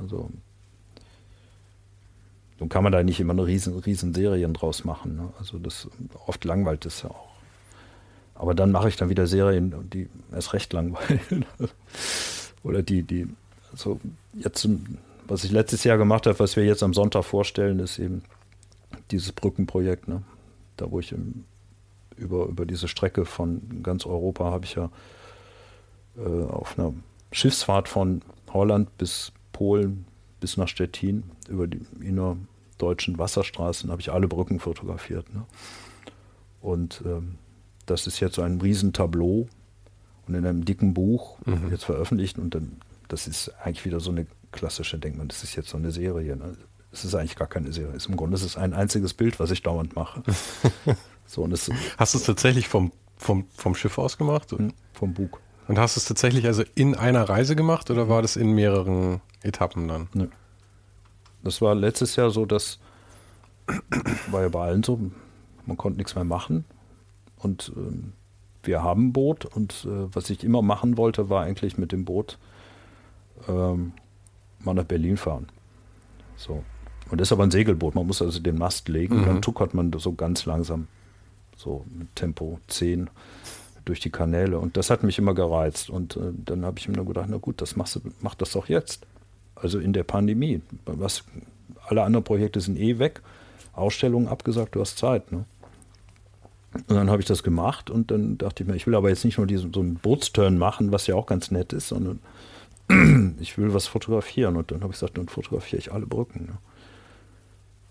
[0.00, 0.30] Also
[2.58, 5.16] nun kann man da nicht immer eine riesen, riesen Serien draus machen.
[5.16, 5.28] Ne?
[5.38, 5.88] Also das
[6.26, 7.28] oft langweilt es ja auch.
[8.34, 11.44] Aber dann mache ich dann wieder Serien, die erst recht langweilen.
[12.62, 13.28] Oder die, die,
[13.74, 14.00] so
[14.34, 14.68] jetzt,
[15.26, 18.22] was ich letztes Jahr gemacht habe, was wir jetzt am Sonntag vorstellen, ist eben
[19.10, 20.08] dieses Brückenprojekt.
[20.08, 20.22] Ne?
[20.76, 21.44] Da, wo ich im,
[22.18, 24.90] über, über diese Strecke von ganz Europa habe ich ja
[26.16, 26.94] äh, auf einer
[27.32, 30.06] Schiffsfahrt von Holland bis Polen
[30.40, 35.32] bis nach Stettin über die innerdeutschen Wasserstraßen habe ich alle Brücken fotografiert.
[35.34, 35.44] Ne?
[36.60, 37.36] Und ähm,
[37.86, 39.48] das ist jetzt so ein Riesentableau
[40.26, 41.70] und in einem dicken Buch mhm.
[41.70, 45.56] jetzt veröffentlicht und dann, das ist eigentlich wieder so eine klassische, denkt man, das ist
[45.56, 46.36] jetzt so eine Serie.
[46.36, 46.56] Ne?
[46.92, 47.94] Es ist eigentlich gar keine Serie.
[47.94, 50.22] Es ist Im Grunde ist es ein einziges Bild, was ich dauernd mache.
[51.28, 54.50] so, und es, Hast du es tatsächlich vom, vom, vom Schiff aus gemacht?
[54.50, 55.40] Hm, vom Bug.
[55.68, 59.20] Und hast du es tatsächlich also in einer Reise gemacht oder war das in mehreren
[59.42, 60.08] Etappen dann?
[60.14, 60.28] Nö.
[61.44, 62.78] Das war letztes Jahr so, dass
[64.30, 64.98] war ja bei allen so,
[65.66, 66.64] man konnte nichts mehr machen.
[67.36, 68.14] Und ähm,
[68.62, 72.06] wir haben ein Boot und äh, was ich immer machen wollte, war eigentlich mit dem
[72.06, 72.38] Boot
[73.46, 73.92] ähm,
[74.60, 75.48] mal nach Berlin fahren.
[76.36, 76.64] So.
[77.10, 79.20] Und das ist aber ein Segelboot, man muss also den Mast legen mhm.
[79.20, 80.88] und dann tuckert man so ganz langsam,
[81.58, 83.10] so mit Tempo 10
[83.84, 84.58] durch die Kanäle.
[84.58, 85.90] Und das hat mich immer gereizt.
[85.90, 88.52] Und äh, dann habe ich mir nur gedacht, na gut, das machst du, mach das
[88.52, 89.06] doch jetzt.
[89.54, 90.62] Also in der Pandemie.
[90.86, 91.24] Was,
[91.86, 93.22] alle anderen Projekte sind eh weg.
[93.72, 95.32] Ausstellungen abgesagt, du hast Zeit.
[95.32, 95.44] Ne?
[96.74, 99.24] Und dann habe ich das gemacht und dann dachte ich mir, ich will aber jetzt
[99.24, 102.20] nicht nur diesen, so einen Bootsturn machen, was ja auch ganz nett ist, sondern
[103.40, 104.56] ich will was fotografieren.
[104.56, 106.46] Und dann habe ich gesagt, dann fotografiere ich alle Brücken.
[106.46, 106.58] Ne?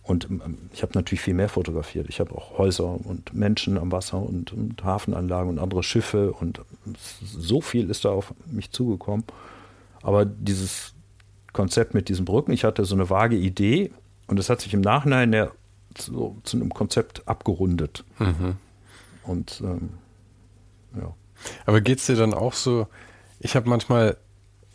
[0.07, 2.07] Und ähm, ich habe natürlich viel mehr fotografiert.
[2.09, 6.61] Ich habe auch Häuser und Menschen am Wasser und, und, Hafenanlagen und andere Schiffe und
[7.21, 9.25] so viel ist da auf mich zugekommen.
[10.01, 10.93] Aber dieses
[11.51, 13.91] Konzept mit diesen Brücken, ich hatte so eine vage Idee
[14.27, 15.51] und es hat sich im Nachhinein ja
[15.97, 18.05] so, zu einem Konzept abgerundet.
[18.19, 18.55] Mhm.
[19.23, 19.89] Und ähm,
[20.95, 21.13] ja.
[21.65, 22.87] Aber geht es dir dann auch so,
[23.39, 24.15] ich habe manchmal,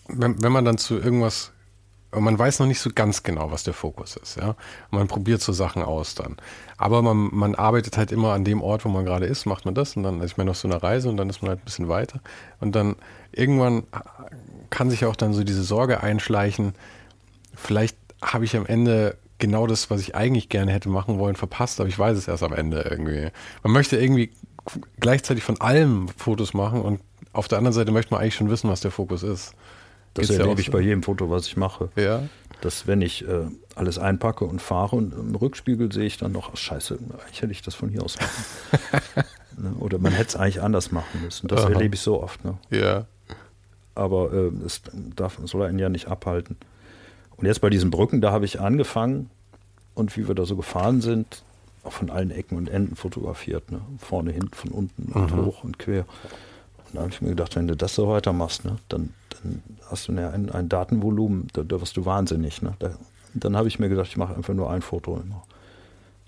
[0.09, 1.52] wenn, wenn man dann zu irgendwas
[2.21, 4.37] man weiß noch nicht so ganz genau, was der Fokus ist.
[4.37, 4.55] Ja?
[4.91, 6.37] Man probiert so Sachen aus dann.
[6.77, 9.75] Aber man, man arbeitet halt immer an dem Ort, wo man gerade ist, macht man
[9.75, 11.65] das und dann ist man auf so einer Reise und dann ist man halt ein
[11.65, 12.21] bisschen weiter.
[12.61, 12.97] Und dann
[13.33, 13.85] irgendwann
[14.71, 16.75] kann sich auch dann so diese Sorge einschleichen,
[17.55, 21.81] vielleicht habe ich am Ende genau das, was ich eigentlich gerne hätte machen wollen, verpasst,
[21.81, 23.29] aber ich weiß es erst am Ende irgendwie.
[23.63, 24.31] Man möchte irgendwie
[25.01, 27.01] gleichzeitig von allem Fotos machen und
[27.33, 29.55] auf der anderen Seite möchte man eigentlich schon wissen, was der Fokus ist.
[30.15, 30.73] Das Geht's erlebe ich so?
[30.73, 31.89] bei jedem Foto, was ich mache.
[31.97, 32.23] Ja.
[32.61, 36.51] Dass wenn ich äh, alles einpacke und fahre und im Rückspiegel sehe ich dann noch,
[36.53, 39.25] ach, scheiße, eigentlich hätte ich das von hier aus machen.
[39.57, 39.75] ne?
[39.81, 41.49] Oder man hätte es eigentlich anders machen müssen.
[41.49, 41.71] Das Aha.
[41.71, 42.45] erlebe ich so oft.
[42.45, 42.59] Ne?
[42.71, 43.07] Ja.
[43.95, 44.83] Aber äh, es
[45.17, 46.57] darf, soll einen ja nicht abhalten.
[47.37, 49.31] Und jetzt bei diesen Brücken, da habe ich angefangen
[49.95, 51.43] und wie wir da so gefahren sind,
[51.85, 53.73] auch von allen Ecken und Enden fotografiert.
[53.73, 53.81] Ne?
[53.99, 55.45] Vorne, hinten, von unten und mhm.
[55.45, 56.05] hoch und quer.
[56.79, 60.09] Und da habe ich mir gedacht, wenn du das so weitermachst, ne, dann dann hast
[60.09, 62.63] du ein, ein Datenvolumen, da, da wirst du wahnsinnig.
[62.63, 62.75] Ne?
[62.79, 62.93] Da,
[63.35, 65.43] dann habe ich mir gedacht, ich mache einfach nur ein Foto immer.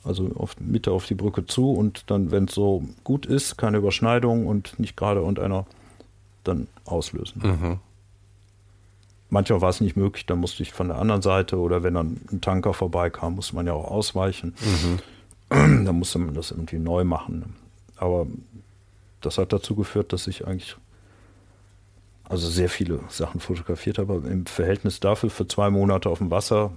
[0.05, 3.79] Also auf Mitte auf die Brücke zu und dann, wenn es so gut ist, keine
[3.79, 5.67] Überschneidung und nicht gerade und einer,
[6.45, 7.41] dann auslösen.
[7.43, 7.79] Mhm.
[9.31, 12.21] Manchmal war es nicht möglich, dann musste ich von der anderen Seite oder wenn dann
[12.31, 14.55] ein Tanker vorbeikam, musste man ja auch ausweichen.
[14.61, 15.85] Mhm.
[15.85, 17.57] Dann musste man das irgendwie neu machen.
[17.97, 18.27] Aber
[19.21, 20.77] das hat dazu geführt, dass ich eigentlich
[22.35, 24.20] also sehr viele Sachen fotografiert habe.
[24.28, 26.72] Im Verhältnis dafür für zwei Monate auf dem Wasser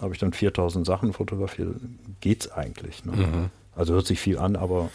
[0.00, 1.74] habe ich dann 4000 Sachen fotografiert.
[2.20, 3.04] Geht's eigentlich.
[3.04, 3.12] Ne?
[3.12, 3.50] Mhm.
[3.74, 4.90] Also hört sich viel an, aber.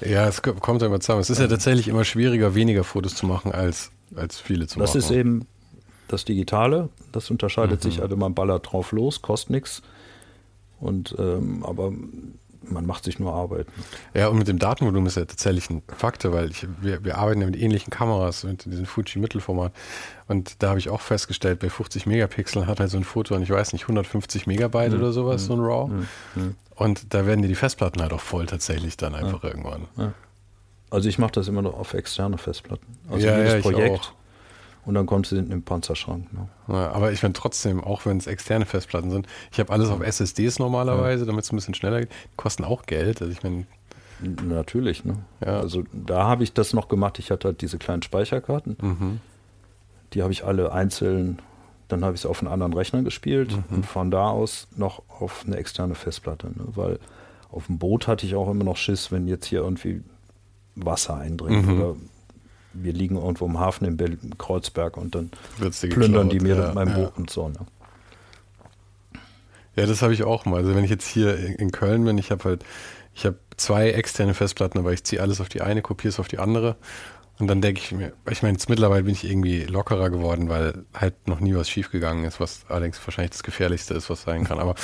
[0.00, 1.20] Ja, es kommt ja immer zusammen.
[1.20, 4.90] Es ist ja tatsächlich immer schwieriger, weniger Fotos zu machen, als, als viele zu das
[4.90, 4.98] machen.
[5.00, 5.46] Das ist eben
[6.08, 6.88] das Digitale.
[7.12, 7.90] Das unterscheidet mhm.
[7.90, 9.82] sich, also man ballert drauf los, kostet nichts.
[10.80, 11.92] Und ähm, aber
[12.62, 13.66] man macht sich nur Arbeit.
[14.14, 17.40] Ja, und mit dem Datenvolumen ist ja tatsächlich ein Faktor, weil ich, wir, wir arbeiten
[17.40, 19.72] ja mit ähnlichen Kameras, mit diesem Fuji-Mittelformat.
[20.28, 23.42] Und da habe ich auch festgestellt, bei 50 Megapixeln hat halt so ein Foto, und
[23.42, 24.98] ich weiß nicht, 150 Megabyte mhm.
[24.98, 25.46] oder sowas, mhm.
[25.46, 25.88] so ein RAW.
[25.88, 26.56] Mhm.
[26.74, 29.50] Und da werden dir die Festplatten halt auch voll tatsächlich dann einfach ja.
[29.50, 29.88] irgendwann.
[29.96, 30.12] Ja.
[30.90, 32.86] Also ich mache das immer noch auf externe Festplatten.
[33.10, 34.12] Also ja, jedes ja, Projekt
[34.86, 36.32] und dann kommst du hinten im Panzerschrank.
[36.32, 36.48] Ne?
[36.68, 40.00] Ja, aber ich finde trotzdem, auch wenn es externe Festplatten sind, ich habe alles auf
[40.00, 41.26] SSDs normalerweise, ja.
[41.26, 42.12] damit es ein bisschen schneller geht.
[42.12, 43.20] Die kosten auch Geld.
[43.20, 43.66] Also ich meine.
[44.20, 45.16] Natürlich, ne?
[45.44, 45.58] Ja.
[45.58, 47.18] Also da habe ich das noch gemacht.
[47.18, 48.76] Ich hatte halt diese kleinen Speicherkarten.
[48.80, 49.20] Mhm.
[50.12, 51.42] Die habe ich alle einzeln,
[51.88, 53.76] dann habe ich es auf einen anderen Rechner gespielt mhm.
[53.76, 56.46] und von da aus noch auf eine externe Festplatte.
[56.46, 56.64] Ne?
[56.76, 57.00] Weil
[57.50, 60.02] auf dem Boot hatte ich auch immer noch Schiss, wenn jetzt hier irgendwie
[60.76, 61.80] Wasser eindringt mhm.
[61.80, 61.96] oder
[62.82, 66.88] wir liegen irgendwo im Hafen in Berlin, Kreuzberg und dann plündern die mir ja, mein
[66.88, 66.94] ja.
[66.94, 67.48] Boot und so.
[67.48, 67.58] Ne?
[69.76, 70.58] Ja, das habe ich auch mal.
[70.58, 72.64] Also wenn ich jetzt hier in Köln bin, ich habe halt,
[73.14, 76.28] ich habe zwei externe Festplatten, aber ich ziehe alles auf die eine, kopiere es auf
[76.28, 76.76] die andere.
[77.38, 80.86] Und dann denke ich mir, ich meine, jetzt mittlerweile bin ich irgendwie lockerer geworden, weil
[80.94, 84.58] halt noch nie was schiefgegangen ist, was allerdings wahrscheinlich das Gefährlichste ist, was sein kann.
[84.58, 84.74] Aber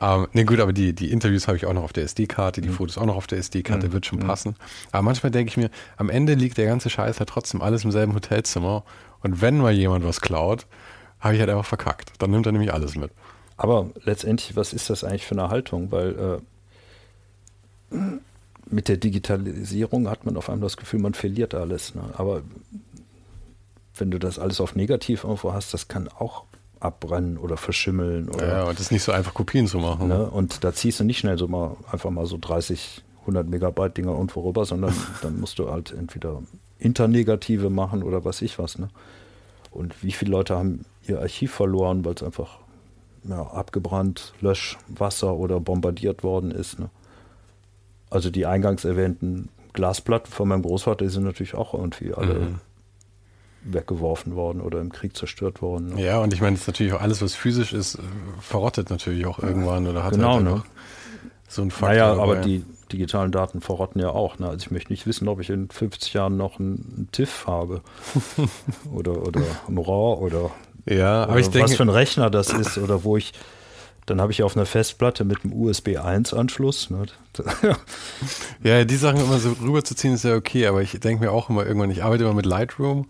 [0.00, 2.68] ähm, ne gut, aber die, die Interviews habe ich auch noch auf der SD-Karte, die
[2.68, 2.74] mhm.
[2.74, 3.92] Fotos auch noch auf der SD-Karte, mhm.
[3.92, 4.26] wird schon mhm.
[4.26, 4.56] passen.
[4.90, 7.92] Aber manchmal denke ich mir, am Ende liegt der ganze Scheiß halt trotzdem alles im
[7.92, 8.84] selben Hotelzimmer.
[9.20, 10.66] Und wenn mal jemand was klaut,
[11.18, 12.12] habe ich halt einfach verkackt.
[12.18, 13.10] Dann nimmt er nämlich alles mit.
[13.56, 15.90] Aber letztendlich, was ist das eigentlich für eine Haltung?
[15.92, 16.40] Weil
[17.92, 17.96] äh,
[18.70, 21.94] mit der Digitalisierung hat man auf einmal das Gefühl, man verliert alles.
[21.94, 22.02] Ne?
[22.14, 22.42] Aber
[23.96, 26.44] wenn du das alles auf negativ irgendwo hast, das kann auch
[26.80, 28.28] abbrennen oder verschimmeln.
[28.28, 30.08] Oder, ja, und das ist nicht so einfach, Kopien zu machen.
[30.08, 30.28] Ne?
[30.28, 34.12] Und da ziehst du nicht schnell so mal einfach mal so 30, 100 Megabyte Dinger
[34.12, 36.42] irgendwo rüber, sondern dann musst du halt entweder
[36.78, 38.78] Internegative machen oder was ich was.
[38.78, 38.88] Ne?
[39.70, 42.58] Und wie viele Leute haben ihr Archiv verloren, weil es einfach
[43.24, 46.78] ja, abgebrannt, Löschwasser oder bombardiert worden ist.
[46.78, 46.90] Ne?
[48.12, 52.60] Also die eingangs erwähnten Glasplatten von meinem Großvater, die sind natürlich auch irgendwie alle mhm.
[53.64, 55.94] weggeworfen worden oder im Krieg zerstört worden.
[55.94, 56.04] Ne?
[56.04, 57.98] Ja, und ich meine, es ist natürlich auch alles, was physisch ist,
[58.40, 60.62] verrottet natürlich auch irgendwann oder hat genau, halt ne?
[61.48, 61.88] so ein Faktor.
[61.88, 64.38] Naja, aber die digitalen Daten verrotten ja auch.
[64.38, 64.48] Ne?
[64.48, 67.80] Also ich möchte nicht wissen, ob ich in 50 Jahren noch einen TIFF habe
[68.94, 70.50] oder, oder ein RAW oder,
[70.84, 73.32] ja, aber ich denke, was für ein Rechner das ist oder wo ich
[74.06, 76.90] dann habe ich auf einer Festplatte mit einem USB 1 Anschluss.
[76.90, 77.06] Ne?
[78.62, 81.66] ja, die Sachen immer so rüberzuziehen ist ja okay, aber ich denke mir auch immer
[81.66, 83.06] irgendwann, ich arbeite immer mit Lightroom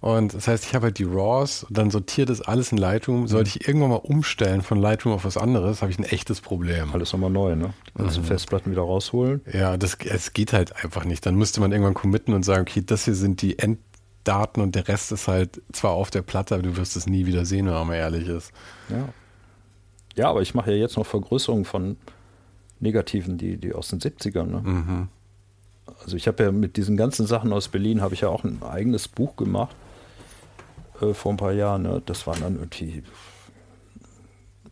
[0.00, 3.26] und das heißt, ich habe halt die RAWs und dann sortiert das alles in Lightroom.
[3.26, 6.92] Sollte ich irgendwann mal umstellen von Lightroom auf was anderes, habe ich ein echtes Problem.
[6.92, 7.72] Alles nochmal neu, ne?
[7.94, 8.26] Also mhm.
[8.26, 9.40] Festplatten wieder rausholen.
[9.52, 11.24] Ja, das es geht halt einfach nicht.
[11.24, 14.86] Dann müsste man irgendwann committen und sagen, okay, das hier sind die Enddaten und der
[14.86, 17.74] Rest ist halt zwar auf der Platte, aber du wirst es nie wieder sehen, wenn
[17.74, 18.52] man mal ehrlich ist.
[18.90, 19.08] Ja.
[20.16, 21.96] Ja, aber ich mache ja jetzt noch Vergrößerungen von
[22.80, 24.44] Negativen, die, die aus den 70ern.
[24.44, 24.60] Ne?
[24.62, 25.08] Mhm.
[26.02, 28.62] Also ich habe ja mit diesen ganzen Sachen aus Berlin, habe ich ja auch ein
[28.62, 29.76] eigenes Buch gemacht
[31.00, 31.82] äh, vor ein paar Jahren.
[31.82, 32.02] Ne?
[32.06, 33.02] Das waren dann irgendwie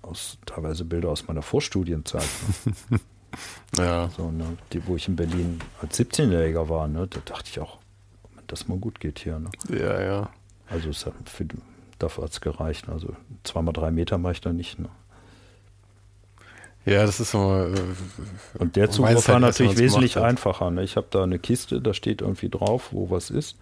[0.03, 2.28] aus, teilweise Bilder aus meiner Vorstudienzeit.
[2.90, 3.01] Ne?
[3.78, 4.11] ja.
[4.16, 4.57] So, ne?
[4.72, 7.07] die, wo ich in Berlin als 17-Jähriger war, ne?
[7.07, 7.78] da dachte ich auch,
[8.34, 9.38] wenn das mal gut geht hier.
[9.38, 9.51] Ne?
[9.68, 10.30] Ja, ja.
[10.68, 11.47] Also für,
[11.99, 12.88] dafür hat es gereicht.
[12.88, 13.14] Also
[13.45, 14.78] zweimal drei Meter mache ich da nicht.
[14.78, 14.88] Ne?
[16.87, 17.39] Ja, das ist so.
[17.39, 17.74] Äh,
[18.59, 20.70] und der Zugriff halt war natürlich wesentlich einfacher.
[20.70, 20.82] Ne?
[20.82, 23.57] Ich habe da eine Kiste, da steht irgendwie drauf, wo was ist.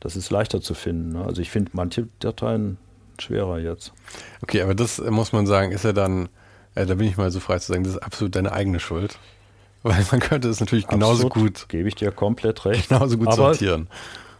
[0.00, 1.12] Das ist leichter zu finden.
[1.12, 1.24] Ne?
[1.24, 2.78] Also ich finde manche Dateien
[3.20, 3.92] schwerer jetzt.
[4.42, 6.28] Okay, aber das muss man sagen, ist ja dann,
[6.74, 9.18] äh, da bin ich mal so frei zu sagen, das ist absolut deine eigene Schuld.
[9.82, 11.68] Weil man könnte es natürlich genauso absolut, gut.
[11.68, 12.88] Gebe ich dir komplett recht.
[12.88, 13.88] Genauso gut aber sortieren.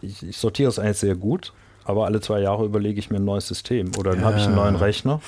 [0.01, 1.51] Ich, ich sortiere es eigentlich sehr gut,
[1.83, 3.91] aber alle zwei Jahre überlege ich mir ein neues System.
[3.97, 4.25] Oder dann ja.
[4.27, 5.21] habe ich einen neuen Rechner.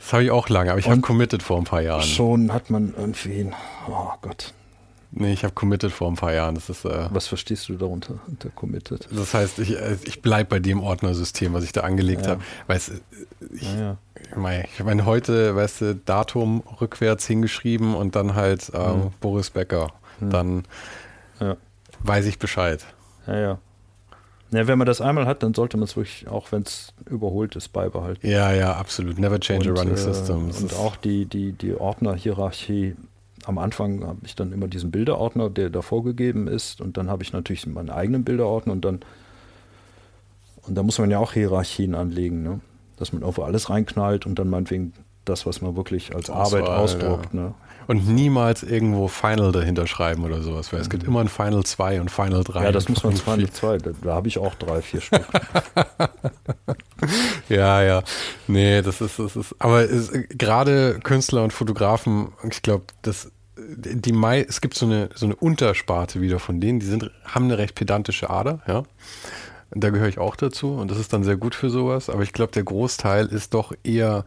[0.00, 2.02] Das habe ich auch lange, aber ich habe committed vor ein paar Jahren.
[2.02, 3.50] Schon hat man irgendwie,
[3.88, 4.54] oh Gott.
[5.12, 6.54] Nee, ich habe committed vor ein paar Jahren.
[6.54, 9.08] Das ist, äh, was verstehst du darunter, unter committed?
[9.10, 12.32] Das heißt, ich, äh, ich bleibe bei dem Ordnersystem, was ich da angelegt ja.
[12.32, 12.42] habe.
[12.68, 12.92] Weißt,
[13.52, 14.64] ich, ja, ja.
[14.72, 19.10] ich meine, heute, weißt du, Datum rückwärts hingeschrieben und dann halt ähm, mhm.
[19.20, 19.92] Boris Becker.
[20.20, 20.30] Mhm.
[20.30, 20.64] Dann
[22.04, 22.84] weiß ich Bescheid.
[23.26, 23.58] Ja, ja.
[24.52, 27.54] Ja, wenn man das einmal hat, dann sollte man es wirklich, auch wenn es überholt
[27.54, 28.26] ist, beibehalten.
[28.28, 29.18] Ja, ja, absolut.
[29.18, 30.50] Never change und, a running äh, system.
[30.50, 32.96] und auch die, die, die Ordnerhierarchie.
[33.44, 36.80] Am Anfang habe ich dann immer diesen Bilderordner, der da vorgegeben ist.
[36.80, 39.00] Und dann habe ich natürlich meinen eigenen Bilderordner und dann
[40.66, 42.60] und da muss man ja auch Hierarchien anlegen, ne?
[42.96, 44.92] dass man irgendwo alles reinknallt und dann meinetwegen
[45.24, 47.32] das, was man wirklich als Arbeit war, ausdruckt.
[47.34, 47.40] Ja.
[47.40, 47.54] Ne?
[47.86, 52.00] Und niemals irgendwo Final dahinter schreiben oder sowas, weil es gibt immer ein Final 2
[52.00, 52.64] und Final 3.
[52.64, 55.26] Ja, das muss man Final 2, da, da habe ich auch drei, vier Stück.
[57.48, 58.02] ja, ja.
[58.46, 59.86] Nee, das ist, das ist, aber
[60.28, 63.30] gerade Künstler und Fotografen, ich glaube, das
[63.76, 67.44] die Mai, es gibt so eine, so eine Untersparte wieder von denen, die sind, haben
[67.46, 68.84] eine recht pedantische Ader, ja.
[69.72, 72.32] Da gehöre ich auch dazu und das ist dann sehr gut für sowas, aber ich
[72.32, 74.24] glaube, der Großteil ist doch eher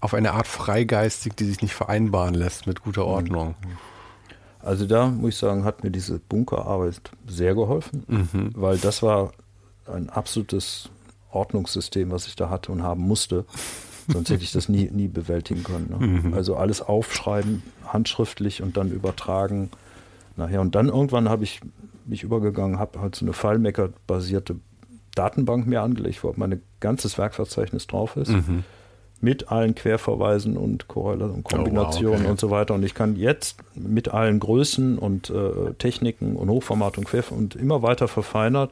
[0.00, 3.08] auf eine Art freigeistig, die sich nicht vereinbaren lässt mit guter mhm.
[3.08, 3.54] Ordnung.
[4.60, 8.50] Also da muss ich sagen, hat mir diese Bunkerarbeit sehr geholfen, mhm.
[8.54, 9.32] weil das war
[9.86, 10.90] ein absolutes
[11.30, 13.44] Ordnungssystem, was ich da hatte und haben musste.
[14.08, 15.88] Sonst hätte ich das nie, nie bewältigen können.
[15.90, 16.06] Ne?
[16.06, 16.34] Mhm.
[16.34, 19.70] Also alles aufschreiben, handschriftlich und dann übertragen.
[20.36, 20.60] Nachher.
[20.60, 21.60] Und dann irgendwann habe ich
[22.06, 24.56] mich übergegangen, habe halt so eine FileMaker-basierte
[25.14, 28.30] Datenbank mir angelegt, wo mein ganzes Werkverzeichnis drauf ist.
[28.30, 28.64] Mhm
[29.20, 32.30] mit allen Querverweisen und Korrelationen, Kombinationen oh, wow, okay.
[32.30, 32.74] und so weiter.
[32.74, 37.56] Und ich kann jetzt mit allen Größen und äh, Techniken und Hochformat und Quer und
[37.56, 38.70] immer weiter verfeinert,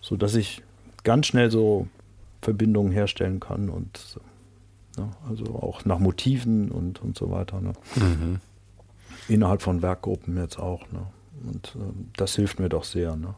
[0.00, 0.62] sodass ich
[1.02, 1.88] ganz schnell so
[2.42, 4.18] Verbindungen herstellen kann und
[4.96, 7.60] ne, also auch nach Motiven und, und so weiter.
[7.60, 7.72] Ne.
[7.96, 8.40] Mhm.
[9.28, 10.82] innerhalb von Werkgruppen jetzt auch.
[10.92, 11.06] Ne?
[11.44, 13.16] Und äh, das hilft mir doch sehr.
[13.16, 13.34] Ne?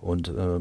[0.00, 0.60] Und äh,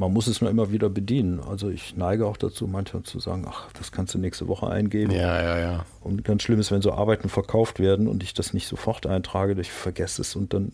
[0.00, 1.40] man muss es nur immer wieder bedienen.
[1.40, 5.12] Also ich neige auch dazu, manchmal zu sagen, ach, das kannst du nächste Woche eingeben.
[5.12, 5.84] Ja, ja, ja.
[6.00, 9.60] Und ganz schlimm ist, wenn so Arbeiten verkauft werden und ich das nicht sofort eintrage,
[9.60, 10.72] ich vergesse es und dann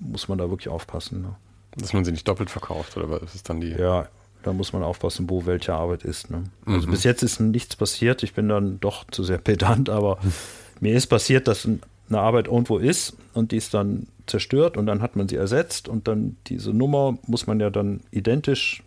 [0.00, 1.22] muss man da wirklich aufpassen.
[1.22, 1.36] Ne?
[1.76, 3.70] Dass man sie nicht doppelt verkauft, oder was ist dann die?
[3.70, 4.08] Ja,
[4.42, 6.28] da muss man aufpassen, wo welche Arbeit ist.
[6.28, 6.42] Ne?
[6.66, 6.90] Also mhm.
[6.90, 8.24] bis jetzt ist nichts passiert.
[8.24, 10.18] Ich bin dann doch zu sehr pedant, aber
[10.80, 11.68] mir ist passiert, dass
[12.10, 15.88] eine Arbeit irgendwo ist und die ist dann zerstört und dann hat man sie ersetzt
[15.88, 18.82] und dann diese Nummer muss man ja dann identisch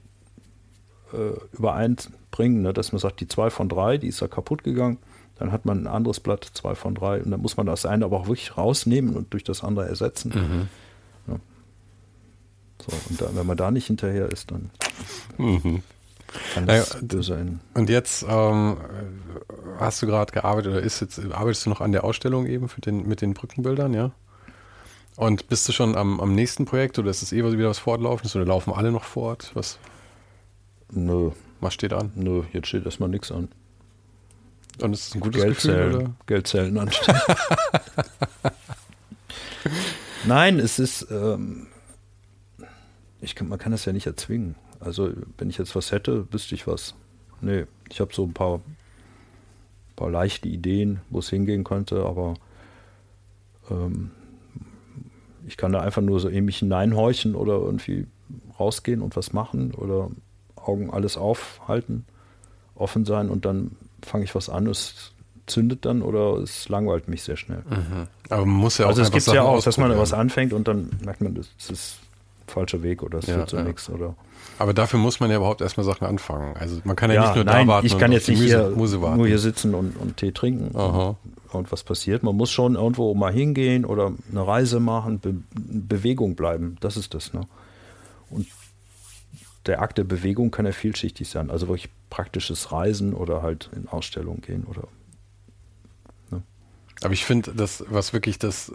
[1.14, 2.74] äh, übereinbringen, ne?
[2.74, 4.98] dass man sagt, die 2 von 3, die ist ja kaputt gegangen.
[5.36, 8.06] Dann hat man ein anderes Blatt, 2 von 3 und dann muss man das eine
[8.06, 10.30] aber auch wirklich rausnehmen und durch das andere ersetzen.
[10.30, 11.34] Mhm.
[11.34, 11.40] Ja.
[12.86, 14.70] So, und da, wenn man da nicht hinterher ist, dann
[15.38, 15.82] mhm.
[16.54, 17.60] Kann das naja, enden.
[17.74, 18.78] Und jetzt ähm,
[19.80, 23.08] hast du gerade gearbeitet oder ist jetzt, arbeitest du noch an der Ausstellung eben den,
[23.08, 24.12] mit den Brückenbildern, ja?
[25.16, 28.36] Und bist du schon am, am nächsten Projekt oder ist es eh wieder was fortlaufendes
[28.36, 29.52] oder laufen alle noch fort?
[29.54, 29.78] Was?
[30.92, 31.32] Nö.
[31.62, 32.12] Was steht an?
[32.16, 33.50] Nö, jetzt steht erstmal nichts an.
[34.82, 36.02] Und ist es ein gutes Geldzählen, Gefühl?
[36.02, 36.16] Oder?
[36.26, 37.16] Geldzählen anstehen.
[40.26, 41.68] Nein, es ist, ähm,
[43.22, 44.56] ich kann, man kann das ja nicht erzwingen.
[44.84, 46.96] Also wenn ich jetzt was hätte, wüsste ich was.
[47.42, 48.62] Nee, ich habe so ein paar,
[49.96, 52.36] paar leichte Ideen, wo es hingehen könnte, aber
[53.70, 54.12] ähm,
[55.46, 58.08] ich kann da einfach nur so ähnlich hineinhorchen oder irgendwie
[58.60, 60.10] rausgehen und was machen oder
[60.56, 62.06] Augen alles aufhalten,
[62.76, 65.12] offen sein und dann fange ich was an, es
[65.46, 67.64] zündet dann oder es langweilt mich sehr schnell.
[67.70, 68.08] Mhm.
[68.30, 70.68] Aber man muss ja auch Also es gibt ja auch, dass man was anfängt und
[70.68, 72.00] dann merkt man, das ist
[72.48, 73.64] falscher Weg oder es ja, führt zu ja.
[73.64, 74.16] nichts oder
[74.60, 76.56] aber dafür muss man ja überhaupt erstmal Sachen anfangen.
[76.58, 77.88] Also man kann ja, ja nicht nur nein, da warten.
[77.88, 81.16] Ich kann jetzt nicht Muse, hier, Muse nur hier sitzen und, und Tee trinken Aha.
[81.52, 82.24] und was passiert.
[82.24, 86.78] Man muss schon irgendwo mal hingehen oder eine Reise machen, Be Bewegung bleiben.
[86.82, 87.34] Das ist das.
[87.34, 87.42] Ne?
[88.30, 88.48] Und
[89.66, 91.50] der Akt der Bewegung kann ja vielschichtig sein.
[91.50, 94.84] Also wirklich praktisches Reisen oder halt in Ausstellungen gehen oder
[97.02, 98.72] aber ich finde, das, was wirklich das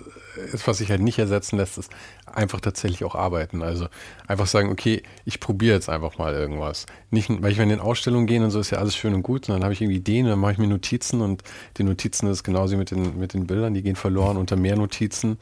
[0.53, 1.91] ist, was sich halt nicht ersetzen lässt, ist
[2.27, 3.63] einfach tatsächlich auch arbeiten.
[3.63, 3.89] Also
[4.27, 6.87] einfach sagen, okay, ich probiere jetzt einfach mal irgendwas.
[7.11, 9.49] Nicht, weil ich in den Ausstellungen gehe und so ist ja alles schön und gut
[9.49, 11.43] und dann habe ich irgendwie Ideen und dann mache ich mir Notizen und
[11.79, 14.77] die Notizen ist genauso wie mit den, mit den Bildern, die gehen verloren unter mehr
[14.77, 15.39] Notizen.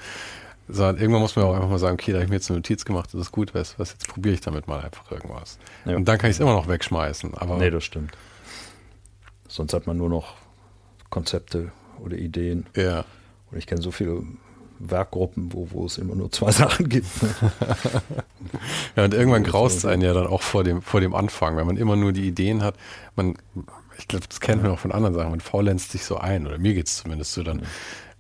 [0.69, 2.59] So, irgendwann muss man auch einfach mal sagen, okay, da habe ich mir jetzt eine
[2.59, 5.59] Notiz gemacht, das ist gut, was, was jetzt probiere ich damit mal einfach irgendwas.
[5.85, 5.97] Ja.
[5.97, 7.35] Und dann kann ich es immer noch wegschmeißen.
[7.35, 8.17] Aber nee, das stimmt.
[9.49, 10.35] Sonst hat man nur noch
[11.09, 11.71] Konzepte
[12.01, 12.67] oder Ideen.
[12.77, 13.05] Ja.
[13.51, 14.23] Und ich kenne so viele
[14.79, 17.07] Werkgruppen, wo, wo es immer nur zwei Sachen gibt.
[18.97, 21.67] ja, und irgendwann graust es einen ja dann auch vor dem, vor dem Anfang, wenn
[21.67, 22.77] man immer nur die Ideen hat.
[23.15, 23.37] Man,
[23.99, 26.59] ich glaube, das kennt man auch von anderen Sachen, man faulenzt sich so ein, oder
[26.59, 27.63] mir geht es zumindest so dann.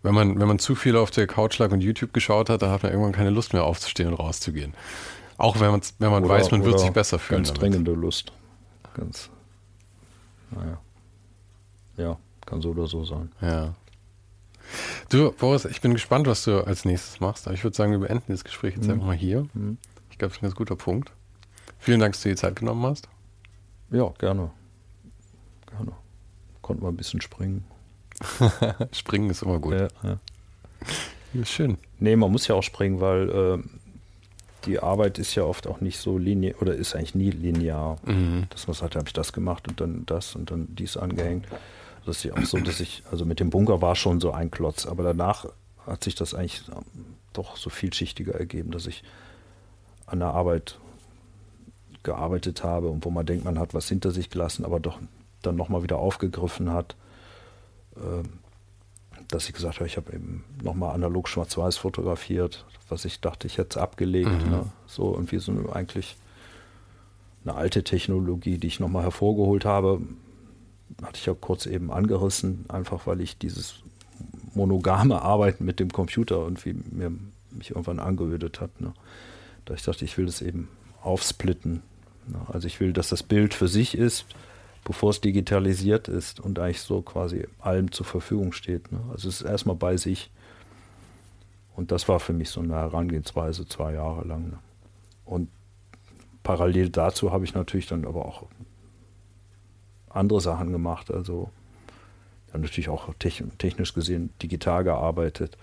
[0.03, 2.71] Wenn man, wenn man zu viel auf der Couch lag und YouTube geschaut hat, dann
[2.71, 4.73] hat man irgendwann keine Lust mehr aufzustehen und rauszugehen.
[5.37, 7.43] Auch wenn, wenn man oder, weiß, man wird sich besser fühlen.
[7.43, 8.33] Ganz dringende Lust.
[8.95, 9.31] Ganz,
[10.51, 10.79] naja.
[11.97, 12.19] Ja.
[12.47, 13.31] Kann so oder so sein.
[13.41, 13.75] Ja.
[15.09, 17.47] Du, Boris, ich bin gespannt, was du als nächstes machst.
[17.47, 18.95] Aber ich würde sagen, wir beenden das Gespräch jetzt mhm.
[18.95, 19.47] einfach mal hier.
[19.55, 19.79] Mhm.
[20.11, 21.13] Ich glaube, das ist ein ganz guter Punkt.
[21.79, 23.09] Vielen Dank, dass du dir die Zeit genommen hast.
[23.91, 24.51] Ja, gerne.
[25.71, 25.93] Gerne.
[26.63, 27.65] Konnte mal ein bisschen springen.
[28.93, 29.75] springen ist immer gut.
[29.75, 30.19] Ja, ja.
[31.35, 31.79] ja, schön.
[31.99, 33.63] Nee, man muss ja auch springen, weil äh,
[34.65, 37.99] die Arbeit ist ja oft auch nicht so linear oder ist eigentlich nie linear.
[38.05, 38.47] Mhm.
[38.51, 41.47] Dass man sagt, habe ich das gemacht und dann das und dann dies angehängt.
[42.07, 44.51] Das ist ja auch so, dass ich, also mit dem Bunker war schon so ein
[44.51, 45.47] Klotz, aber danach
[45.85, 46.63] hat sich das eigentlich
[47.33, 49.03] doch so vielschichtiger ergeben, dass ich
[50.07, 50.79] an der Arbeit
[52.05, 55.01] gearbeitet habe und wo man denkt, man hat was hinter sich gelassen, aber doch
[55.43, 56.95] dann nochmal wieder aufgegriffen hat,
[57.97, 58.39] ähm,
[59.29, 63.59] dass ich gesagt habe, ich habe eben nochmal analog schwarz-weiß fotografiert, was ich dachte, ich
[63.59, 64.45] hätte es abgelegt.
[64.45, 64.51] Mhm.
[64.51, 64.71] Ne?
[64.87, 66.17] So irgendwie so eine, eigentlich
[67.45, 70.01] eine alte Technologie, die ich nochmal hervorgeholt habe,
[71.03, 73.77] hatte ich ja kurz eben angerissen, einfach weil ich dieses
[74.55, 77.13] monogame Arbeiten mit dem Computer irgendwie mir
[77.51, 78.81] mich irgendwann angeödet hat.
[78.81, 78.93] Ne?
[79.65, 80.69] Da ich dachte, ich will das eben
[81.03, 81.83] aufsplitten.
[82.27, 82.41] Ne?
[82.49, 84.27] Also ich will, dass das Bild für sich ist,
[84.85, 88.93] bevor es digitalisiert ist und eigentlich so quasi allem zur Verfügung steht.
[88.93, 89.01] Ne?
[89.11, 90.31] Also es ist erstmal bei sich.
[91.75, 94.49] Und das war für mich so eine Herangehensweise zwei Jahre lang.
[94.51, 94.59] Ne?
[95.25, 95.51] Und
[96.43, 98.45] parallel dazu habe ich natürlich dann aber auch
[100.17, 101.11] andere Sachen gemacht.
[101.11, 101.51] Also
[102.53, 105.57] dann natürlich auch technisch gesehen digital gearbeitet.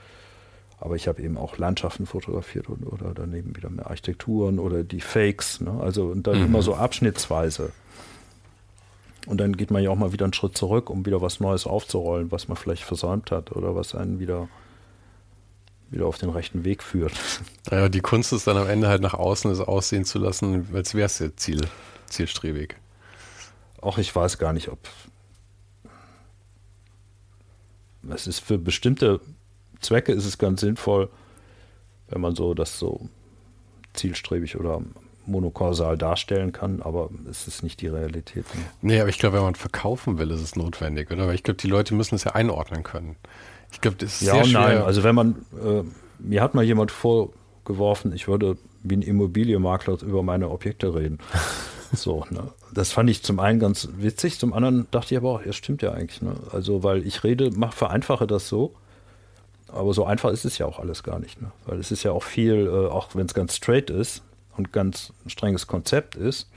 [0.79, 5.01] Aber ich habe eben auch Landschaften fotografiert und, oder daneben wieder mehr Architekturen oder die
[5.01, 5.61] Fakes.
[5.61, 5.79] Ne?
[5.81, 6.45] Also und dann mhm.
[6.45, 7.71] immer so abschnittsweise.
[9.25, 11.65] Und dann geht man ja auch mal wieder einen Schritt zurück, um wieder was Neues
[11.65, 14.49] aufzurollen, was man vielleicht versäumt hat oder was einen wieder
[15.93, 17.13] wieder auf den rechten Weg führt.
[17.71, 20.93] Ja, die Kunst ist dann am Ende halt nach außen es aussehen zu lassen, als
[20.93, 21.61] wäre es ja Ziel,
[22.07, 22.75] zielstrebig.
[23.83, 24.79] Auch ich weiß gar nicht, ob
[28.09, 29.19] es ist für bestimmte
[29.79, 31.09] Zwecke ist es ganz sinnvoll,
[32.09, 33.09] wenn man so das so
[33.93, 34.81] zielstrebig oder
[35.25, 38.45] monokausal darstellen kann, aber es ist nicht die Realität.
[38.55, 38.61] Ne?
[38.81, 41.27] Nee, aber ich glaube, wenn man verkaufen will, ist es notwendig, oder?
[41.27, 43.15] Weil ich glaube, die Leute müssen es ja einordnen können.
[43.71, 44.59] Ich glaube, das ist ja, sehr schwer.
[44.59, 44.77] nein.
[44.81, 45.83] Also wenn man, äh,
[46.19, 51.19] mir hat mal jemand vorgeworfen, ich würde wie ein Immobilienmakler über meine Objekte reden.
[51.93, 52.49] So, ne?
[52.73, 55.81] Das fand ich zum einen ganz witzig, zum anderen dachte ich aber auch, ja, stimmt
[55.81, 56.21] ja eigentlich.
[56.21, 56.35] Ne?
[56.51, 58.73] Also, weil ich rede, mach, vereinfache das so,
[59.67, 61.41] aber so einfach ist es ja auch alles gar nicht.
[61.41, 61.51] Ne?
[61.65, 64.23] Weil es ist ja auch viel, äh, auch wenn es ganz straight ist
[64.57, 66.49] und ganz strenges Konzept ist,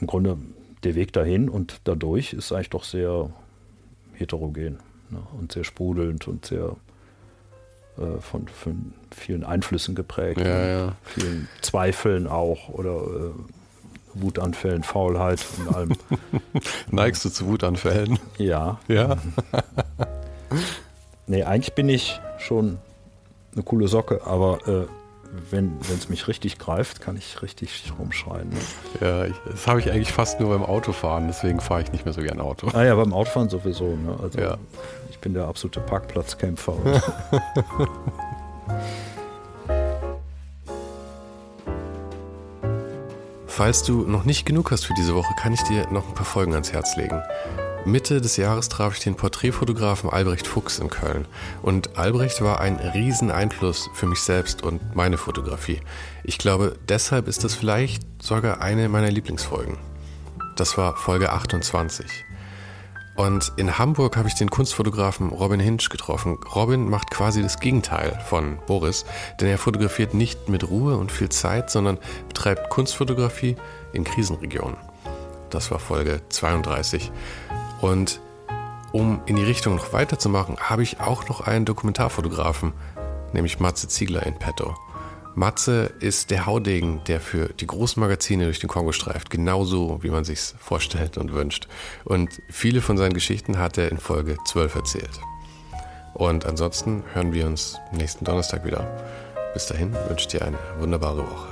[0.00, 0.38] im Grunde
[0.84, 3.30] der Weg dahin und dadurch ist eigentlich doch sehr
[4.14, 4.78] heterogen
[5.10, 5.22] ne?
[5.38, 6.76] und sehr sprudelnd und sehr
[7.98, 10.40] äh, von, von, vielen Einflüssen geprägt.
[10.40, 10.70] Ja, ne?
[10.70, 10.96] ja.
[11.04, 13.30] Vielen Zweifeln auch oder äh,
[14.14, 15.92] Wutanfällen, Faulheit und allem.
[16.90, 18.18] Neigst du zu Wutanfällen?
[18.38, 18.78] Ja.
[18.88, 19.16] Ja.
[21.26, 22.78] nee, eigentlich bin ich schon
[23.54, 24.86] eine coole Socke, aber äh,
[25.50, 28.50] wenn es mich richtig greift, kann ich richtig rumschreien.
[28.50, 28.56] Ne?
[29.00, 32.12] Ja, ich, das habe ich eigentlich fast nur beim Autofahren, deswegen fahre ich nicht mehr
[32.12, 32.68] so gern Auto.
[32.74, 33.96] Ah ja, beim Autofahren sowieso.
[33.96, 34.18] Ne?
[34.22, 34.58] Also ja.
[35.10, 36.74] ich bin der absolute Parkplatzkämpfer.
[43.54, 46.24] Falls du noch nicht genug hast für diese Woche, kann ich dir noch ein paar
[46.24, 47.22] Folgen ans Herz legen.
[47.84, 51.26] Mitte des Jahres traf ich den Porträtfotografen Albrecht Fuchs in Köln.
[51.60, 55.82] Und Albrecht war ein Rieseneinfluss für mich selbst und meine Fotografie.
[56.24, 59.76] Ich glaube, deshalb ist das vielleicht sogar eine meiner Lieblingsfolgen.
[60.56, 62.06] Das war Folge 28.
[63.14, 66.38] Und in Hamburg habe ich den Kunstfotografen Robin Hinch getroffen.
[66.54, 69.04] Robin macht quasi das Gegenteil von Boris,
[69.40, 71.98] denn er fotografiert nicht mit Ruhe und viel Zeit, sondern
[72.28, 73.56] betreibt Kunstfotografie
[73.92, 74.78] in Krisenregionen.
[75.50, 77.12] Das war Folge 32.
[77.82, 78.20] Und
[78.92, 82.72] um in die Richtung noch weiterzumachen, habe ich auch noch einen Dokumentarfotografen,
[83.34, 84.74] nämlich Matze Ziegler in petto.
[85.34, 90.10] Matze ist der Haudegen, der für die großen Magazine durch den Kongo streift, genauso wie
[90.10, 91.68] man sich's vorstellt und wünscht.
[92.04, 95.20] Und viele von seinen Geschichten hat er in Folge 12 erzählt.
[96.14, 98.86] Und ansonsten hören wir uns nächsten Donnerstag wieder.
[99.54, 101.51] Bis dahin wünsche ich dir eine wunderbare Woche.